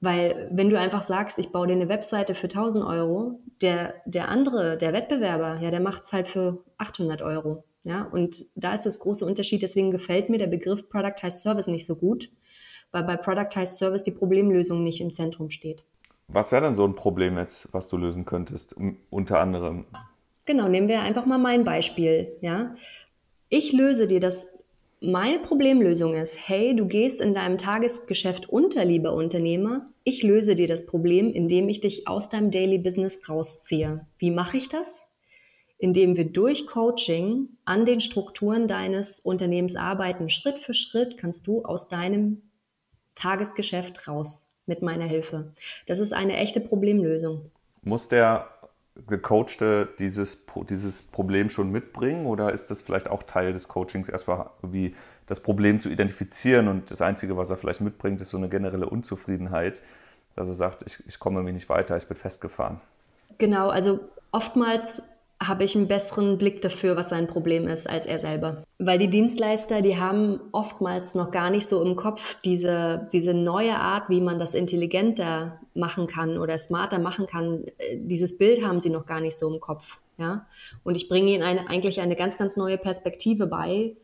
Weil 0.00 0.48
wenn 0.52 0.70
du 0.70 0.78
einfach 0.78 1.02
sagst, 1.02 1.38
ich 1.38 1.50
baue 1.50 1.66
dir 1.66 1.72
eine 1.74 1.88
Webseite 1.88 2.34
für 2.34 2.46
1000 2.46 2.84
Euro, 2.84 3.40
der, 3.60 3.94
der 4.06 4.28
andere, 4.28 4.78
der 4.78 4.92
Wettbewerber, 4.92 5.58
ja, 5.60 5.70
der 5.70 5.80
macht 5.80 6.04
es 6.04 6.12
halt 6.12 6.28
für 6.28 6.64
800 6.78 7.20
Euro. 7.22 7.64
Ja, 7.84 8.02
und 8.02 8.44
da 8.56 8.74
ist 8.74 8.84
das 8.84 8.98
große 8.98 9.24
Unterschied. 9.24 9.62
Deswegen 9.62 9.90
gefällt 9.90 10.30
mir 10.30 10.38
der 10.38 10.46
Begriff 10.46 10.88
Productized 10.88 11.40
Service 11.40 11.68
nicht 11.68 11.86
so 11.86 11.96
gut, 11.96 12.30
weil 12.90 13.04
bei 13.04 13.16
Productized 13.16 13.78
Service 13.78 14.02
die 14.02 14.10
Problemlösung 14.10 14.82
nicht 14.82 15.00
im 15.00 15.12
Zentrum 15.12 15.50
steht. 15.50 15.84
Was 16.28 16.52
wäre 16.52 16.62
denn 16.62 16.74
so 16.74 16.84
ein 16.84 16.94
Problem 16.94 17.38
jetzt, 17.38 17.72
was 17.72 17.88
du 17.88 17.96
lösen 17.96 18.24
könntest, 18.26 18.76
unter 19.10 19.40
anderem? 19.40 19.86
Genau, 20.44 20.68
nehmen 20.68 20.88
wir 20.88 21.00
einfach 21.00 21.24
mal 21.24 21.38
mein 21.38 21.64
Beispiel. 21.64 22.36
Ja, 22.40 22.74
ich 23.48 23.72
löse 23.72 24.06
dir 24.06 24.20
das. 24.20 24.48
Meine 25.00 25.38
Problemlösung 25.38 26.14
ist, 26.14 26.36
hey, 26.48 26.74
du 26.74 26.86
gehst 26.86 27.20
in 27.20 27.32
deinem 27.32 27.56
Tagesgeschäft 27.56 28.48
unter, 28.48 28.84
lieber 28.84 29.14
Unternehmer. 29.14 29.86
Ich 30.04 30.22
löse 30.22 30.56
dir 30.56 30.66
das 30.66 30.86
Problem, 30.86 31.32
indem 31.32 31.68
ich 31.68 31.80
dich 31.80 32.08
aus 32.08 32.28
deinem 32.28 32.50
Daily 32.50 32.78
Business 32.78 33.28
rausziehe. 33.28 34.06
Wie 34.18 34.32
mache 34.32 34.56
ich 34.56 34.68
das? 34.68 35.07
Indem 35.78 36.16
wir 36.16 36.24
durch 36.24 36.66
Coaching 36.66 37.48
an 37.64 37.84
den 37.84 38.00
Strukturen 38.00 38.66
deines 38.66 39.20
Unternehmens 39.20 39.76
arbeiten. 39.76 40.28
Schritt 40.28 40.58
für 40.58 40.74
Schritt 40.74 41.16
kannst 41.16 41.46
du 41.46 41.64
aus 41.64 41.88
deinem 41.88 42.42
Tagesgeschäft 43.14 44.08
raus 44.08 44.52
mit 44.66 44.82
meiner 44.82 45.06
Hilfe. 45.06 45.54
Das 45.86 46.00
ist 46.00 46.12
eine 46.12 46.36
echte 46.36 46.60
Problemlösung. 46.60 47.50
Muss 47.82 48.08
der 48.08 48.48
Gecoachte 49.06 49.88
dieses, 49.98 50.44
dieses 50.68 51.02
Problem 51.02 51.48
schon 51.48 51.70
mitbringen 51.70 52.26
oder 52.26 52.52
ist 52.52 52.70
das 52.70 52.82
vielleicht 52.82 53.08
auch 53.08 53.22
Teil 53.22 53.52
des 53.52 53.68
Coachings, 53.68 54.08
erstmal 54.08 54.50
wie 54.62 54.96
das 55.26 55.40
Problem 55.40 55.80
zu 55.80 55.88
identifizieren 55.88 56.68
und 56.68 56.90
das 56.90 57.00
Einzige, 57.00 57.36
was 57.36 57.50
er 57.50 57.56
vielleicht 57.56 57.80
mitbringt, 57.80 58.20
ist 58.20 58.30
so 58.30 58.36
eine 58.36 58.48
generelle 58.48 58.88
Unzufriedenheit, 58.88 59.82
dass 60.34 60.48
er 60.48 60.54
sagt, 60.54 60.82
ich, 60.86 61.06
ich 61.06 61.18
komme 61.18 61.36
irgendwie 61.38 61.52
nicht 61.52 61.68
weiter, 61.68 61.96
ich 61.96 62.06
bin 62.06 62.16
festgefahren. 62.16 62.80
Genau, 63.36 63.68
also 63.68 64.00
oftmals 64.32 65.02
habe 65.40 65.64
ich 65.64 65.76
einen 65.76 65.86
besseren 65.86 66.36
Blick 66.36 66.62
dafür, 66.62 66.96
was 66.96 67.10
sein 67.10 67.28
Problem 67.28 67.68
ist, 67.68 67.88
als 67.88 68.06
er 68.06 68.18
selber. 68.18 68.64
Weil 68.78 68.98
die 68.98 69.08
Dienstleister, 69.08 69.82
die 69.82 69.96
haben 69.96 70.40
oftmals 70.50 71.14
noch 71.14 71.30
gar 71.30 71.50
nicht 71.50 71.66
so 71.66 71.82
im 71.82 71.94
Kopf 71.94 72.36
diese, 72.44 73.08
diese 73.12 73.34
neue 73.34 73.76
Art, 73.76 74.08
wie 74.08 74.20
man 74.20 74.38
das 74.38 74.54
intelligenter 74.54 75.60
machen 75.74 76.08
kann 76.08 76.38
oder 76.38 76.58
smarter 76.58 76.98
machen 76.98 77.26
kann. 77.26 77.64
Dieses 77.94 78.36
Bild 78.36 78.64
haben 78.64 78.80
sie 78.80 78.90
noch 78.90 79.06
gar 79.06 79.20
nicht 79.20 79.36
so 79.36 79.52
im 79.52 79.60
Kopf. 79.60 79.98
Ja? 80.18 80.46
Und 80.82 80.96
ich 80.96 81.08
bringe 81.08 81.30
ihnen 81.32 81.44
eine, 81.44 81.68
eigentlich 81.68 82.00
eine 82.00 82.16
ganz, 82.16 82.36
ganz 82.36 82.56
neue 82.56 82.76
Perspektive 82.76 83.46
bei, 83.46 83.94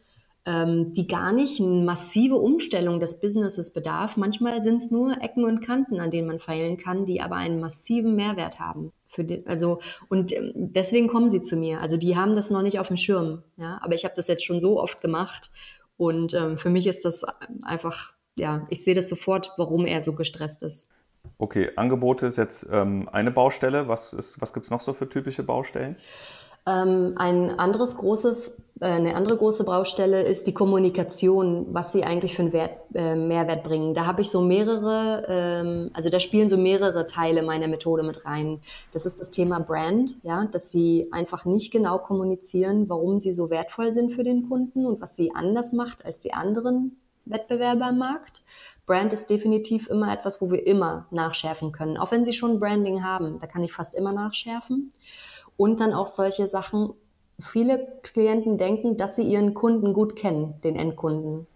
ähm, 0.46 0.92
die 0.92 1.06
gar 1.06 1.32
nicht 1.32 1.60
eine 1.60 1.82
massive 1.82 2.36
Umstellung 2.36 3.00
des 3.00 3.20
Businesses 3.20 3.72
bedarf. 3.72 4.16
Manchmal 4.16 4.62
sind 4.62 4.82
es 4.82 4.90
nur 4.90 5.20
Ecken 5.20 5.44
und 5.44 5.62
Kanten, 5.62 6.00
an 6.00 6.10
denen 6.10 6.28
man 6.28 6.38
feilen 6.38 6.76
kann, 6.76 7.06
die 7.06 7.20
aber 7.20 7.36
einen 7.36 7.60
massiven 7.60 8.14
Mehrwert 8.14 8.60
haben. 8.60 8.92
Für 9.14 9.24
den, 9.24 9.46
also 9.46 9.80
und 10.08 10.32
ähm, 10.32 10.52
deswegen 10.54 11.06
kommen 11.06 11.30
sie 11.30 11.40
zu 11.40 11.56
mir. 11.56 11.80
Also 11.80 11.96
die 11.96 12.16
haben 12.16 12.34
das 12.34 12.50
noch 12.50 12.62
nicht 12.62 12.80
auf 12.80 12.88
dem 12.88 12.96
Schirm, 12.96 13.42
ja. 13.56 13.78
Aber 13.82 13.94
ich 13.94 14.04
habe 14.04 14.14
das 14.16 14.26
jetzt 14.26 14.44
schon 14.44 14.60
so 14.60 14.80
oft 14.80 15.00
gemacht 15.00 15.50
und 15.96 16.34
ähm, 16.34 16.58
für 16.58 16.70
mich 16.70 16.86
ist 16.86 17.04
das 17.04 17.24
einfach, 17.62 18.12
ja, 18.36 18.66
ich 18.70 18.82
sehe 18.82 18.94
das 18.94 19.08
sofort, 19.08 19.52
warum 19.56 19.86
er 19.86 20.00
so 20.00 20.14
gestresst 20.14 20.62
ist. 20.62 20.90
Okay, 21.38 21.70
Angebote 21.76 22.26
ist 22.26 22.36
jetzt 22.36 22.68
ähm, 22.70 23.08
eine 23.10 23.30
Baustelle. 23.30 23.88
Was, 23.88 24.16
was 24.40 24.52
gibt 24.52 24.64
es 24.64 24.70
noch 24.70 24.80
so 24.80 24.92
für 24.92 25.08
typische 25.08 25.42
Baustellen? 25.42 25.96
Ähm, 26.66 27.12
ein 27.16 27.58
anderes 27.58 27.96
großes, 27.96 28.62
äh, 28.80 28.86
eine 28.86 29.16
andere 29.16 29.36
große 29.36 29.64
Baustelle 29.64 30.22
ist 30.22 30.46
die 30.46 30.54
Kommunikation, 30.54 31.66
was 31.74 31.92
sie 31.92 32.04
eigentlich 32.04 32.36
für 32.36 32.42
einen 32.42 32.52
Wert, 32.54 32.78
äh, 32.94 33.14
Mehrwert 33.14 33.64
bringen. 33.64 33.92
Da 33.92 34.06
habe 34.06 34.22
ich 34.22 34.30
so 34.30 34.40
mehrere, 34.40 35.26
ähm, 35.28 35.90
also 35.92 36.08
da 36.08 36.20
spielen 36.20 36.48
so 36.48 36.56
mehrere 36.56 37.06
Teile 37.06 37.42
meiner 37.42 37.68
Methode 37.68 38.02
mit 38.02 38.24
rein. 38.24 38.60
Das 38.92 39.04
ist 39.04 39.20
das 39.20 39.30
Thema 39.30 39.60
Brand, 39.60 40.16
ja, 40.22 40.46
dass 40.46 40.72
sie 40.72 41.08
einfach 41.12 41.44
nicht 41.44 41.70
genau 41.70 41.98
kommunizieren, 41.98 42.88
warum 42.88 43.18
sie 43.18 43.34
so 43.34 43.50
wertvoll 43.50 43.92
sind 43.92 44.12
für 44.12 44.24
den 44.24 44.48
Kunden 44.48 44.86
und 44.86 45.02
was 45.02 45.16
sie 45.16 45.32
anders 45.34 45.74
macht 45.74 46.06
als 46.06 46.22
die 46.22 46.32
anderen 46.32 46.96
Wettbewerber 47.26 47.86
am 47.86 47.98
Markt. 47.98 48.42
Brand 48.86 49.12
ist 49.12 49.30
definitiv 49.30 49.88
immer 49.88 50.12
etwas, 50.12 50.40
wo 50.40 50.50
wir 50.50 50.66
immer 50.66 51.06
nachschärfen 51.10 51.72
können. 51.72 51.96
Auch 51.96 52.10
wenn 52.10 52.24
sie 52.24 52.34
schon 52.34 52.60
Branding 52.60 53.02
haben, 53.02 53.38
da 53.38 53.46
kann 53.46 53.62
ich 53.62 53.72
fast 53.72 53.94
immer 53.94 54.12
nachschärfen. 54.12 54.92
Und 55.56 55.80
dann 55.80 55.92
auch 55.92 56.06
solche 56.06 56.48
Sachen, 56.48 56.94
viele 57.40 57.86
Klienten 58.02 58.58
denken, 58.58 58.96
dass 58.96 59.16
sie 59.16 59.22
ihren 59.22 59.54
Kunden 59.54 59.92
gut 59.92 60.16
kennen, 60.16 60.54
den 60.62 60.76
Endkunden. 60.76 61.46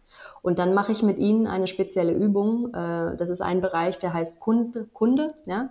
Und 0.43 0.59
dann 0.59 0.75
mache 0.75 0.93
ich 0.93 1.03
mit 1.03 1.19
ihnen 1.19 1.47
eine 1.47 1.67
spezielle 1.67 2.13
Übung. 2.13 2.73
Äh, 2.75 3.17
das 3.17 3.31
ist 3.31 3.41
ein 3.41 3.61
Bereich, 3.61 3.99
der 3.99 4.13
heißt 4.13 4.41
Kunde. 4.41 4.89
Kunde 4.93 5.35
ja? 5.47 5.71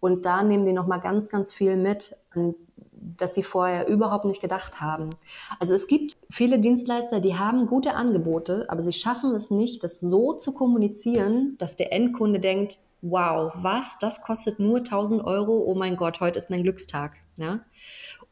Und 0.00 0.26
da 0.26 0.42
nehmen 0.42 0.66
die 0.66 0.72
nochmal 0.72 1.00
ganz, 1.00 1.28
ganz 1.28 1.52
viel 1.52 1.76
mit, 1.76 2.16
dass 3.16 3.34
sie 3.34 3.42
vorher 3.42 3.88
überhaupt 3.88 4.24
nicht 4.24 4.40
gedacht 4.40 4.80
haben. 4.80 5.10
Also 5.58 5.74
es 5.74 5.86
gibt 5.86 6.12
viele 6.28 6.58
Dienstleister, 6.58 7.20
die 7.20 7.36
haben 7.36 7.66
gute 7.66 7.94
Angebote, 7.94 8.66
aber 8.68 8.82
sie 8.82 8.92
schaffen 8.92 9.34
es 9.34 9.50
nicht, 9.50 9.84
das 9.84 10.00
so 10.00 10.34
zu 10.34 10.52
kommunizieren, 10.52 11.56
dass 11.58 11.76
der 11.76 11.92
Endkunde 11.92 12.40
denkt, 12.40 12.78
wow, 13.02 13.52
was, 13.54 13.98
das 13.98 14.22
kostet 14.22 14.58
nur 14.58 14.78
1000 14.78 15.24
Euro, 15.24 15.64
oh 15.66 15.74
mein 15.74 15.96
Gott, 15.96 16.20
heute 16.20 16.38
ist 16.38 16.50
mein 16.50 16.62
Glückstag. 16.62 17.12
Ja? 17.38 17.60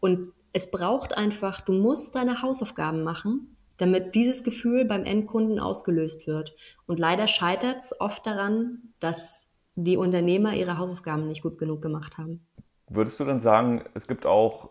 Und 0.01 0.33
es 0.53 0.71
braucht 0.71 1.17
einfach, 1.17 1.61
du 1.61 1.73
musst 1.73 2.15
deine 2.15 2.43
Hausaufgaben 2.43 3.03
machen, 3.03 3.57
damit 3.77 4.15
dieses 4.15 4.45
Gefühl 4.45 4.85
beim 4.85 5.05
Endkunden 5.05 5.59
ausgelöst 5.59 6.27
wird. 6.27 6.55
Und 6.87 7.01
leider 7.01 7.27
scheitert 7.27 7.79
es 7.85 8.01
oft 8.01 8.25
daran, 8.27 8.93
dass 9.01 9.51
die 9.75 9.97
Unternehmer 9.97 10.55
ihre 10.55 10.79
Hausaufgaben 10.79 11.27
nicht 11.27 11.43
gut 11.43 11.59
genug 11.59 11.83
gemacht 11.83 12.19
haben. 12.19 12.47
Würdest 12.89 13.19
du 13.19 13.25
dann 13.25 13.41
sagen, 13.41 13.85
es 13.95 14.07
gibt 14.07 14.27
auch, 14.27 14.71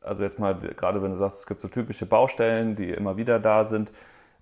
also 0.00 0.22
jetzt 0.22 0.38
mal, 0.38 0.54
gerade 0.54 1.02
wenn 1.02 1.10
du 1.10 1.16
sagst, 1.16 1.40
es 1.40 1.46
gibt 1.46 1.60
so 1.60 1.68
typische 1.68 2.06
Baustellen, 2.06 2.74
die 2.76 2.90
immer 2.90 3.16
wieder 3.16 3.38
da 3.38 3.64
sind, 3.64 3.92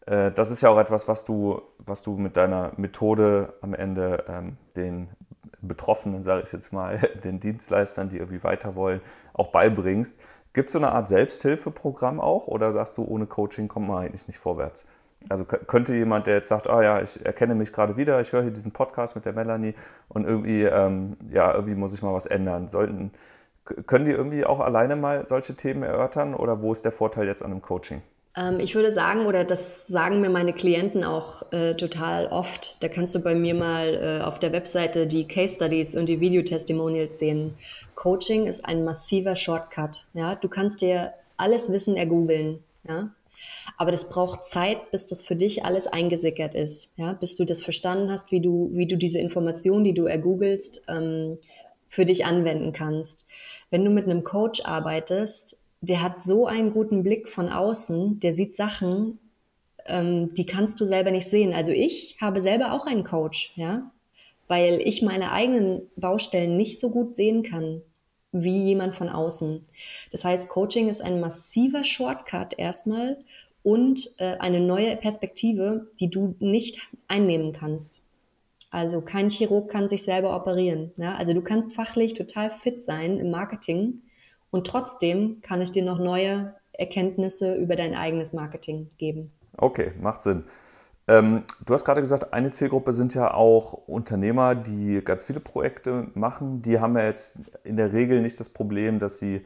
äh, 0.07 0.31
das 0.31 0.51
ist 0.51 0.61
ja 0.61 0.69
auch 0.69 0.79
etwas, 0.79 1.09
was 1.09 1.25
du, 1.25 1.63
was 1.79 2.03
du 2.03 2.17
mit 2.17 2.37
deiner 2.37 2.73
Methode 2.77 3.55
am 3.63 3.75
Ende 3.75 4.25
ähm, 4.29 4.57
den 4.77 5.09
Betroffenen, 5.69 6.23
sage 6.23 6.43
ich 6.45 6.53
jetzt 6.53 6.73
mal, 6.73 6.99
den 7.25 7.41
Dienstleistern, 7.41 8.09
die 8.09 8.19
irgendwie 8.19 8.43
weiter 8.45 8.75
wollen, 8.75 9.01
auch 9.33 9.49
beibringst. 9.49 10.19
Gibt 10.53 10.69
es 10.69 10.73
so 10.73 10.79
eine 10.79 10.93
Art 10.93 11.09
Selbsthilfeprogramm 11.09 12.21
auch 12.21 12.47
oder 12.47 12.73
sagst 12.73 12.97
du, 12.99 13.05
ohne 13.05 13.27
Coaching 13.27 13.69
kommt 13.69 13.89
man 13.89 14.05
eigentlich 14.05 14.29
nicht 14.29 14.39
vorwärts? 14.39 14.87
Also 15.29 15.45
könnte 15.45 15.95
jemand, 15.95 16.27
der 16.27 16.35
jetzt 16.35 16.49
sagt, 16.49 16.69
ah 16.69 16.83
ja, 16.83 17.01
ich 17.01 17.25
erkenne 17.25 17.55
mich 17.55 17.73
gerade 17.73 17.97
wieder, 17.97 18.21
ich 18.21 18.33
höre 18.33 18.43
hier 18.43 18.51
diesen 18.51 18.73
Podcast 18.73 19.17
mit 19.17 19.25
der 19.25 19.33
Melanie 19.33 19.75
und 20.09 20.27
irgendwie, 20.27 20.65
ähm, 20.65 21.17
ja, 21.31 21.53
irgendwie 21.55 21.75
muss 21.75 21.95
ich 21.95 22.03
mal 22.03 22.13
was 22.13 22.27
ändern. 22.27 22.69
Sollten, 22.69 23.11
können 23.87 24.05
die 24.05 24.13
irgendwie 24.13 24.45
auch 24.45 24.61
alleine 24.61 24.97
mal 24.97 25.27
solche 25.27 25.55
Themen 25.57 25.83
erörtern 25.83 26.35
oder 26.35 26.61
wo 26.63 26.73
ist 26.73 26.85
der 26.85 26.93
Vorteil 26.93 27.27
jetzt 27.27 27.43
an 27.43 27.51
einem 27.53 27.63
Coaching? 27.63 28.03
Ähm, 28.37 28.61
ich 28.61 28.75
würde 28.75 28.93
sagen, 28.93 29.27
oder 29.27 29.45
das 29.45 29.87
sagen 29.87 30.21
mir 30.21 30.31
meine 30.31 30.53
Klienten 30.53 31.05
auch 31.05 31.51
äh, 31.53 31.75
total 31.75 32.27
oft, 32.27 32.83
da 32.83 32.89
kannst 32.89 33.15
du 33.15 33.21
bei 33.21 33.35
mir 33.35 33.55
mal 33.55 34.21
äh, 34.21 34.25
auf 34.25 34.39
der 34.39 34.53
Webseite 34.53 35.07
die 35.07 35.27
Case 35.27 35.55
Studies 35.55 35.95
und 35.95 36.07
die 36.07 36.21
Videotestimonials 36.21 37.19
sehen. 37.19 37.55
Coaching 37.95 38.47
ist 38.47 38.65
ein 38.65 38.85
massiver 38.85 39.37
Shortcut. 39.37 40.05
Ja? 40.15 40.35
Du 40.35 40.49
kannst 40.49 40.81
dir 40.81 41.13
alles 41.37 41.71
Wissen 41.71 41.97
ergoogeln. 41.97 42.63
Ja? 42.89 43.11
Aber 43.77 43.91
das 43.91 44.09
braucht 44.09 44.45
Zeit, 44.45 44.91
bis 44.91 45.07
das 45.07 45.23
für 45.23 45.37
dich 45.37 45.65
alles 45.65 45.87
eingesickert 45.87 46.55
ist, 46.55 46.91
ja, 46.97 47.13
bis 47.13 47.37
du 47.37 47.45
das 47.45 47.63
verstanden 47.63 48.11
hast, 48.11 48.31
wie 48.31 48.41
du, 48.41 48.71
wie 48.73 48.87
du 48.87 48.97
diese 48.97 49.19
Information, 49.19 49.85
die 49.85 49.95
du 49.95 50.07
ergoogelst, 50.07 50.85
ähm, 50.89 51.39
für 51.89 52.05
dich 52.05 52.25
anwenden 52.25 52.73
kannst. 52.73 53.27
Wenn 53.71 53.85
du 53.85 53.91
mit 53.91 54.05
einem 54.05 54.25
Coach 54.25 54.65
arbeitest, 54.65 55.64
der 55.87 56.03
hat 56.03 56.23
so 56.23 56.47
einen 56.47 56.73
guten 56.73 57.03
Blick 57.03 57.29
von 57.29 57.49
außen, 57.49 58.21
der 58.21 58.33
sieht 58.33 58.55
Sachen, 58.55 59.19
ähm, 59.87 60.35
die 60.35 60.47
kannst 60.47 60.81
du 60.81 60.85
selber 60.85 61.11
nicht 61.11 61.29
sehen. 61.29 61.53
Also 61.53 61.73
ich 61.73 62.17
habe 62.21 62.41
selber 62.41 62.73
auch 62.73 62.87
einen 62.87 63.05
Coach, 63.05 63.53
ja, 63.57 63.91
weil 64.49 64.81
ich 64.85 65.03
meine 65.03 65.33
eigenen 65.33 65.83
Baustellen 65.97 66.57
nicht 66.57 66.79
so 66.79 66.91
gut 66.91 67.17
sehen 67.17 67.43
kann 67.43 67.83
wie 68.33 68.65
jemand 68.65 68.97
von 68.97 69.09
außen. 69.09 69.63
Das 70.11 70.25
heißt, 70.25 70.49
Coaching 70.49 70.89
ist 70.89 71.01
ein 71.01 71.21
massiver 71.21 71.85
Shortcut 71.85 72.59
erstmal 72.59 73.17
und 73.63 74.11
äh, 74.19 74.37
eine 74.39 74.61
neue 74.61 74.97
Perspektive, 74.97 75.89
die 76.01 76.11
du 76.11 76.35
nicht 76.41 76.79
einnehmen 77.07 77.53
kannst. 77.53 78.03
Also 78.71 79.03
kein 79.03 79.31
Chirurg 79.31 79.71
kann 79.71 79.89
sich 79.89 80.03
selber 80.03 80.35
operieren. 80.35 80.91
Ja? 80.97 81.15
Also 81.15 81.33
du 81.33 81.43
kannst 81.43 81.73
fachlich 81.73 82.15
total 82.15 82.51
fit 82.51 82.83
sein 82.83 83.21
im 83.21 83.31
Marketing 83.31 84.03
und 84.55 84.69
trotzdem 84.69 85.41
kann 85.43 85.61
ich 85.63 85.73
dir 85.73 85.83
noch 85.83 85.99
neue 85.99 86.55
Erkenntnisse 86.73 87.57
über 87.57 87.75
dein 87.75 87.97
eigenes 87.97 88.33
Marketing 88.33 88.89
geben. 88.99 89.33
Okay, 89.57 89.91
macht 90.01 90.23
Sinn. 90.23 90.45
Ähm, 91.09 91.43
du 91.67 91.75
hast 91.75 91.85
gerade 91.85 92.01
gesagt, 92.01 92.33
eine 92.33 92.53
Zielgruppe 92.53 92.93
sind 92.93 93.15
ja 93.15 93.35
auch 93.35 93.73
Unternehmer, 93.73 94.55
die 94.55 95.03
ganz 95.05 95.25
viele 95.25 95.41
Projekte 95.41 96.07
machen. 96.15 96.63
Die 96.63 96.79
haben 96.79 96.97
ja 96.97 97.03
jetzt 97.05 97.41
in 97.65 97.77
der 97.77 97.93
Regel 97.93 98.23
nicht 98.23 98.39
das 98.39 98.49
Problem, 98.49 99.01
dass 99.01 99.19
sie, 99.19 99.45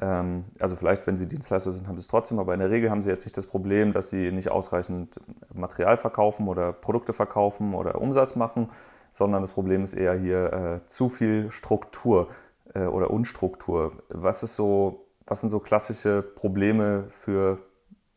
ähm, 0.00 0.46
also 0.58 0.76
vielleicht 0.76 1.06
wenn 1.06 1.18
sie 1.18 1.28
Dienstleister 1.28 1.70
sind, 1.70 1.86
haben 1.86 1.96
sie 1.98 2.04
es 2.04 2.08
trotzdem, 2.08 2.38
aber 2.38 2.54
in 2.54 2.60
der 2.60 2.70
Regel 2.70 2.90
haben 2.90 3.02
sie 3.02 3.10
jetzt 3.10 3.26
nicht 3.26 3.36
das 3.36 3.44
Problem, 3.44 3.92
dass 3.92 4.08
sie 4.08 4.32
nicht 4.32 4.50
ausreichend 4.50 5.20
Material 5.52 5.98
verkaufen 5.98 6.48
oder 6.48 6.72
Produkte 6.72 7.12
verkaufen 7.12 7.74
oder 7.74 8.00
Umsatz 8.00 8.34
machen, 8.34 8.70
sondern 9.12 9.42
das 9.42 9.52
Problem 9.52 9.84
ist 9.84 9.92
eher 9.92 10.14
hier 10.14 10.80
äh, 10.84 10.86
zu 10.86 11.10
viel 11.10 11.50
Struktur 11.50 12.28
äh, 12.74 12.84
oder 12.84 13.10
Unstruktur. 13.10 13.92
Was 14.08 14.42
ist 14.42 14.56
so, 14.56 15.06
was 15.26 15.40
sind 15.40 15.50
so 15.50 15.60
klassische 15.60 16.22
Probleme 16.22 17.06
für 17.10 17.58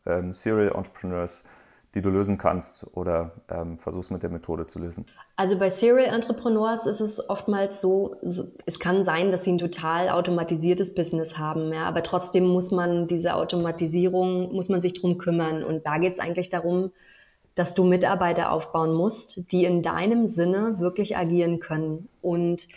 ähm, 0.06 0.34
Serial 0.34 0.76
Entrepreneurs? 0.76 1.44
die 1.94 2.02
du 2.02 2.10
lösen 2.10 2.38
kannst 2.38 2.86
oder 2.94 3.32
ähm, 3.50 3.78
versuchst 3.78 4.12
mit 4.12 4.24
der 4.24 4.30
Methode 4.30 4.66
zu 4.66 4.80
lösen? 4.80 5.06
Also 5.36 5.60
bei 5.60 5.70
Serial 5.70 6.14
Entrepreneurs 6.14 6.86
ist 6.86 7.02
es 7.02 7.30
oftmals 7.30 7.82
so, 7.82 8.16
so, 8.22 8.46
es 8.66 8.80
kann 8.80 9.04
sein, 9.04 9.32
dass 9.32 9.44
sie 9.44 9.52
ein 9.52 9.58
total 9.58 10.10
automatisiertes 10.10 10.96
Business 10.96 11.38
haben, 11.38 11.74
ja, 11.74 11.84
aber 11.84 12.04
trotzdem 12.04 12.48
muss 12.48 12.72
man 12.72 13.08
diese 13.08 13.36
Automatisierung, 13.36 14.54
muss 14.54 14.70
man 14.70 14.80
sich 14.80 14.94
drum 14.94 15.18
kümmern. 15.18 15.64
Und 15.64 15.86
da 15.86 15.98
geht 15.98 16.14
es 16.14 16.20
eigentlich 16.20 16.50
darum, 16.50 16.92
dass 17.56 17.74
du 17.74 17.84
Mitarbeiter 17.84 18.52
aufbauen 18.52 18.94
musst, 18.94 19.52
die 19.52 19.66
in 19.66 19.82
deinem 19.82 20.28
Sinne 20.28 20.80
wirklich 20.80 21.18
agieren 21.18 21.60
können. 21.60 22.08
Und 22.22 22.70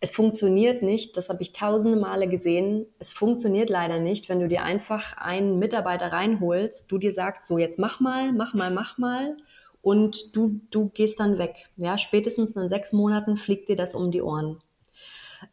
es 0.00 0.10
funktioniert 0.10 0.82
nicht, 0.82 1.16
das 1.16 1.28
habe 1.28 1.42
ich 1.42 1.52
tausende 1.52 1.98
Male 1.98 2.28
gesehen. 2.28 2.86
Es 2.98 3.10
funktioniert 3.10 3.70
leider 3.70 3.98
nicht, 3.98 4.28
wenn 4.28 4.40
du 4.40 4.48
dir 4.48 4.62
einfach 4.62 5.16
einen 5.16 5.58
Mitarbeiter 5.58 6.12
reinholst, 6.12 6.90
du 6.90 6.98
dir 6.98 7.12
sagst, 7.12 7.46
so 7.46 7.56
jetzt 7.56 7.78
mach 7.78 8.00
mal, 8.00 8.32
mach 8.32 8.52
mal, 8.52 8.70
mach 8.70 8.98
mal 8.98 9.36
und 9.80 10.36
du, 10.36 10.60
du 10.70 10.90
gehst 10.90 11.20
dann 11.20 11.38
weg. 11.38 11.70
Ja, 11.76 11.96
spätestens 11.96 12.56
in 12.56 12.68
sechs 12.68 12.92
Monaten 12.92 13.36
fliegt 13.36 13.68
dir 13.68 13.76
das 13.76 13.94
um 13.94 14.10
die 14.10 14.20
Ohren. 14.20 14.60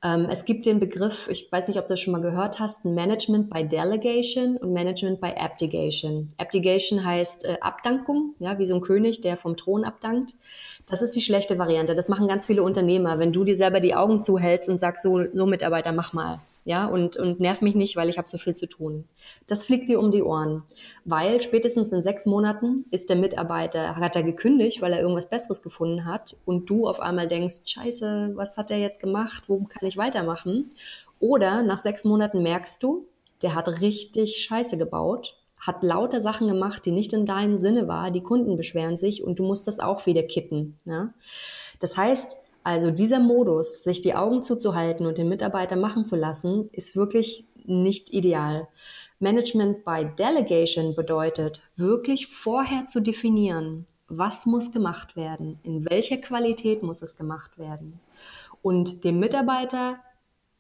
Ähm, 0.03 0.27
es 0.29 0.45
gibt 0.45 0.65
den 0.65 0.79
Begriff, 0.79 1.27
ich 1.29 1.51
weiß 1.51 1.67
nicht, 1.67 1.77
ob 1.77 1.87
du 1.87 1.93
das 1.93 1.99
schon 1.99 2.13
mal 2.13 2.21
gehört 2.21 2.59
hast, 2.59 2.85
Management 2.85 3.49
by 3.49 3.63
Delegation 3.63 4.57
und 4.57 4.73
Management 4.73 5.21
by 5.21 5.33
Abdication. 5.37 6.29
Abdication 6.37 7.05
heißt 7.05 7.45
äh, 7.45 7.57
Abdankung, 7.61 8.35
ja, 8.39 8.59
wie 8.59 8.65
so 8.65 8.75
ein 8.75 8.81
König, 8.81 9.21
der 9.21 9.37
vom 9.37 9.57
Thron 9.57 9.83
abdankt. 9.83 10.35
Das 10.85 11.01
ist 11.01 11.15
die 11.15 11.21
schlechte 11.21 11.57
Variante. 11.57 11.95
Das 11.95 12.09
machen 12.09 12.27
ganz 12.27 12.45
viele 12.45 12.63
Unternehmer. 12.63 13.19
Wenn 13.19 13.31
du 13.31 13.43
dir 13.43 13.55
selber 13.55 13.79
die 13.79 13.95
Augen 13.95 14.21
zuhältst 14.21 14.69
und 14.69 14.79
sagst, 14.79 15.03
so, 15.03 15.23
so 15.33 15.45
Mitarbeiter, 15.45 15.91
mach 15.91 16.13
mal 16.13 16.41
ja, 16.65 16.85
und, 16.85 17.17
und 17.17 17.39
nerv 17.39 17.61
mich 17.61 17.75
nicht, 17.75 17.95
weil 17.95 18.09
ich 18.09 18.17
habe 18.17 18.27
so 18.27 18.37
viel 18.37 18.55
zu 18.55 18.67
tun. 18.67 19.05
Das 19.47 19.65
fliegt 19.65 19.89
dir 19.89 19.99
um 19.99 20.11
die 20.11 20.23
Ohren, 20.23 20.63
weil 21.03 21.41
spätestens 21.41 21.91
in 21.91 22.03
sechs 22.03 22.25
Monaten 22.25 22.85
ist 22.91 23.09
der 23.09 23.17
Mitarbeiter, 23.17 23.97
hat 23.97 24.15
er 24.15 24.23
gekündigt, 24.23 24.81
weil 24.81 24.93
er 24.93 25.01
irgendwas 25.01 25.29
Besseres 25.29 25.61
gefunden 25.61 26.05
hat 26.05 26.35
und 26.45 26.69
du 26.69 26.87
auf 26.87 26.99
einmal 26.99 27.27
denkst, 27.27 27.61
scheiße, 27.65 28.31
was 28.35 28.55
hat 28.55 28.71
er 28.71 28.77
jetzt 28.77 29.01
gemacht, 29.01 29.43
wo 29.47 29.59
kann 29.63 29.87
ich 29.87 29.97
weitermachen? 29.97 30.71
Oder 31.19 31.63
nach 31.63 31.77
sechs 31.79 32.05
Monaten 32.05 32.43
merkst 32.43 32.81
du, 32.81 33.07
der 33.41 33.55
hat 33.55 33.81
richtig 33.81 34.37
Scheiße 34.37 34.77
gebaut, 34.77 35.37
hat 35.59 35.83
lauter 35.83 36.19
Sachen 36.19 36.47
gemacht, 36.47 36.85
die 36.85 36.91
nicht 36.91 37.13
in 37.13 37.25
deinem 37.25 37.57
Sinne 37.57 37.87
war, 37.87 38.11
die 38.11 38.23
Kunden 38.23 38.57
beschweren 38.57 38.97
sich 38.97 39.23
und 39.23 39.39
du 39.39 39.43
musst 39.43 39.67
das 39.67 39.79
auch 39.79 40.05
wieder 40.05 40.23
kitten. 40.23 40.77
Ja? 40.85 41.13
Das 41.79 41.95
heißt, 41.95 42.42
also 42.63 42.91
dieser 42.91 43.19
Modus, 43.19 43.83
sich 43.83 44.01
die 44.01 44.15
Augen 44.15 44.41
zuzuhalten 44.41 45.05
und 45.05 45.17
den 45.17 45.29
Mitarbeiter 45.29 45.75
machen 45.75 46.03
zu 46.03 46.15
lassen, 46.15 46.69
ist 46.71 46.95
wirklich 46.95 47.45
nicht 47.65 48.13
ideal. 48.13 48.67
Management 49.19 49.85
by 49.85 50.05
Delegation 50.17 50.95
bedeutet, 50.95 51.61
wirklich 51.75 52.27
vorher 52.27 52.85
zu 52.85 53.01
definieren, 53.01 53.85
was 54.07 54.45
muss 54.45 54.71
gemacht 54.71 55.15
werden, 55.15 55.59
in 55.63 55.89
welcher 55.89 56.17
Qualität 56.17 56.83
muss 56.83 57.01
es 57.01 57.15
gemacht 57.15 57.57
werden 57.57 57.99
und 58.61 59.03
dem 59.03 59.19
Mitarbeiter 59.19 59.99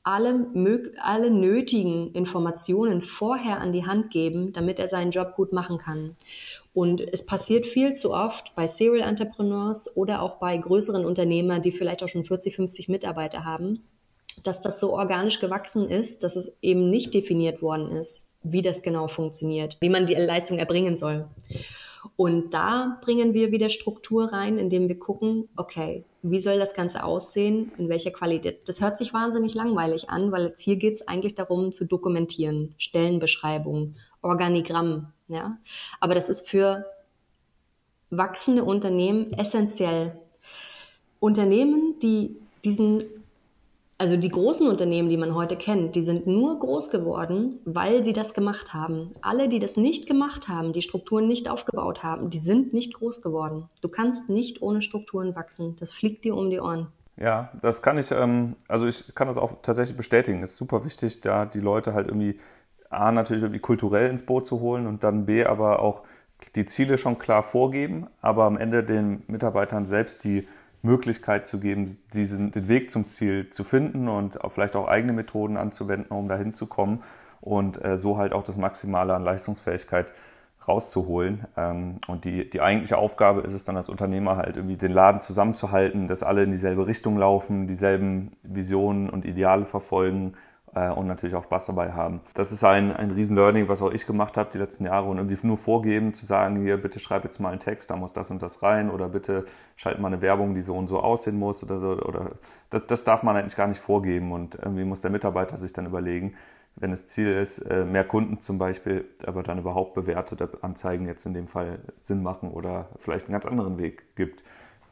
alle, 0.03 0.91
alle 1.01 1.31
nötigen 1.31 2.11
Informationen 2.11 3.01
vorher 3.01 3.61
an 3.61 3.71
die 3.71 3.85
Hand 3.85 4.11
geben, 4.11 4.51
damit 4.51 4.77
er 4.79 4.89
seinen 4.89 5.11
Job 5.11 5.35
gut 5.35 5.53
machen 5.53 5.77
kann. 5.77 6.15
Und 6.73 7.01
es 7.01 7.25
passiert 7.25 7.65
viel 7.65 7.93
zu 7.93 8.13
oft 8.13 8.53
bei 8.55 8.67
Serial 8.67 9.07
Entrepreneurs 9.07 9.95
oder 9.95 10.21
auch 10.21 10.39
bei 10.39 10.57
größeren 10.57 11.05
Unternehmern, 11.05 11.61
die 11.61 11.71
vielleicht 11.71 12.03
auch 12.03 12.09
schon 12.09 12.25
40, 12.25 12.55
50 12.55 12.89
Mitarbeiter 12.89 13.45
haben, 13.45 13.83
dass 14.43 14.59
das 14.59 14.79
so 14.79 14.93
organisch 14.93 15.39
gewachsen 15.39 15.89
ist, 15.89 16.23
dass 16.23 16.35
es 16.35 16.57
eben 16.61 16.89
nicht 16.89 17.13
definiert 17.13 17.61
worden 17.61 17.91
ist, 17.91 18.27
wie 18.43 18.61
das 18.61 18.81
genau 18.81 19.07
funktioniert, 19.07 19.77
wie 19.79 19.89
man 19.89 20.05
die 20.05 20.15
Leistung 20.15 20.57
erbringen 20.57 20.97
soll. 20.97 21.27
Und 22.15 22.53
da 22.53 22.99
bringen 23.01 23.33
wir 23.33 23.51
wieder 23.51 23.69
Struktur 23.69 24.31
rein, 24.31 24.57
indem 24.57 24.87
wir 24.87 24.99
gucken, 24.99 25.49
okay, 25.55 26.05
wie 26.21 26.39
soll 26.39 26.57
das 26.57 26.73
Ganze 26.73 27.03
aussehen, 27.03 27.71
in 27.77 27.89
welcher 27.89 28.11
Qualität. 28.11 28.67
Das 28.67 28.81
hört 28.81 28.97
sich 28.97 29.13
wahnsinnig 29.13 29.53
langweilig 29.53 30.09
an, 30.09 30.31
weil 30.31 30.45
jetzt 30.47 30.61
hier 30.61 30.77
geht 30.77 30.95
es 30.95 31.07
eigentlich 31.07 31.35
darum 31.35 31.73
zu 31.73 31.85
dokumentieren, 31.85 32.75
Stellenbeschreibung, 32.77 33.95
Organigramm. 34.21 35.11
Ja? 35.27 35.57
Aber 35.99 36.15
das 36.15 36.29
ist 36.29 36.47
für 36.47 36.85
wachsende 38.09 38.63
Unternehmen 38.63 39.33
essentiell. 39.33 40.17
Unternehmen, 41.19 41.99
die 42.01 42.37
diesen 42.63 43.03
also 43.97 44.17
die 44.17 44.29
großen 44.29 44.67
Unternehmen, 44.67 45.09
die 45.09 45.17
man 45.17 45.35
heute 45.35 45.55
kennt, 45.55 45.95
die 45.95 46.01
sind 46.01 46.27
nur 46.27 46.59
groß 46.59 46.89
geworden, 46.89 47.59
weil 47.65 48.03
sie 48.03 48.13
das 48.13 48.33
gemacht 48.33 48.73
haben. 48.73 49.13
Alle, 49.21 49.47
die 49.47 49.59
das 49.59 49.77
nicht 49.77 50.07
gemacht 50.07 50.47
haben, 50.47 50.73
die 50.73 50.81
Strukturen 50.81 51.27
nicht 51.27 51.49
aufgebaut 51.49 52.03
haben, 52.03 52.29
die 52.29 52.39
sind 52.39 52.73
nicht 52.73 52.93
groß 52.95 53.21
geworden. 53.21 53.69
Du 53.81 53.89
kannst 53.89 54.29
nicht 54.29 54.61
ohne 54.61 54.81
Strukturen 54.81 55.35
wachsen. 55.35 55.75
Das 55.79 55.91
fliegt 55.91 56.25
dir 56.25 56.35
um 56.35 56.49
die 56.49 56.59
Ohren. 56.59 56.87
Ja, 57.15 57.51
das 57.61 57.81
kann 57.81 57.97
ich, 57.97 58.11
ähm, 58.11 58.55
also 58.67 58.87
ich 58.87 59.13
kann 59.13 59.27
das 59.27 59.37
auch 59.37 59.53
tatsächlich 59.61 59.95
bestätigen. 59.95 60.41
Es 60.41 60.51
ist 60.51 60.57
super 60.57 60.83
wichtig, 60.83 61.21
da 61.21 61.45
die 61.45 61.59
Leute 61.59 61.93
halt 61.93 62.07
irgendwie 62.07 62.37
A, 62.89 63.11
natürlich 63.11 63.43
irgendwie 63.43 63.59
kulturell 63.59 64.09
ins 64.09 64.25
Boot 64.25 64.45
zu 64.45 64.59
holen 64.59 64.87
und 64.87 65.03
dann 65.03 65.25
B, 65.25 65.45
aber 65.45 65.79
auch 65.79 66.03
die 66.55 66.65
Ziele 66.65 66.97
schon 66.97 67.19
klar 67.19 67.43
vorgeben, 67.43 68.07
aber 68.21 68.45
am 68.45 68.57
Ende 68.57 68.83
den 68.83 69.23
Mitarbeitern 69.27 69.85
selbst 69.85 70.23
die 70.23 70.47
Möglichkeit 70.83 71.47
zu 71.47 71.59
geben, 71.59 71.97
diesen, 72.13 72.51
den 72.51 72.67
Weg 72.67 72.91
zum 72.91 73.07
Ziel 73.07 73.49
zu 73.49 73.63
finden 73.63 74.07
und 74.07 74.43
auch 74.43 74.51
vielleicht 74.51 74.75
auch 74.75 74.87
eigene 74.87 75.13
Methoden 75.13 75.57
anzuwenden, 75.57 76.15
um 76.15 76.27
dahin 76.27 76.53
zu 76.53 76.67
kommen 76.67 77.01
und 77.41 77.83
äh, 77.83 77.97
so 77.97 78.17
halt 78.17 78.33
auch 78.33 78.43
das 78.43 78.57
Maximale 78.57 79.15
an 79.15 79.23
Leistungsfähigkeit 79.23 80.07
rauszuholen. 80.67 81.45
Ähm, 81.57 81.95
und 82.07 82.25
die, 82.25 82.49
die 82.49 82.61
eigentliche 82.61 82.97
Aufgabe 82.97 83.41
ist 83.41 83.53
es 83.53 83.63
dann 83.63 83.77
als 83.77 83.89
Unternehmer 83.89 84.37
halt 84.37 84.57
irgendwie 84.57 84.77
den 84.77 84.91
Laden 84.91 85.19
zusammenzuhalten, 85.19 86.07
dass 86.07 86.21
alle 86.21 86.43
in 86.43 86.51
dieselbe 86.51 86.85
Richtung 86.85 87.17
laufen, 87.17 87.65
dieselben 87.67 88.31
Visionen 88.43 89.09
und 89.09 89.25
Ideale 89.25 89.65
verfolgen, 89.65 90.33
und 90.75 91.07
natürlich 91.07 91.35
auch 91.35 91.43
Spaß 91.43 91.67
dabei 91.67 91.91
haben. 91.91 92.21
Das 92.33 92.51
ist 92.51 92.63
ein, 92.63 92.91
ein 92.95 93.11
Riesen-Learning, 93.11 93.67
was 93.67 93.81
auch 93.81 93.91
ich 93.91 94.05
gemacht 94.07 94.37
habe 94.37 94.49
die 94.51 94.57
letzten 94.57 94.85
Jahre 94.85 95.07
und 95.07 95.17
irgendwie 95.17 95.37
nur 95.45 95.57
vorgeben, 95.57 96.13
zu 96.13 96.25
sagen, 96.25 96.61
hier, 96.61 96.77
bitte 96.77 96.99
schreib 96.99 97.23
jetzt 97.23 97.39
mal 97.39 97.49
einen 97.49 97.59
Text, 97.59 97.89
da 97.89 97.95
muss 97.95 98.13
das 98.13 98.31
und 98.31 98.41
das 98.41 98.63
rein 98.63 98.89
oder 98.89 99.09
bitte 99.09 99.45
schalt 99.75 99.99
mal 99.99 100.07
eine 100.07 100.21
Werbung, 100.21 100.53
die 100.55 100.61
so 100.61 100.75
und 100.75 100.87
so 100.87 100.99
aussehen 100.99 101.37
muss 101.37 101.63
oder 101.63 101.79
so. 101.79 102.01
Oder 102.01 102.31
das, 102.69 102.87
das 102.87 103.03
darf 103.03 103.23
man 103.23 103.35
eigentlich 103.35 103.55
gar 103.55 103.67
nicht 103.67 103.79
vorgeben 103.79 104.31
und 104.31 104.55
irgendwie 104.55 104.83
muss 104.83 105.01
der 105.01 105.11
Mitarbeiter 105.11 105.57
sich 105.57 105.73
dann 105.73 105.85
überlegen, 105.85 106.35
wenn 106.75 106.89
das 106.89 107.07
Ziel 107.07 107.31
ist, 107.33 107.59
äh, 107.59 107.85
mehr 107.85 108.03
Kunden 108.03 108.39
zum 108.39 108.57
Beispiel, 108.57 109.05
aber 109.27 109.43
dann 109.43 109.59
überhaupt 109.59 109.93
bewertete 109.93 110.49
Anzeigen 110.61 111.07
jetzt 111.07 111.25
in 111.25 111.35
dem 111.35 111.47
Fall 111.47 111.79
Sinn 112.01 112.23
machen 112.23 112.49
oder 112.49 112.89
vielleicht 112.97 113.27
einen 113.27 113.33
ganz 113.33 113.45
anderen 113.45 113.77
Weg 113.77 114.15
gibt 114.15 114.43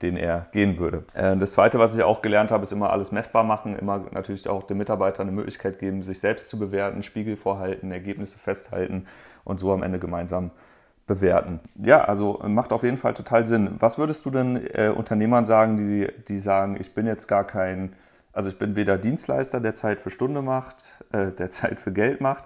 den 0.01 0.17
er 0.17 0.47
gehen 0.51 0.77
würde. 0.77 1.03
Äh, 1.13 1.37
das 1.37 1.53
Zweite, 1.53 1.79
was 1.79 1.95
ich 1.95 2.03
auch 2.03 2.21
gelernt 2.21 2.51
habe, 2.51 2.63
ist 2.63 2.71
immer 2.71 2.91
alles 2.91 3.11
messbar 3.11 3.43
machen, 3.43 3.77
immer 3.77 4.05
natürlich 4.11 4.47
auch 4.47 4.63
den 4.63 4.77
Mitarbeitern 4.77 5.27
eine 5.27 5.35
Möglichkeit 5.35 5.79
geben, 5.79 6.03
sich 6.03 6.19
selbst 6.19 6.49
zu 6.49 6.57
bewerten, 6.57 7.03
Spiegel 7.03 7.37
vorhalten, 7.37 7.91
Ergebnisse 7.91 8.39
festhalten 8.39 9.07
und 9.43 9.59
so 9.59 9.71
am 9.71 9.83
Ende 9.83 9.99
gemeinsam 9.99 10.51
bewerten. 11.07 11.59
Ja, 11.75 12.03
also 12.05 12.41
macht 12.47 12.71
auf 12.73 12.83
jeden 12.83 12.97
Fall 12.97 13.13
total 13.13 13.45
Sinn. 13.45 13.75
Was 13.79 13.97
würdest 13.97 14.25
du 14.25 14.29
denn 14.29 14.65
äh, 14.73 14.89
Unternehmern 14.95 15.45
sagen, 15.45 15.77
die, 15.77 16.07
die 16.27 16.39
sagen, 16.39 16.77
ich 16.79 16.93
bin 16.93 17.05
jetzt 17.05 17.27
gar 17.27 17.45
kein, 17.45 17.93
also 18.33 18.49
ich 18.49 18.57
bin 18.57 18.75
weder 18.75 18.97
Dienstleister, 18.97 19.59
der 19.59 19.75
Zeit 19.75 19.99
für 19.99 20.09
Stunde 20.09 20.41
macht, 20.41 21.03
äh, 21.11 21.31
der 21.31 21.49
Zeit 21.49 21.79
für 21.79 21.91
Geld 21.91 22.21
macht, 22.21 22.45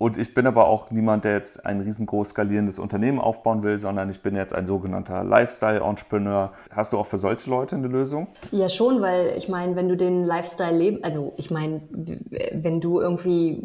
und 0.00 0.16
ich 0.16 0.32
bin 0.32 0.46
aber 0.46 0.66
auch 0.66 0.90
niemand, 0.90 1.26
der 1.26 1.34
jetzt 1.34 1.66
ein 1.66 1.82
riesengroß 1.82 2.30
skalierendes 2.30 2.78
Unternehmen 2.78 3.18
aufbauen 3.18 3.62
will, 3.62 3.76
sondern 3.76 4.08
ich 4.08 4.22
bin 4.22 4.34
jetzt 4.34 4.54
ein 4.54 4.64
sogenannter 4.64 5.22
Lifestyle-Entrepreneur. 5.24 6.52
Hast 6.70 6.94
du 6.94 6.98
auch 6.98 7.04
für 7.04 7.18
solche 7.18 7.50
Leute 7.50 7.76
eine 7.76 7.86
Lösung? 7.86 8.28
Ja, 8.50 8.70
schon, 8.70 9.02
weil 9.02 9.36
ich 9.36 9.50
meine, 9.50 9.76
wenn 9.76 9.90
du 9.90 9.98
den 9.98 10.24
Lifestyle 10.24 10.74
leben, 10.74 11.04
also 11.04 11.34
ich 11.36 11.50
meine, 11.50 11.82
wenn 11.90 12.80
du 12.80 12.98
irgendwie 12.98 13.62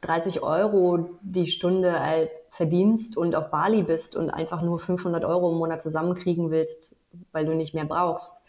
30 0.00 0.42
Euro 0.42 1.10
die 1.22 1.46
Stunde 1.46 2.00
halt 2.00 2.30
verdienst 2.50 3.16
und 3.16 3.36
auf 3.36 3.52
Bali 3.52 3.84
bist 3.84 4.16
und 4.16 4.30
einfach 4.30 4.62
nur 4.62 4.80
500 4.80 5.24
Euro 5.24 5.52
im 5.52 5.58
Monat 5.58 5.80
zusammenkriegen 5.80 6.50
willst, 6.50 6.96
weil 7.30 7.46
du 7.46 7.54
nicht 7.54 7.72
mehr 7.72 7.84
brauchst, 7.84 8.44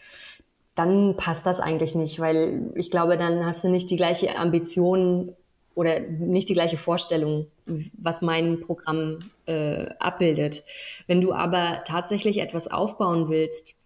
dann 0.74 1.16
passt 1.16 1.46
das 1.46 1.60
eigentlich 1.60 1.94
nicht, 1.94 2.18
weil 2.18 2.72
ich 2.74 2.90
glaube, 2.90 3.16
dann 3.16 3.46
hast 3.46 3.62
du 3.62 3.68
nicht 3.68 3.88
die 3.88 3.96
gleiche 3.96 4.36
Ambition 4.36 5.36
oder 5.74 6.00
nicht 6.00 6.48
die 6.48 6.54
gleiche 6.54 6.78
Vorstellung, 6.78 7.46
was 7.66 8.22
mein 8.22 8.60
Programm 8.60 9.20
äh, 9.46 9.86
abbildet. 9.98 10.64
Wenn 11.06 11.20
du 11.20 11.32
aber 11.32 11.82
tatsächlich 11.86 12.38
etwas 12.38 12.68
aufbauen 12.68 13.28
willst, 13.28 13.80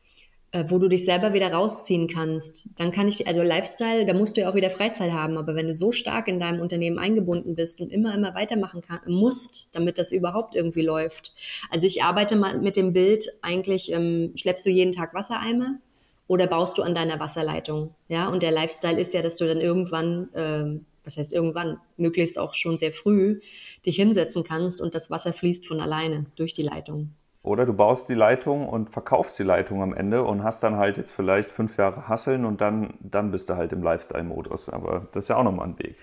äh, 0.55 0.64
wo 0.68 0.78
du 0.78 0.89
dich 0.89 1.05
selber 1.05 1.35
wieder 1.35 1.53
rausziehen 1.53 2.07
kannst, 2.07 2.68
dann 2.78 2.93
kann 2.93 3.09
ich, 3.09 3.26
also 3.26 3.43
Lifestyle, 3.43 4.07
da 4.07 4.14
musst 4.14 4.37
du 4.37 4.43
ja 4.43 4.51
auch 4.51 4.55
wieder 4.55 4.70
Freizeit 4.70 5.11
haben, 5.11 5.37
aber 5.37 5.57
wenn 5.57 5.66
du 5.66 5.74
so 5.74 5.91
stark 5.91 6.28
in 6.28 6.39
deinem 6.39 6.61
Unternehmen 6.61 6.99
eingebunden 6.99 7.57
bist 7.57 7.80
und 7.80 7.93
immer, 7.93 8.14
immer 8.14 8.37
weitermachen 8.37 8.80
kann, 8.80 9.01
musst, 9.07 9.74
damit 9.74 9.99
das 9.99 10.12
überhaupt 10.12 10.55
irgendwie 10.55 10.82
läuft. 10.82 11.35
Also 11.70 11.89
ich 11.89 12.05
arbeite 12.05 12.37
mal 12.37 12.61
mit 12.61 12.76
dem 12.76 12.93
Bild, 12.93 13.26
eigentlich 13.43 13.91
ähm, 13.91 14.32
schleppst 14.37 14.64
du 14.64 14.70
jeden 14.70 14.93
Tag 14.93 15.12
Wassereimer 15.12 15.80
oder 16.28 16.47
baust 16.47 16.78
du 16.78 16.82
an 16.82 16.95
deiner 16.95 17.18
Wasserleitung, 17.18 17.93
ja, 18.09 18.28
und 18.28 18.45
der 18.45 18.53
Lifestyle 18.53 19.01
ist 19.01 19.12
ja, 19.12 19.22
dass 19.22 19.37
du 19.37 19.47
dann 19.47 19.61
irgendwann 19.61 20.28
ähm, 20.37 20.87
was 21.05 21.16
heißt 21.16 21.32
irgendwann, 21.32 21.78
möglichst 21.96 22.38
auch 22.38 22.55
schon 22.55 22.76
sehr 22.76 22.92
früh, 22.92 23.40
dich 23.86 23.96
hinsetzen 23.96 24.44
kannst 24.44 24.80
und 24.80 24.94
das 24.94 25.11
Wasser 25.11 25.32
fließt 25.32 25.66
von 25.66 25.80
alleine 25.80 26.26
durch 26.36 26.55
die 26.55 26.62
Leitung. 26.62 27.11
Oder 27.44 27.66
du 27.66 27.74
baust 27.74 28.09
die 28.09 28.14
Leitung 28.14 28.66
und 28.66 28.88
verkaufst 28.88 29.38
die 29.38 29.42
Leitung 29.42 29.82
am 29.82 29.92
Ende 29.92 30.24
und 30.24 30.42
hast 30.42 30.62
dann 30.62 30.76
halt 30.76 30.96
jetzt 30.96 31.11
vielleicht 31.11 31.50
fünf 31.50 31.76
Jahre 31.76 32.09
Hasseln 32.09 32.46
und 32.46 32.62
dann, 32.62 32.94
dann 33.00 33.30
bist 33.32 33.50
du 33.50 33.57
halt 33.57 33.74
im 33.74 33.82
Lifestyle-Modus. 33.82 34.70
Aber 34.70 35.09
das 35.12 35.24
ist 35.24 35.28
ja 35.28 35.36
auch 35.36 35.44
nochmal 35.44 35.66
ein 35.66 35.78
Weg. 35.78 35.94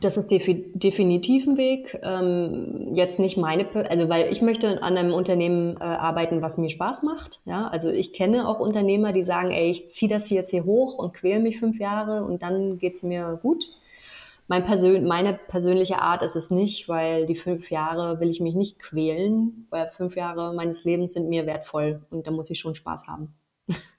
Das 0.00 0.16
ist 0.16 0.30
defi 0.30 0.64
definitiv 0.72 1.46
ein 1.46 1.58
Weg. 1.58 2.00
Ähm, 2.02 2.94
jetzt 2.94 3.18
nicht 3.18 3.36
meine, 3.36 3.66
also 3.90 4.08
weil 4.08 4.32
ich 4.32 4.40
möchte 4.40 4.82
an 4.82 4.96
einem 4.96 5.12
Unternehmen 5.12 5.76
äh, 5.76 5.84
arbeiten, 5.84 6.40
was 6.40 6.56
mir 6.56 6.70
Spaß 6.70 7.02
macht. 7.02 7.40
Ja, 7.44 7.68
also 7.68 7.90
ich 7.90 8.14
kenne 8.14 8.48
auch 8.48 8.58
Unternehmer, 8.58 9.12
die 9.12 9.22
sagen, 9.22 9.50
ey, 9.50 9.70
ich 9.70 9.90
ziehe 9.90 10.10
das 10.10 10.30
jetzt 10.30 10.50
hier 10.50 10.64
hoch 10.64 10.94
und 10.94 11.12
quäle 11.12 11.40
mich 11.40 11.60
fünf 11.60 11.78
Jahre 11.78 12.24
und 12.24 12.40
dann 12.40 12.78
geht's 12.78 13.02
mir 13.02 13.38
gut. 13.42 13.70
Mein 14.48 14.64
Persön 14.64 15.04
meine 15.06 15.34
persönliche 15.34 16.00
Art 16.00 16.22
ist 16.22 16.36
es 16.36 16.50
nicht, 16.50 16.88
weil 16.88 17.26
die 17.26 17.34
fünf 17.34 17.70
Jahre 17.70 18.20
will 18.20 18.30
ich 18.30 18.40
mich 18.40 18.54
nicht 18.54 18.78
quälen, 18.78 19.66
weil 19.70 19.90
fünf 19.90 20.14
Jahre 20.14 20.54
meines 20.54 20.84
Lebens 20.84 21.14
sind 21.14 21.28
mir 21.28 21.46
wertvoll 21.46 22.02
und 22.10 22.26
da 22.26 22.30
muss 22.30 22.50
ich 22.50 22.60
schon 22.60 22.76
Spaß 22.76 23.08
haben. 23.08 23.34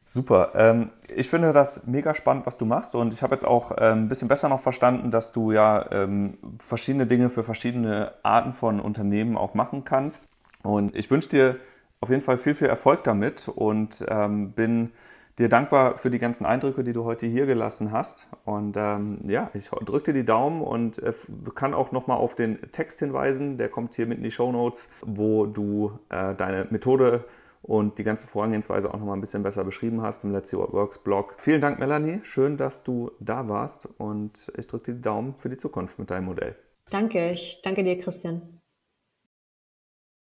Super. 0.06 0.54
Ähm, 0.56 0.92
ich 1.14 1.30
finde 1.30 1.52
das 1.52 1.86
mega 1.86 2.16
spannend, 2.16 2.46
was 2.46 2.58
du 2.58 2.64
machst. 2.64 2.96
Und 2.96 3.12
ich 3.12 3.24
habe 3.24 3.34
jetzt 3.34 3.46
auch 3.46 3.72
ähm, 3.78 4.04
ein 4.04 4.08
bisschen 4.08 4.30
besser 4.30 4.48
noch 4.48 4.62
verstanden, 4.62 5.12
dass 5.12 5.34
du 5.34 5.52
ja 5.52 5.92
ähm, 5.92 6.38
verschiedene 6.60 7.08
Dinge 7.08 7.30
für 7.30 7.44
verschiedene 7.44 8.14
Arten 8.24 8.54
von 8.54 8.80
Unternehmen 8.80 9.36
auch 9.36 9.54
machen 9.54 9.84
kannst. 9.84 10.30
Und 10.64 10.96
ich 10.96 11.12
wünsche 11.12 11.28
dir 11.28 11.58
auf 12.00 12.10
jeden 12.10 12.22
Fall 12.22 12.38
viel, 12.38 12.54
viel 12.54 12.68
Erfolg 12.68 13.04
damit 13.04 13.50
und 13.50 14.06
ähm, 14.08 14.54
bin 14.54 14.92
dir 15.38 15.50
dankbar 15.50 15.98
für 15.98 16.10
die 16.10 16.20
ganzen 16.20 16.46
Eindrücke, 16.46 16.84
die 16.84 16.94
du 16.94 17.04
heute 17.04 17.28
hier 17.28 17.46
gelassen 17.46 17.92
hast. 17.92 18.28
Und 18.46 18.76
ähm, 18.78 19.20
ja, 19.26 19.52
ich 19.54 19.70
drücke 19.70 20.12
dir 20.12 20.20
die 20.20 20.26
Daumen 20.26 20.62
und 20.62 21.00
äh, 21.00 21.14
kann 21.54 21.74
auch 21.74 21.92
nochmal 21.92 22.18
auf 22.18 22.36
den 22.36 22.60
Text 22.72 23.00
hinweisen. 23.00 23.58
Der 23.58 23.70
kommt 23.70 23.94
hier 23.96 24.08
mit 24.08 24.18
in 24.18 24.24
die 24.24 24.32
Show 24.32 24.52
Notes, 24.52 24.90
wo 25.02 25.46
du 25.46 26.00
äh, 26.10 26.34
deine 26.36 26.68
Methode 26.70 27.26
und 27.62 27.98
die 27.98 28.04
ganze 28.04 28.28
Vorgehensweise 28.28 28.90
auch 28.90 28.98
nochmal 29.00 29.18
ein 29.18 29.22
bisschen 29.22 29.44
besser 29.44 29.64
beschrieben 29.64 30.02
hast 30.02 30.24
im 30.24 30.32
Let's 30.32 30.50
See 30.50 30.58
What 30.58 30.74
Works 30.74 31.00
Blog. 31.00 31.36
Vielen 31.38 31.62
Dank, 31.62 31.80
Melanie. 31.80 32.20
Schön, 32.24 32.58
dass 32.58 32.84
du 32.84 33.12
da 33.20 33.48
warst 33.48 33.88
und 33.98 34.52
ich 34.58 34.68
drücke 34.68 34.92
dir 34.92 34.96
die 34.96 35.02
Daumen 35.02 35.36
für 35.38 35.50
die 35.50 35.58
Zukunft 35.58 36.00
mit 36.00 36.10
deinem 36.10 36.26
Modell. 36.26 36.56
Danke. 36.90 37.32
Ich 37.32 37.62
danke 37.64 37.84
dir, 37.84 37.98
Christian. 37.98 38.57